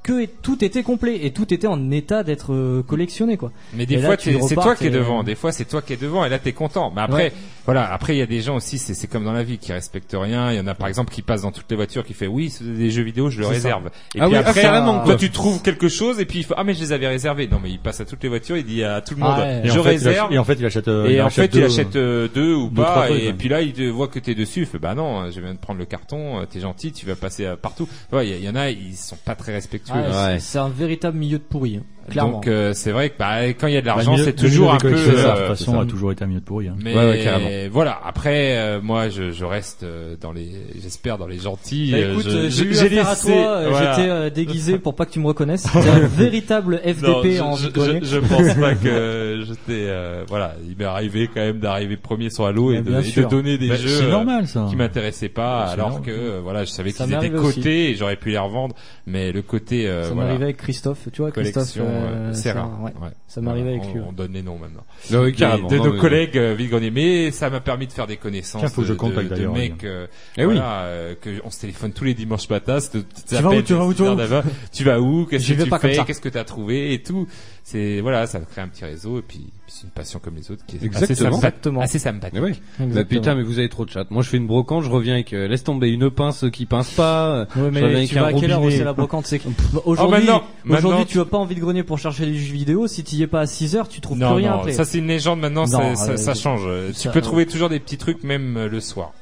[0.07, 3.51] que tout était complet et tout était en état d'être euh, collectionné quoi.
[3.75, 5.97] Mais des fois c'est toi qui es euh, devant, des fois c'est toi qui es
[5.97, 6.93] devant et là t'es content.
[6.95, 7.33] Mais après
[7.65, 10.17] voilà, après il y a des gens aussi c'est comme dans la vie qui respectent
[10.17, 12.29] rien, il y en a par exemple qui passe dans toutes les voitures qui fait
[12.29, 13.89] oui, c'est des jeux vidéo, je le réserve.
[14.15, 16.55] Et ah puis oui, après ah, toi tu trouves quelque chose et puis il faut
[16.57, 17.49] ah mais je les avais réservés.
[17.49, 19.79] Non mais il passe à toutes les voitures, il dit à tout le monde je
[19.81, 20.33] réserve.
[20.33, 24.37] Et en fait il achète deux, ou pas et, puis là il voit que t'es
[24.37, 27.07] dessus, il fait bah non, je viens de prendre le carton, euh, t'es gentil, tu
[27.07, 27.89] vas passer partout.
[28.13, 29.96] Il y en a ils sont pas très respectueux
[30.39, 31.77] c'est un véritable milieu de pourri.
[31.77, 31.85] Hein.
[32.15, 34.73] Donc euh, c'est vrai que bah, quand il y a de bah, l'argent, c'est toujours
[34.73, 34.93] un peu.
[34.93, 35.81] Euh, ça, de toute façon, ça.
[35.81, 36.69] a toujours été un milieu de pourri.
[36.69, 36.77] Hein.
[36.83, 38.01] Mais ouais, ouais, voilà.
[38.05, 40.51] Après, euh, moi, je, je, reste euh, dans les,
[40.81, 41.91] j'espère dans les gentils.
[41.93, 43.69] Bah, euh, écoute, euh, j'ai eu affaire laissé, à toi.
[43.69, 43.93] Voilà.
[43.97, 45.63] J'étais déguisé pour pas que tu me reconnaisses.
[45.73, 49.89] C'était un véritable FDP non, en je, je, je, pense pas que j'étais.
[50.29, 53.77] voilà, il m'est arrivé quand même d'arriver premier sur Halo et, de, et donner des
[53.77, 54.67] jeux normal, ça.
[54.69, 58.39] qui m'intéressaient pas, alors que voilà, je savais qu'ils étaient cotés et j'aurais pu les
[58.39, 58.75] revendre.
[59.07, 59.91] Mais le côté.
[60.03, 61.09] Ça m'arrivait avec Christophe.
[61.13, 62.71] Tu vois, Christophe euh, c'est rare.
[62.71, 62.93] rare ouais.
[63.01, 63.13] Ouais.
[63.27, 64.01] Ça m'arrivait avec on, lui.
[64.09, 64.85] On donne les noms maintenant.
[65.11, 65.99] Non, oui, carrément, de, non, nos mais...
[65.99, 68.61] collègues euh, vide Mais ça m'a permis de faire des connaissances.
[68.61, 69.85] Tiens, faut de, que je contacte de, de mecs.
[69.85, 70.07] Euh,
[70.37, 70.67] eh voilà, oui.
[70.87, 72.79] euh, que on se téléphone tous les dimanches matin.
[72.81, 74.43] Tu, tu, vas où, tu vas où, tu vas où,
[74.73, 77.27] tu vas où Qu'est-ce que tu fais Qu'est-ce que t'as trouvé et tout.
[77.65, 80.65] C'est voilà, ça crée un petit réseau et puis c'est une passion comme les autres
[80.67, 81.39] qui est Exactement.
[81.81, 82.39] assez sympathique.
[82.39, 82.87] Assez oui.
[82.95, 84.07] Bah, putain, mais vous avez trop de chat.
[84.11, 86.65] Moi, je fais une brocante, je reviens avec euh, laisse tomber une pince euh, qui
[86.65, 87.29] pince pas.
[87.29, 89.49] Euh, ouais, mais je reviens tu vas à quelle heure c'est la brocante c'est que-
[89.85, 92.87] aujourd'hui, oh, aujourd'hui, tu vas pas envie de grogner pour chercher du jeux vidéo.
[92.87, 94.73] Si tu y es pas à 6 heures, tu trouves plus rien non, après.
[94.73, 96.67] ça c'est une légende maintenant, ça, euh, change.
[96.99, 99.13] Tu peux trouver toujours des petits trucs même le soir.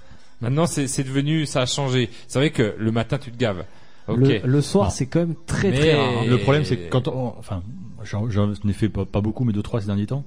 [0.41, 2.11] Maintenant c'est devenu, ça a changé.
[2.29, 3.65] C'est vrai que le matin tu te gaves.
[4.07, 6.09] Le, soir, c'est quand même très très rare.
[6.21, 6.27] Hein.
[6.29, 7.63] Le problème, c'est que quand enfin,
[8.05, 10.25] j'en ai fait pas, pas, beaucoup, mais deux trois ces derniers temps.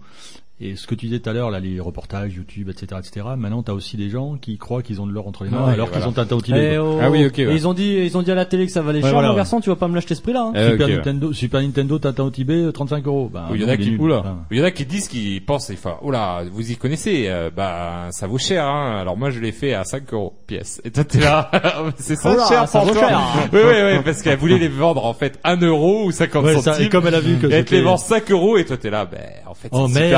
[0.59, 3.27] Et ce que tu disais tout à l'heure, là, les reportages, YouTube, etc., etc.
[3.37, 5.91] Maintenant, t'as aussi des gens qui croient qu'ils ont de l'or entre les mains, alors
[5.91, 6.73] qu'ils ont un tantinet.
[6.73, 6.97] Eh oh.
[6.99, 7.37] ah oui, ok.
[7.37, 7.53] Ouais.
[7.53, 9.13] Ils ont dit, ils ont dit à la télé que ça valait ouais, cher.
[9.13, 10.51] Voilà, garçon, tu vas pas me lâcher esprit là.
[10.51, 10.53] Hein.
[10.55, 13.29] Eh, super, Nintendo, Super Nintendo, Tintin au Tibet, 35 euros.
[13.31, 14.17] Bah, il y en a qui, oula.
[14.17, 14.37] Enfin.
[14.49, 18.07] Il y en a qui disent qu'ils pensent, enfin, oula, vous y connaissez, euh, bah,
[18.09, 18.97] ça vaut cher, hein.
[18.99, 20.81] Alors moi, je l'ai fait à 5 euros pièce.
[20.83, 21.51] Et toi, t'es là,
[21.97, 22.95] c'est ça cher ça pour.
[22.95, 23.21] Cher.
[23.53, 26.89] oui, oui, oui, parce qu'elle voulait les vendre en fait 1 euro ou 50 centimes.
[26.89, 29.19] Comme elle a vu elle te les vend 5 euros et toi, t'es là, ben,
[29.45, 30.15] en fait, oh, c'est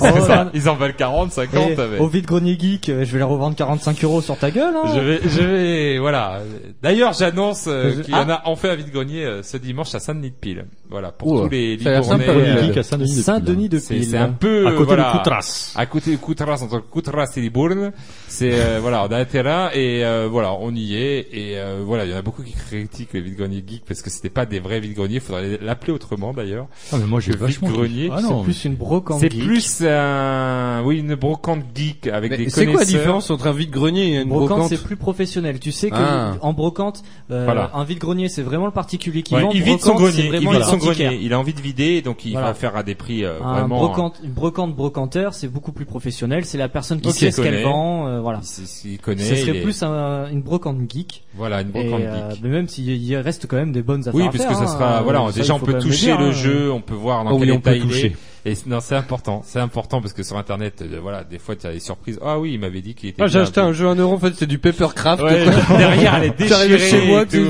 [0.00, 1.70] Oh, ils en valent 40, 50.
[1.76, 1.98] Mais...
[1.98, 4.74] Au vide grenier geek, euh, je vais les revendre 45 euros sur ta gueule.
[4.74, 4.92] Hein.
[4.94, 6.40] Je vais, je vais, voilà.
[6.82, 8.42] D'ailleurs, j'annonce euh, qu'il y en ah.
[8.44, 10.66] a enfin à vide grenier euh, ce dimanche à Saint-Denis-de-Pile.
[10.88, 12.28] Voilà, pour Ouh, tous les Libournais.
[12.28, 14.04] Euh, Saint-Denis-de-Pile.
[14.04, 15.72] C'est un peu à côté voilà, de Coutras.
[15.74, 17.92] À côté de Coutras, entre Coutras et Libourne.
[18.28, 22.04] C'est euh, voilà, on a un terrain et euh, voilà, on y est et voilà,
[22.04, 24.46] il y en a beaucoup qui critiquent les vide greniers geek parce que c'était pas
[24.46, 25.20] des vrais vide greniers.
[25.20, 26.68] Faudrait l'appeler autrement d'ailleurs.
[26.92, 28.08] Ah mais moi j'ai vachement grenier.
[28.12, 32.66] Ah c'est plus une brocante plus un, oui, une brocante geek avec Mais des C'est
[32.66, 35.58] quoi la différence entre un vide-grenier et une brocante, brocante c'est plus professionnel.
[35.60, 36.34] Tu sais que ah.
[36.40, 39.50] en brocante, euh, un vide-grenier, c'est vraiment le particulier qui vend.
[39.52, 40.30] Il vide son grenier.
[40.32, 41.18] Il vide son grenier.
[41.20, 43.78] Il a envie de vider, donc il va faire à des prix euh, vraiment.
[43.78, 46.44] Brocante, une brocante brocanteur, c'est beaucoup plus professionnel.
[46.44, 48.06] C'est la personne qui sait ce qu'elle vend.
[48.08, 48.40] Euh, voilà.
[48.84, 49.22] Il, connaît.
[49.22, 51.24] Ce serait plus une brocante geek.
[51.34, 52.40] Voilà, une brocante euh, geek.
[52.42, 54.14] Mais même s'il reste quand même des bonnes affaires.
[54.14, 55.02] Oui, parce que ça sera hein.
[55.02, 55.26] voilà.
[55.34, 56.32] Déjà, on peut toucher le hein.
[56.32, 58.12] jeu, on peut voir dans ah quel état il est.
[58.46, 61.66] Et non, c'est important, c'est important parce que sur internet, euh, voilà, des fois tu
[61.66, 62.20] as des surprises.
[62.24, 63.20] Ah oui, il m'avait dit qu'il était.
[63.20, 65.20] Ah, j'ai acheté un jeu à un en fait c'est du papercraft.
[65.20, 65.46] Ouais,
[65.76, 66.78] derrière elle est déchirée.
[66.78, 67.44] chez moi, et tout.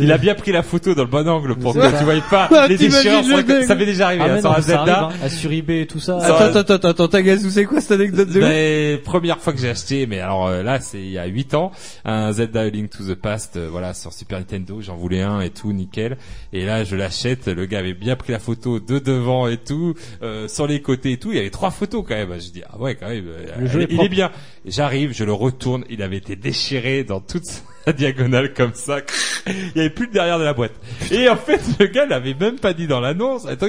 [0.00, 2.48] Il a bien pris la photo dans le bon angle pour que tu voyais pas
[2.56, 3.22] ah, les déchirures.
[3.66, 4.24] Ça m'est déjà arrivé.
[4.26, 6.16] Ah, hein, à Zelda, sur eBay et tout ça.
[6.16, 9.58] Attends, attends, attends, attends, Tagazu, c'est quoi cette anecdote de ben, mais, Première fois que
[9.58, 11.70] j'ai acheté, mais alors euh, là c'est il y a 8 ans,
[12.06, 15.50] un Zelda Link to the Past, euh, voilà, sur Super Nintendo, j'en voulais un et
[15.50, 16.16] tout, nickel.
[16.54, 19.94] Et là je l'achète, le gars avait bien pris la photo de devant et tout.
[20.30, 21.32] Euh, sur les côtés et tout.
[21.32, 22.32] Il y avait trois photos quand même.
[22.40, 23.28] Je dis ah ouais quand même.
[23.28, 24.30] Est, il est bien.
[24.64, 25.84] J'arrive, je le retourne.
[25.90, 27.64] Il avait été déchiré dans toute.
[27.86, 28.98] la diagonale comme ça.
[29.46, 30.72] Il y avait plus le derrière de la boîte.
[31.10, 33.46] Et en fait, le gars l'avait même pas dit dans l'annonce.
[33.46, 33.68] Attends,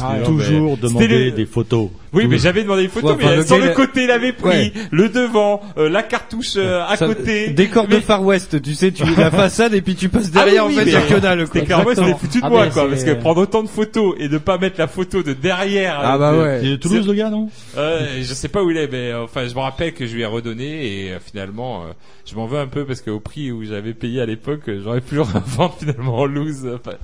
[0.00, 1.90] ah, toujours mais- des photos.
[2.12, 4.32] Oui, mais j'avais demandé une photo, Ouais, enfin, mais le sur le côté, il avait
[4.32, 7.50] pris le devant, euh, la cartouche euh, à côté.
[7.50, 10.44] Décor de Far West, tu sais, tu la façade et puis tu passes Ah oui,
[10.44, 11.60] derrière oui, en fait, mais- c'est que dalle, quoi.
[11.60, 14.56] C'était foutu de ah, moi, quoi, parce que prendre autant de photos et ne pas
[14.56, 15.98] mettre la photo de derrière.
[16.02, 16.76] Ah bah euh, de- Il est ouais.
[16.76, 19.60] de Toulouse, le gars, non je sais pas où il est, mais enfin, je me
[19.60, 21.84] rappelle que je lui ai redonné et finalement,
[22.24, 25.00] je m'en veux un peu parce qu'au prix où j'avais payé à l'époque, euh, j'aurais
[25.00, 26.66] pu le revendre finalement en loose.
[26.66, 26.96] Enfin,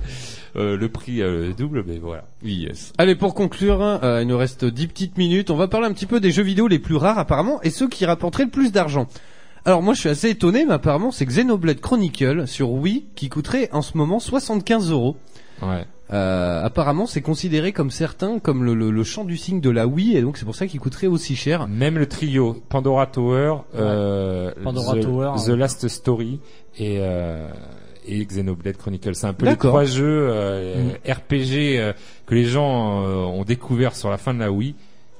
[0.55, 2.23] euh, le prix euh, double, mais voilà.
[2.43, 2.93] Yes.
[2.97, 5.49] Allez, pour conclure, hein, euh, il nous reste 10 petites minutes.
[5.49, 7.89] On va parler un petit peu des jeux vidéo les plus rares apparemment et ceux
[7.89, 9.07] qui rapporteraient le plus d'argent.
[9.65, 13.69] Alors moi je suis assez étonné, mais apparemment c'est Xenoblade Chronicle sur Wii qui coûterait
[13.71, 15.17] en ce moment 75 euros.
[15.61, 15.85] Ouais.
[16.13, 19.87] Euh, apparemment, c'est considéré comme certains comme le, le, le champ du signe de la
[19.87, 21.67] Wii, et donc c'est pour ça qu'il coûterait aussi cher.
[21.67, 25.49] Même le trio Pandora Tower, euh, Pandora The, The.
[25.49, 26.39] Last Story
[26.77, 27.47] et, euh,
[28.05, 30.27] et Xenoblade Chronicles, c'est un peu les trois jeux.
[30.29, 31.11] Euh, mm.
[31.11, 31.93] RPG euh,
[32.27, 34.75] que les gens euh, ont découvert sur la fin de la Wii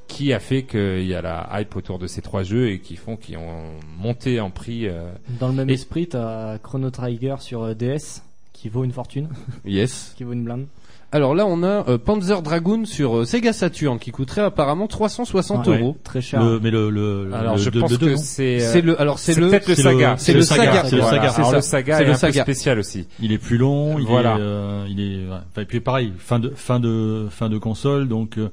[0.08, 2.96] qui a fait qu'il y a la hype autour de ces trois jeux et qui
[2.96, 3.64] font qu'ils ont
[4.00, 4.88] monté en prix.
[4.88, 8.22] euh, Dans le même et- esprit, t'as Chrono Trigger sur euh, DS
[8.54, 9.30] qui vaut une fortune.
[9.66, 10.14] Yes.
[10.18, 10.66] qui vaut une blinde.
[11.12, 15.66] Alors là, on a euh, Panzer Dragoon sur euh, Sega Saturn qui coûterait apparemment 360
[15.68, 15.80] Ouais.
[15.80, 15.96] euros.
[16.04, 16.44] Très cher.
[16.44, 18.82] Le- mais le, le, Alors le je deux- pense le deux, que c'est euh, C'est
[18.82, 20.12] le- alors, c'est le- peut-être le saga.
[20.14, 21.30] le- c'est le saga, c'est le saga.
[21.30, 22.42] C'est le saga C'est est un peu saga.
[22.44, 23.08] spécial aussi.
[23.22, 24.36] Il est plus long, il Voilà.
[24.36, 25.38] est, euh, il est, ouais.
[25.52, 28.50] Enfin, et puis pareil, fin de, fin de, fin de console, donc euh,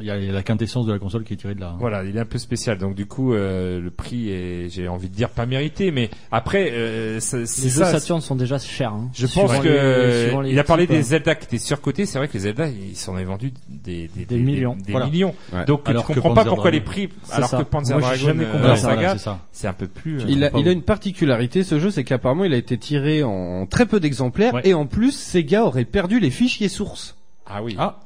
[0.00, 1.74] il y a la quintessence de la console qui est tirée de là.
[1.80, 2.78] Voilà, il est un peu spécial.
[2.78, 6.70] Donc du coup, euh, le prix est, j'ai envie de dire pas mérité, mais après,
[6.72, 7.98] euh, ça- c'est Les jeux ça.
[7.98, 8.92] Saturn sont déjà chers.
[8.92, 9.10] hein.
[9.14, 11.02] Je pense les- que les il a parlé types, des hein.
[11.02, 12.06] Zelda qui étaient surcotés.
[12.06, 14.76] C'est vrai que les Zelda, ils s'en est vendu des, des, Des millions.
[14.76, 15.06] des, Voilà.
[15.06, 15.34] millions.
[15.52, 15.64] Ouais.
[15.64, 17.58] Donc Alors tu comprends pas pourquoi les prix, alors ça.
[17.58, 18.88] que Panzer Dragoon, jamais euh, compris la ça.
[18.90, 20.20] saga, Voilà, c'est un peu plus.
[20.20, 23.22] euh, Il a, il a une particularité ce jeu, c'est qu'apparemment il a été tiré
[23.24, 27.16] en très peu d'exemplaires et en plus Sega aurait perdu les fichiers sources.
[27.46, 27.74] Ah oui.
[27.78, 27.98] Ah,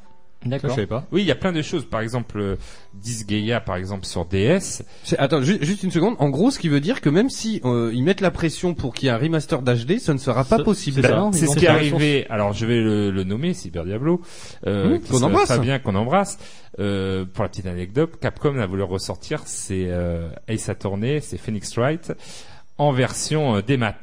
[0.44, 0.70] je D'accord.
[0.70, 1.06] savais pas.
[1.12, 1.84] Oui, il y a plein de choses.
[1.84, 2.56] Par exemple, euh,
[2.94, 4.82] Disgaea, par exemple, sur DS.
[5.04, 6.16] C'est- Attends, ju- juste une seconde.
[6.18, 8.92] En gros, ce qui veut dire que même si euh, ils mettent la pression pour
[8.94, 11.00] qu'il y ait un remaster d'HD, ce ne sera pas possible.
[11.02, 11.16] c'est ça.
[11.16, 12.26] non, C'est ils ce qui est arrivé.
[12.28, 14.20] Alors, je vais le, le nommer, Cyber Diablo,
[14.66, 15.48] euh, Mmh, qu'on se- embrasse.
[15.48, 16.38] Fabien, qu'on embrasse.
[16.78, 21.76] Euh, pour la petite anecdote, Capcom a voulu ressortir c'est euh, Ace Attorney, c'est Phoenix
[21.76, 22.12] Wright
[22.78, 23.96] en version euh, démat.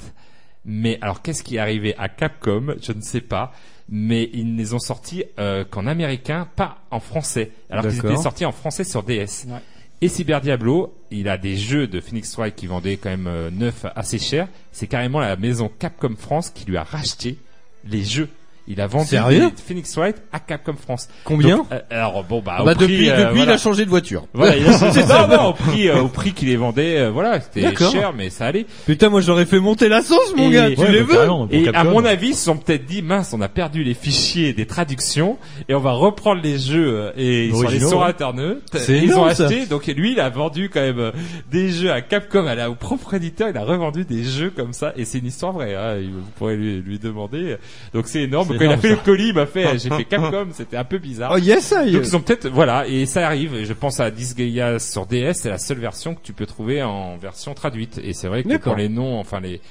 [0.65, 2.75] Mais alors, qu'est-ce qui est arrivé à Capcom?
[2.81, 3.51] Je ne sais pas.
[3.91, 7.51] Mais ils ne les ont sortis euh, qu'en américain, pas en français.
[7.69, 9.45] Alors qu'ils étaient sortis en français sur DS.
[9.47, 9.59] Ouais.
[10.01, 13.49] Et Cyber Diablo, il a des jeux de Phoenix Wright qui vendaient quand même euh,
[13.51, 14.47] neuf assez cher.
[14.71, 17.37] C'est carrément la maison Capcom France qui lui a racheté
[17.83, 18.29] les jeux.
[18.71, 21.07] Il a vendu des Phoenix Wright à Capcom France.
[21.23, 23.57] Combien Donc, euh, Alors bon bah, Ah au bah, prix, depuis, euh, depuis il a
[23.57, 24.25] changé de voiture.
[24.33, 25.27] Voilà, il a ça.
[25.27, 28.29] non, non, au prix, euh, au prix qu'il les vendait, euh, voilà, c'était cher, mais
[28.29, 28.67] ça allait.
[28.85, 30.69] Putain, moi j'aurais fait monter la sauce, mon Et- gars.
[30.69, 31.15] Tu Ouais, les veux
[31.49, 31.89] Et à Capcom.
[31.91, 35.37] mon avis, ils se sont peut-être dit, mince, on a perdu les fichiers des traductions
[35.67, 38.57] et on va reprendre les jeux et ils sont allés sur internet.
[38.75, 39.45] C'est Ils ont ça.
[39.45, 41.11] acheté, donc lui, il a vendu quand même
[41.51, 44.73] des jeux à Capcom, à la, au propre éditeur, il a revendu des jeux comme
[44.73, 45.73] ça et c'est une histoire vraie.
[45.75, 47.55] Hein, vous pourrez lui, lui demander.
[47.95, 48.58] Donc c'est énorme.
[48.59, 50.97] Quand il a fait le colis, il m'a fait, j'ai fait Capcom, c'était un peu
[50.99, 51.31] bizarre.
[51.33, 53.63] Oh yes, I- Donc ils ont peut-être voilà et ça arrive.
[53.63, 57.17] Je pense à Disgaea sur DS, c'est la seule version que tu peux trouver en
[57.17, 57.99] version traduite.
[58.03, 59.61] Et c'est vrai que pour les noms, enfin les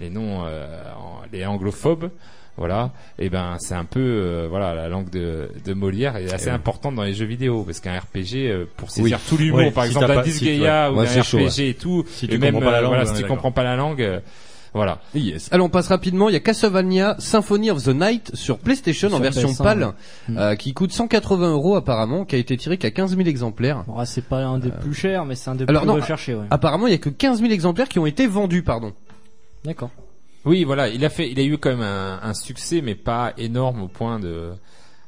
[0.00, 0.66] les noms, euh,
[1.32, 2.10] les anglophobes,
[2.56, 6.48] voilà, et ben c'est un peu euh, voilà la langue de, de Molière est assez
[6.48, 9.28] Eh importante dans les jeux vidéo parce qu'un RPG euh, pour saisir Oui.
[9.28, 10.96] tout l'humour, par si exemple si- Disgaea ouais.
[10.96, 12.90] ou un chaud, RPG et tout, Si tu et même comprends pas la euh, langue,
[12.94, 14.20] voilà si tu comprends pas la langue, euh,
[14.72, 15.00] voilà.
[15.14, 15.48] Yes.
[15.52, 16.28] Allez, on passe rapidement.
[16.28, 20.36] Il y a Castlevania Symphony of the Night sur PlayStation en version PS1, PAL, ouais.
[20.36, 23.84] euh, qui coûte 180 euros apparemment, qui a été tiré qu'à 15 000 exemplaires.
[23.86, 25.94] Bon, ah, c'est pas un des plus chers, mais c'est un des Alors, plus non,
[25.94, 26.34] recherchés.
[26.34, 26.46] Ouais.
[26.50, 28.92] Apparemment, il y a que 15 000 exemplaires qui ont été vendus, pardon.
[29.64, 29.90] D'accord.
[30.44, 33.34] Oui, voilà, il a fait, il a eu quand même un, un succès, mais pas
[33.36, 34.52] énorme au point de,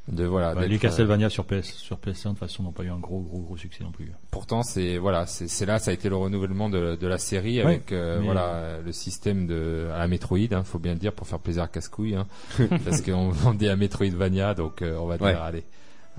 [0.09, 0.53] de voilà.
[0.53, 2.99] Bah, les euh, Castlevania sur PS, sur PS1 de toute façon n'ont pas eu un
[2.99, 4.11] gros, gros, gros succès non plus.
[4.31, 7.59] Pourtant, c'est voilà, c'est c'est là, ça a été le renouvellement de, de la série
[7.59, 10.99] Ouais, avec euh, mais- voilà le système de à la Metroid, hein, faut bien le
[10.99, 12.27] dire pour faire plaisir à Cascouille, hein,
[12.83, 15.35] parce qu'on vendait à Metroidvania, donc euh, on va dire Ouais.
[15.41, 15.63] allez.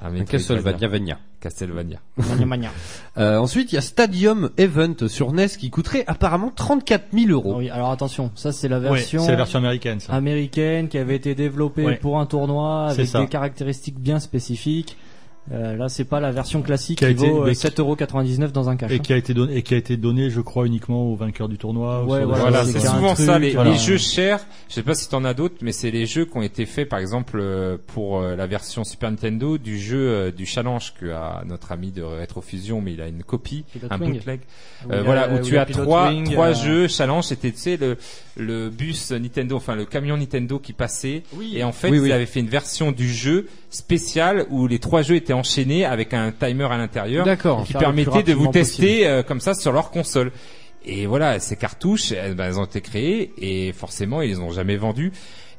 [0.03, 1.19] Un Castlevania Vania.
[1.41, 2.01] Castlevania.
[2.16, 2.71] Mania, mania.
[3.16, 7.59] Euh, ensuite, il y a Stadium Event sur NES qui coûterait apparemment 34 000 euros.
[7.59, 10.12] Oui, alors attention, ça c'est la Ouais, version, c'est la version américaine, ça.
[10.15, 11.97] américaine qui avait été développée Ouais.
[11.97, 14.97] pour un tournoi avec des caractéristiques bien spécifiques.
[15.53, 17.61] Euh, là, c'est pas la version classique Qui qui, a été- vaut euh, mais qui-
[17.66, 18.91] 7,99€ dans un cache.
[18.93, 21.51] Et qui a été donné, et qui a été donné, je crois, uniquement au vainqueur
[21.51, 22.03] du tournoi.
[22.03, 23.39] ou Ouais, sur- voilà, Voilà, c'est souvent truc, ça.
[23.39, 23.71] Les, voilà.
[23.73, 24.41] les jeux chers,
[24.71, 26.89] je sais pas si t'en as d'autres, mais c'est les jeux qui ont été faits,
[26.89, 31.11] par exemple, euh, pour euh, la version Super Nintendo du jeu euh, du challenge que
[31.11, 34.15] a notre ami de Retrofusion, mais il a une copie, Pilot un Wing.
[34.15, 34.41] bootleg.
[34.87, 36.89] Où Euh, il y a- voilà, où tu as Pilot trois Wing, trois euh, jeux
[36.89, 37.25] challenge.
[37.25, 37.99] C'était tu sais le
[38.36, 41.23] le bus Nintendo, enfin le camion Nintendo qui passait.
[41.52, 42.12] Et en fait, Oui, ils oui.
[42.12, 46.32] avaient fait une version du jeu spéciale où les trois jeux étaient enchaînés avec un
[46.32, 47.65] timer à l'intérieur D'accord.
[47.65, 50.32] qui permettait de vous tester euh, comme ça sur leur console.
[50.86, 54.51] Et voilà, ces cartouches, elles, ben, elles ont été créées et forcément ils les ont
[54.51, 55.12] jamais vendues.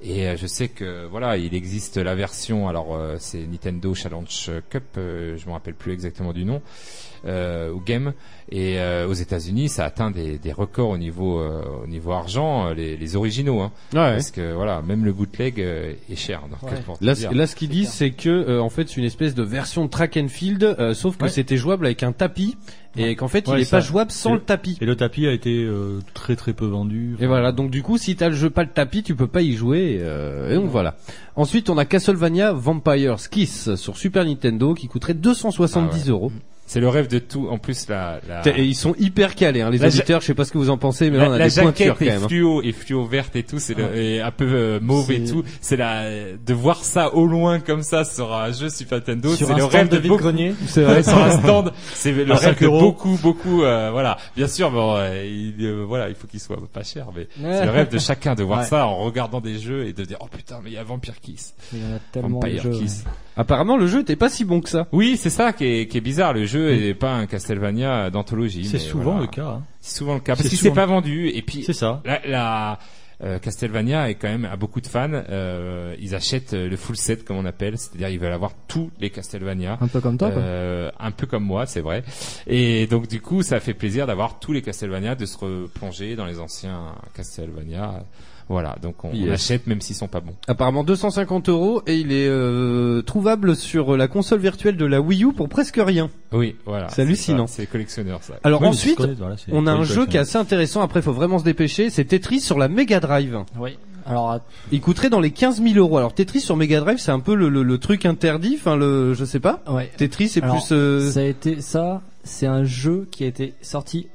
[0.03, 4.51] Et euh, je sais que voilà, il existe la version, alors euh, c'est Nintendo Challenge
[4.69, 6.61] Cup, euh, je me rappelle plus exactement du nom,
[7.25, 8.13] euh, ou Game.
[8.51, 12.67] Et euh, aux États-Unis, ça atteint des, des records au niveau euh, au niveau argent,
[12.67, 13.59] euh, les, les originaux.
[13.61, 14.11] Hein, Ouais.
[14.11, 16.41] Parce que voilà, même le bootleg euh, est cher.
[16.49, 16.77] Donc, Ouais.
[17.01, 20.17] Là, ce qu'ils disent, c'est que euh, en fait, c'est une espèce de version track
[20.17, 21.29] and field, euh, sauf que Ouais.
[21.29, 22.55] c'était jouable avec un tapis,
[22.97, 23.77] et qu'en fait, Ouais, il n'est ça.
[23.77, 24.77] pas jouable sans le tapis.
[24.79, 27.15] Et le tapis a été euh, très très peu vendu.
[27.19, 29.41] Et voilà, donc du coup, si t'as le jeu pas le tapis, tu peux pas
[29.41, 29.97] y jouer.
[30.01, 30.95] euh, et donc voilà.
[31.35, 36.09] Ensuite, on a Castlevania Vampire's Kiss sur Super Nintendo qui coûterait 270 Ah ouais.
[36.11, 36.31] euros.
[36.67, 37.47] C'est le rêve de tout.
[37.49, 38.41] En plus, la, la...
[38.57, 40.21] Et Ils sont hyper calés, hein, les La ja- auditeurs.
[40.21, 41.61] Je sais pas ce que vous en pensez, mais là la, on a la des
[41.61, 42.23] pointures jaquette quand est même.
[42.23, 42.27] hein.
[42.27, 44.03] fluo et fluo verte et tout, c'est le, Ouais.
[44.15, 45.43] et un peu euh, mauve et tout.
[45.61, 46.05] C'est la
[46.35, 49.29] de voir ça au loin comme ça sur un jeu Super Nintendo.
[49.35, 50.23] C'est le rêve de de beaucoup.
[50.23, 50.55] vide-grenier.
[50.67, 51.71] C'est vrai, sur un stand.
[51.93, 52.79] C'est le rêve 5 de euros.
[52.79, 53.61] beaucoup, beaucoup.
[53.63, 57.07] euh, voilà, bien sûr, bon, euh, il, euh, voilà, il faut qu'il soit pas cher,
[57.15, 57.57] mais Ouais.
[57.59, 58.65] c'est le rêve de chacun de voir Ouais.
[58.65, 61.19] ça en regardant des jeux et de dire oh putain, mais il y a Vampire
[61.21, 61.53] Kiss.
[61.73, 62.71] Il y en a tellement de Vampire jeux.
[62.79, 63.03] Kiss.
[63.37, 64.87] Apparemment, le jeu était pas si bon que ça.
[64.93, 66.31] Oui, c'est ça qui est, qui est bizarre.
[66.33, 68.65] Le jeu est pas un Castlevania d'anthologie.
[68.65, 69.21] C'est souvent voilà.
[69.21, 69.45] le cas.
[69.47, 69.63] hein.
[69.79, 72.01] C'est souvent le cas parce C'est qu'il s'est pas vendu et puis C'est ça.
[72.05, 72.79] la, la
[73.23, 75.09] euh, Castlevania est quand même à beaucoup de fans.
[75.13, 78.91] euh, ils achètent euh, le full set comme on appelle, c'est-à-dire ils veulent avoir tous
[78.99, 79.77] les Castlevania.
[79.79, 80.41] Un peu comme toi, quoi.
[80.41, 82.03] Euh, un peu comme moi, c'est vrai.
[82.45, 86.25] Et donc du coup, ça fait plaisir d'avoir tous les Castlevania, de se replonger dans
[86.25, 88.03] les anciens Castlevania.
[88.47, 89.33] Voilà, donc on, on Yes.
[89.33, 90.35] achète même s'ils sont pas bons.
[90.47, 95.23] Apparemment 250 euros et il est euh, trouvable sur la console virtuelle de la Wii
[95.23, 96.11] U pour presque rien.
[96.31, 96.87] Oui, voilà.
[96.89, 97.47] C'est hallucinant.
[97.47, 98.35] C'est collectionneur ça.
[98.43, 100.81] Alors Oui, ensuite, voilà, on a un jeu qui est assez intéressant.
[100.81, 101.89] Après, faut vraiment se dépêcher.
[101.89, 103.39] C'est Tetris sur la Mega Drive.
[103.57, 103.79] Oui.
[104.07, 104.39] Alors,
[104.71, 105.97] Il coûterait dans les 15 000 euros.
[105.97, 108.57] Alors Tetris sur Mega Drive, c'est un peu le, le, le truc interdit.
[108.59, 109.63] Enfin, le, je sais pas.
[109.67, 109.89] ouais.
[109.97, 110.71] Tetris, c'est plus.
[110.71, 112.03] euh, Ça a été ça.
[112.23, 114.05] C'est un jeu qui a été sorti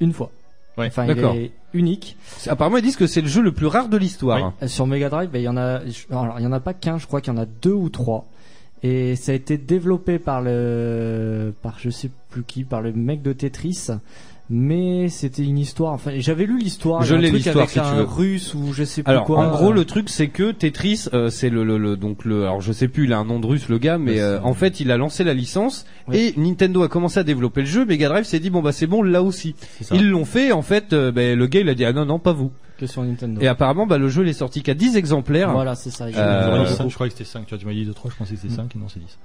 [0.00, 0.30] une fois.
[0.76, 1.34] Ouais, enfin, il d'accord.
[1.36, 2.16] est unique.
[2.38, 4.52] c'est- Apparemment, ils disent que c'est le jeu le plus rare de l'histoire.
[4.66, 5.80] Sur Mega Drive, ben, il y en a,
[6.10, 7.88] alors, il y en a pas qu'un, je crois qu'il y en a deux ou
[7.88, 8.26] trois.
[8.84, 13.22] Et ça a été développé par le, par je sais plus qui, par le mec
[13.22, 13.86] de Tetris.
[14.50, 15.92] Mais c'était une histoire.
[15.94, 17.02] Enfin, j'avais lu l'histoire.
[17.02, 18.02] Je l'ai, l'histoire, si tu un veux.
[18.02, 19.38] russe ou je sais plus Alors quoi.
[19.38, 22.60] en gros le truc c'est que Tetris euh, c'est le, le, le- donc le alors
[22.60, 24.80] je sais plus il a un nom de russe le gars mais euh, en fait
[24.80, 26.18] il a lancé la licence Ouais.
[26.18, 28.88] et Nintendo a commencé à développer le jeu Mega Drive s'est dit bon bah c'est
[28.88, 29.54] bon là aussi
[29.92, 32.18] ils l'ont fait en fait euh, ben, le gars il a dit ah non non
[32.18, 33.40] pas vous que sur Nintendo.
[33.40, 36.06] et apparemment bah le jeu il est sorti qu'à 10 exemplaires Voilà, c'est ça.
[36.06, 36.74] Euh, beaucoup.
[36.74, 37.46] cinq, je crois que c'était 5.
[37.46, 39.18] Tu vois, tu m'as dit 2 3, je pensais que c'était 5 non, c'est 10.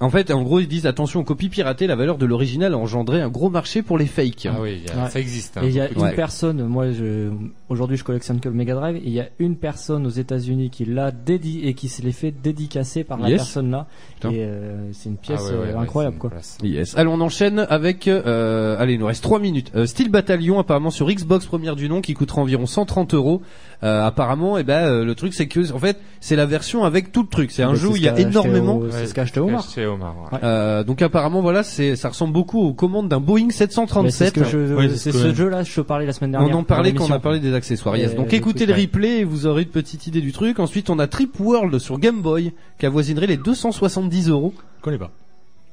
[0.00, 2.78] En fait en gros ils disent attention aux copies piratées la valeur de l'original a
[2.78, 5.10] engendré un gros marché pour les fakes Ah oui, il y a- Ouais.
[5.10, 5.56] ça existe.
[5.56, 7.30] hein, Et il y a une personne, moi je,
[7.68, 10.70] aujourd'hui je collectionne que le Mega Drive, et il y a une personne aux États-Unis
[10.70, 13.38] qui l'a dédié et qui se l'est fait dédicacer par la Yes.
[13.42, 13.86] personne là.
[14.16, 14.30] Putain.
[14.30, 16.30] Et euh, c'est une pièce Ah ouais, ouais, euh, ouais, incroyable quoi.
[16.30, 16.58] place.
[16.62, 16.96] Yes.
[16.96, 18.08] Allez, on enchaîne avec.
[18.08, 19.70] Euh, allez, il nous reste 3 minutes.
[19.76, 23.42] Euh, Steel Battalion, apparemment sur Xbox première du nom, qui coûtera environ 130 euros.
[23.84, 27.10] Euh, apparemment, et ben euh, le truc c'est que en fait c'est la version avec
[27.10, 27.50] tout le truc.
[27.50, 28.76] C'est un Bah, jeu où il y a énormément.
[28.76, 29.64] au- C'est ce qu'a acheté Omar.
[29.82, 30.38] Chez Omar, ouais.
[30.42, 33.74] Euh, donc apparemment voilà, c'est ça ressemble beaucoup aux commandes d'un Boeing Mais c'est ce
[33.74, 34.34] 737.
[34.34, 36.56] que je, Ouais, c'est c'est ce ce jeu-là, je te parlais la semaine On dernière.
[36.58, 37.96] en parlait quand on a parlé des accessoires.
[37.96, 38.14] Yes.
[38.14, 38.80] Donc le écoutez truc, le ouais.
[38.82, 40.58] replay et vous aurez une petite idée du truc.
[40.58, 44.54] Ensuite on a Trip World sur Game Boy qui avoisinerait les 270 euros.
[44.78, 45.10] Je connais pas.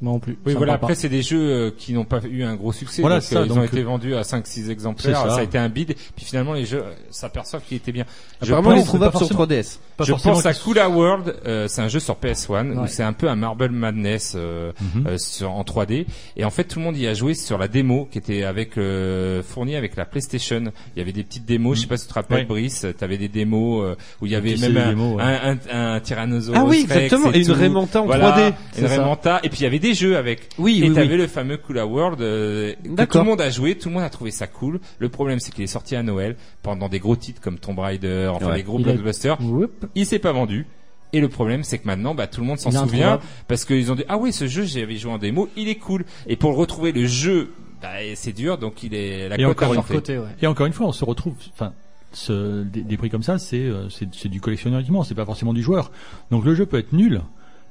[0.01, 0.37] Moi non plus.
[0.45, 0.73] Oui, ça voilà.
[0.73, 3.01] Après, c'est des jeux euh, qui n'ont pas eu un gros succès.
[3.01, 5.17] Voilà, donc, c'est ça, euh, ils ont été euh, vendus à 5-6 exemplaires.
[5.17, 5.29] ça.
[5.29, 5.35] Ça.
[5.39, 5.93] a été un bid.
[6.15, 8.05] Puis finalement, les jeux euh, s'aperçoivent qu'il était bien.
[8.41, 9.79] Je Apparemment pense, trouvable pas sur forcément- 3DS.
[9.97, 11.35] Pas je pense à qu'ils- Kula World.
[11.45, 15.07] euh, c'est un jeu sur PS1 où c'est un peu un Marble Madness euh, Mhm.
[15.07, 16.05] euh, sur, en 3D.
[16.37, 18.77] Et en fait, tout le monde y a joué sur la démo qui était avec
[18.77, 20.63] euh, fournie avec la PlayStation.
[20.95, 21.75] Il y avait des petites démos.
[21.75, 22.45] Je sais pas si tu te rappelles, Ouais.
[22.45, 22.85] Brice.
[22.97, 25.23] T'avais des démos euh, où il y avait même un, démos, ouais.
[25.23, 27.33] un, un, un Tyrannosaurus Ah oui, Rex exactement.
[27.33, 27.53] Et une tout.
[27.53, 28.53] Raymanta en Voilà, 3D.
[28.79, 28.85] Une.
[28.85, 29.39] Raymanta.
[29.43, 30.49] Et puis il y avait des jeux avec.
[30.57, 31.17] Oui, et oui, t'avais oui.
[31.17, 34.09] le fameux Kula World euh, que tout le monde a joué, tout le monde a
[34.09, 34.79] trouvé ça cool.
[34.99, 38.29] Le problème c'est qu'il est sorti à Noël pendant des gros titres comme Tomb Raider,
[38.33, 38.55] enfin Ouais.
[38.57, 39.37] des gros Il a- blockbusters.
[39.41, 39.85] Whoop.
[39.95, 40.65] Il s'est pas vendu.
[41.11, 43.95] Et le problème c'est que maintenant bah, tout le monde s'en souvient parce qu'ils ont
[43.95, 46.05] dit ah oui ce jeu j'avais joué en démo, il est cool.
[46.27, 47.51] Et pour le retrouver le jeu
[47.81, 49.81] bah, c'est dur donc il est la Et encore a une.
[49.83, 50.25] Côté, ouais.
[50.41, 51.71] Et encore une fois, on se retrouve, enfin,
[52.11, 55.25] ce, des, des prix comme ça, c'est euh, c'est c'est du collectionneur uniquement, c'est pas
[55.25, 55.91] forcément du joueur.
[56.29, 57.21] Donc le jeu peut être nul,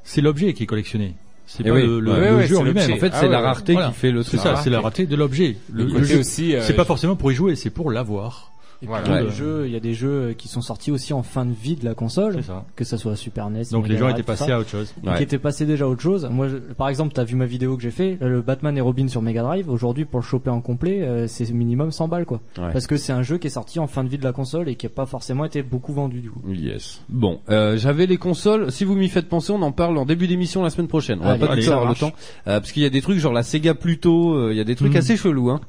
[0.04, 1.14] c'est l'objet qui est collectionné.
[1.50, 1.82] C'est Eh pas oui.
[1.86, 2.92] le, le, Ouais, le ouais, jeu en c'est lui-même.
[2.92, 3.88] En fait, Ah c'est ouais, la rareté Voilà.
[3.88, 4.40] qui fait le C'est truc.
[4.40, 4.64] ça, rareté.
[4.64, 5.56] c'est la rareté de l'objet.
[5.72, 8.52] Le, jeu, aussi, euh, c'est pas forcément pour y jouer, c'est pour l'avoir.
[8.80, 9.06] Et puis, Voilà.
[9.06, 9.24] il y a Ouais.
[9.24, 11.74] des jeux, il y a des jeux qui sont sortis aussi en fin de vie
[11.74, 12.64] de la console, C'est ça.
[12.76, 13.62] que ça soit Super NES.
[13.72, 14.54] Donc les gens étaient passés ça.
[14.54, 14.94] à autre chose.
[15.04, 15.16] Ouais.
[15.16, 16.28] qui étaient passés déjà à autre chose.
[16.30, 19.08] Moi, je- par exemple, t'as vu ma vidéo que j'ai fait, le Batman et Robin
[19.08, 19.68] sur Mega Drive.
[19.68, 22.40] Aujourd'hui, pour le choper en complet, euh, c'est minimum 100 balles, quoi.
[22.56, 22.72] Ouais.
[22.72, 24.68] Parce que c'est un jeu qui est sorti en fin de vie de la console
[24.68, 26.40] et qui a pas forcément été beaucoup vendu du coup.
[26.48, 27.00] Yes.
[27.08, 28.70] Bon, euh, j'avais les consoles.
[28.70, 31.18] Si vous m'y faites penser, on en parle en début d'émission la semaine prochaine.
[31.20, 32.12] On va Allez, pas tout avoir le temps,
[32.46, 34.34] euh, parce qu'il y a des trucs genre la Sega Pluto.
[34.36, 34.98] euh, Il y a des trucs Mhm.
[34.98, 35.50] assez chelous.
[35.50, 35.60] Hein.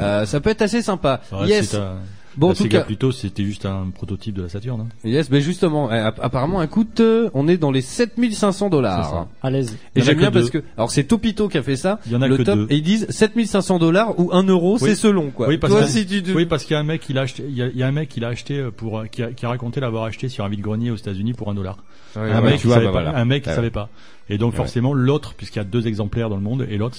[0.00, 1.20] euh, ça peut être assez sympa.
[1.32, 1.76] Ouais, yes.
[2.36, 4.80] Bon, en la tout Sega cas, plutôt, c'était juste un prototype de la Saturn.
[4.80, 4.86] hein.
[5.04, 5.30] yes.
[5.30, 9.26] Mais justement, euh, app- apparemment, un coûte, euh, on est dans les 7500 C'est dollars.
[9.42, 9.76] À l'aise.
[9.94, 10.40] Et en j'aime bien deux.
[10.40, 12.00] parce que, alors c'est Topito qui a fait ça.
[12.06, 12.66] Il y en a le que top, deux.
[12.70, 14.80] et ils disent 7500 dollars ou 1 euro, Oui.
[14.80, 15.48] c'est selon quoi.
[15.48, 17.12] Oui, parce Toi, que- si tu, tu- Oui, parce qu'il y a un mec qui
[17.12, 17.44] l'a acheté.
[17.48, 19.22] Il y a, il y a un mec qui l'a acheté euh, pour euh, qui
[19.22, 21.76] a, qui a raconté l'avoir acheté sur un vide-grenier aux États-Unis pour un dollar.
[22.16, 23.02] Ouais, un mec vois, savait bah, pas.
[23.02, 23.18] voilà.
[23.18, 23.54] Un mec qui Ouais.
[23.54, 23.88] savait pas.
[24.28, 24.56] Et donc Ouais.
[24.56, 26.96] forcément l'autre, puisqu'il y a deux exemplaires dans le monde, et l'autre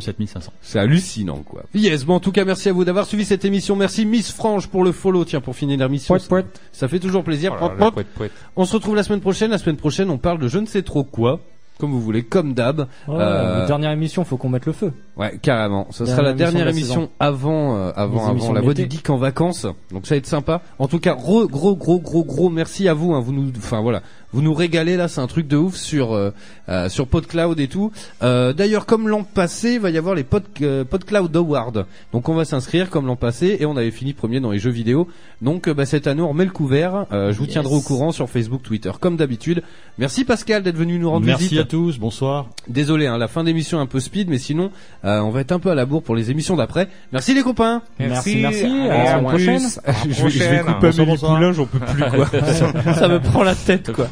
[0.00, 0.52] c'est- faut 7500.
[0.62, 1.62] C'est hallucinant, quoi.
[1.74, 3.76] Yes, bon, en tout cas, merci à vous d'avoir suivi cette émission.
[3.76, 5.24] Merci Miss Frange pour le follow.
[5.24, 6.14] Tiens, pour finir l'émission.
[6.14, 6.60] Poète, poète.
[6.72, 7.52] Ça fait toujours plaisir.
[7.52, 7.94] Oh là Poète, là, poète.
[7.94, 8.32] poète, poète.
[8.56, 9.50] On se retrouve la semaine prochaine.
[9.50, 11.40] La semaine prochaine, on parle de je ne sais trop quoi.
[11.78, 12.86] comme vous voulez, comme d'hab.
[13.06, 14.94] Ouais, Euh, Dernière émission, faut qu'on mette le feu.
[15.18, 15.86] Ouais, carrément.
[15.90, 18.72] Ce sera la dernière émission de la émission avant, euh, avant, Les avant la voix
[18.72, 19.66] du geek en vacances.
[19.92, 20.62] Donc ça va être sympa.
[20.78, 23.12] En tout cas, gros, gros, gros, gros, gros merci à vous.
[23.12, 23.20] Hein.
[23.20, 24.00] Vous nous, enfin voilà,
[24.36, 25.08] vous nous régalez là.
[25.08, 26.30] C'est un truc de ouf sur euh,
[26.68, 27.90] euh, sur PodCloud et tout.
[28.22, 31.86] Euh, D'ailleurs, comme l'an passé, il va y avoir les Pod, euh, PodCloud Awards.
[32.12, 34.70] Donc on va s'inscrire comme l'an passé et on avait fini premier dans les jeux
[34.70, 35.08] vidéo.
[35.40, 37.06] Donc euh, bah, cette année, on remet le couvert.
[37.12, 37.52] Euh, je vous Yes.
[37.54, 39.62] tiendrai au courant sur Facebook, Twitter, comme d'habitude.
[39.98, 41.58] Merci Pascal d'être venu nous rendre Merci visite.
[41.60, 42.48] à tous, bonsoir.
[42.68, 44.70] Désolé, hein, la fin d'émission est un peu speed, mais sinon,
[45.06, 46.88] euh, on va être un peu à la bourre pour les émissions d'après.
[47.12, 47.80] Merci les copains.
[47.98, 48.64] Merci, merci.
[48.64, 49.62] Allez, À la prochaine.
[50.10, 51.16] je, vais, je vais couper Amélie.
[51.18, 52.26] Poulain, j'en peux plus quoi.
[52.52, 54.08] ça, ça me prend la tête quoi.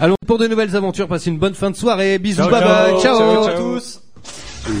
[0.00, 2.18] Allons pour de nouvelles aventures, passez une bonne fin de soirée.
[2.18, 3.18] Bisous, Ciao, bye bye, ciao.
[3.18, 3.80] ciao, Ciao, ciao.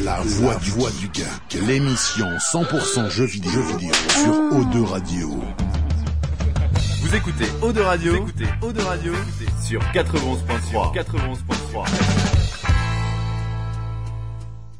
[0.04, 5.42] La voix du, voix du geek, l'émission 100% jeux vidéo, jeux vidéo sur O2 Radio.
[7.02, 9.12] Vous écoutez Eau de Radio, vous écoutez Eau de Radio
[9.66, 10.94] sur 91.3.
[10.94, 12.41] 91.3.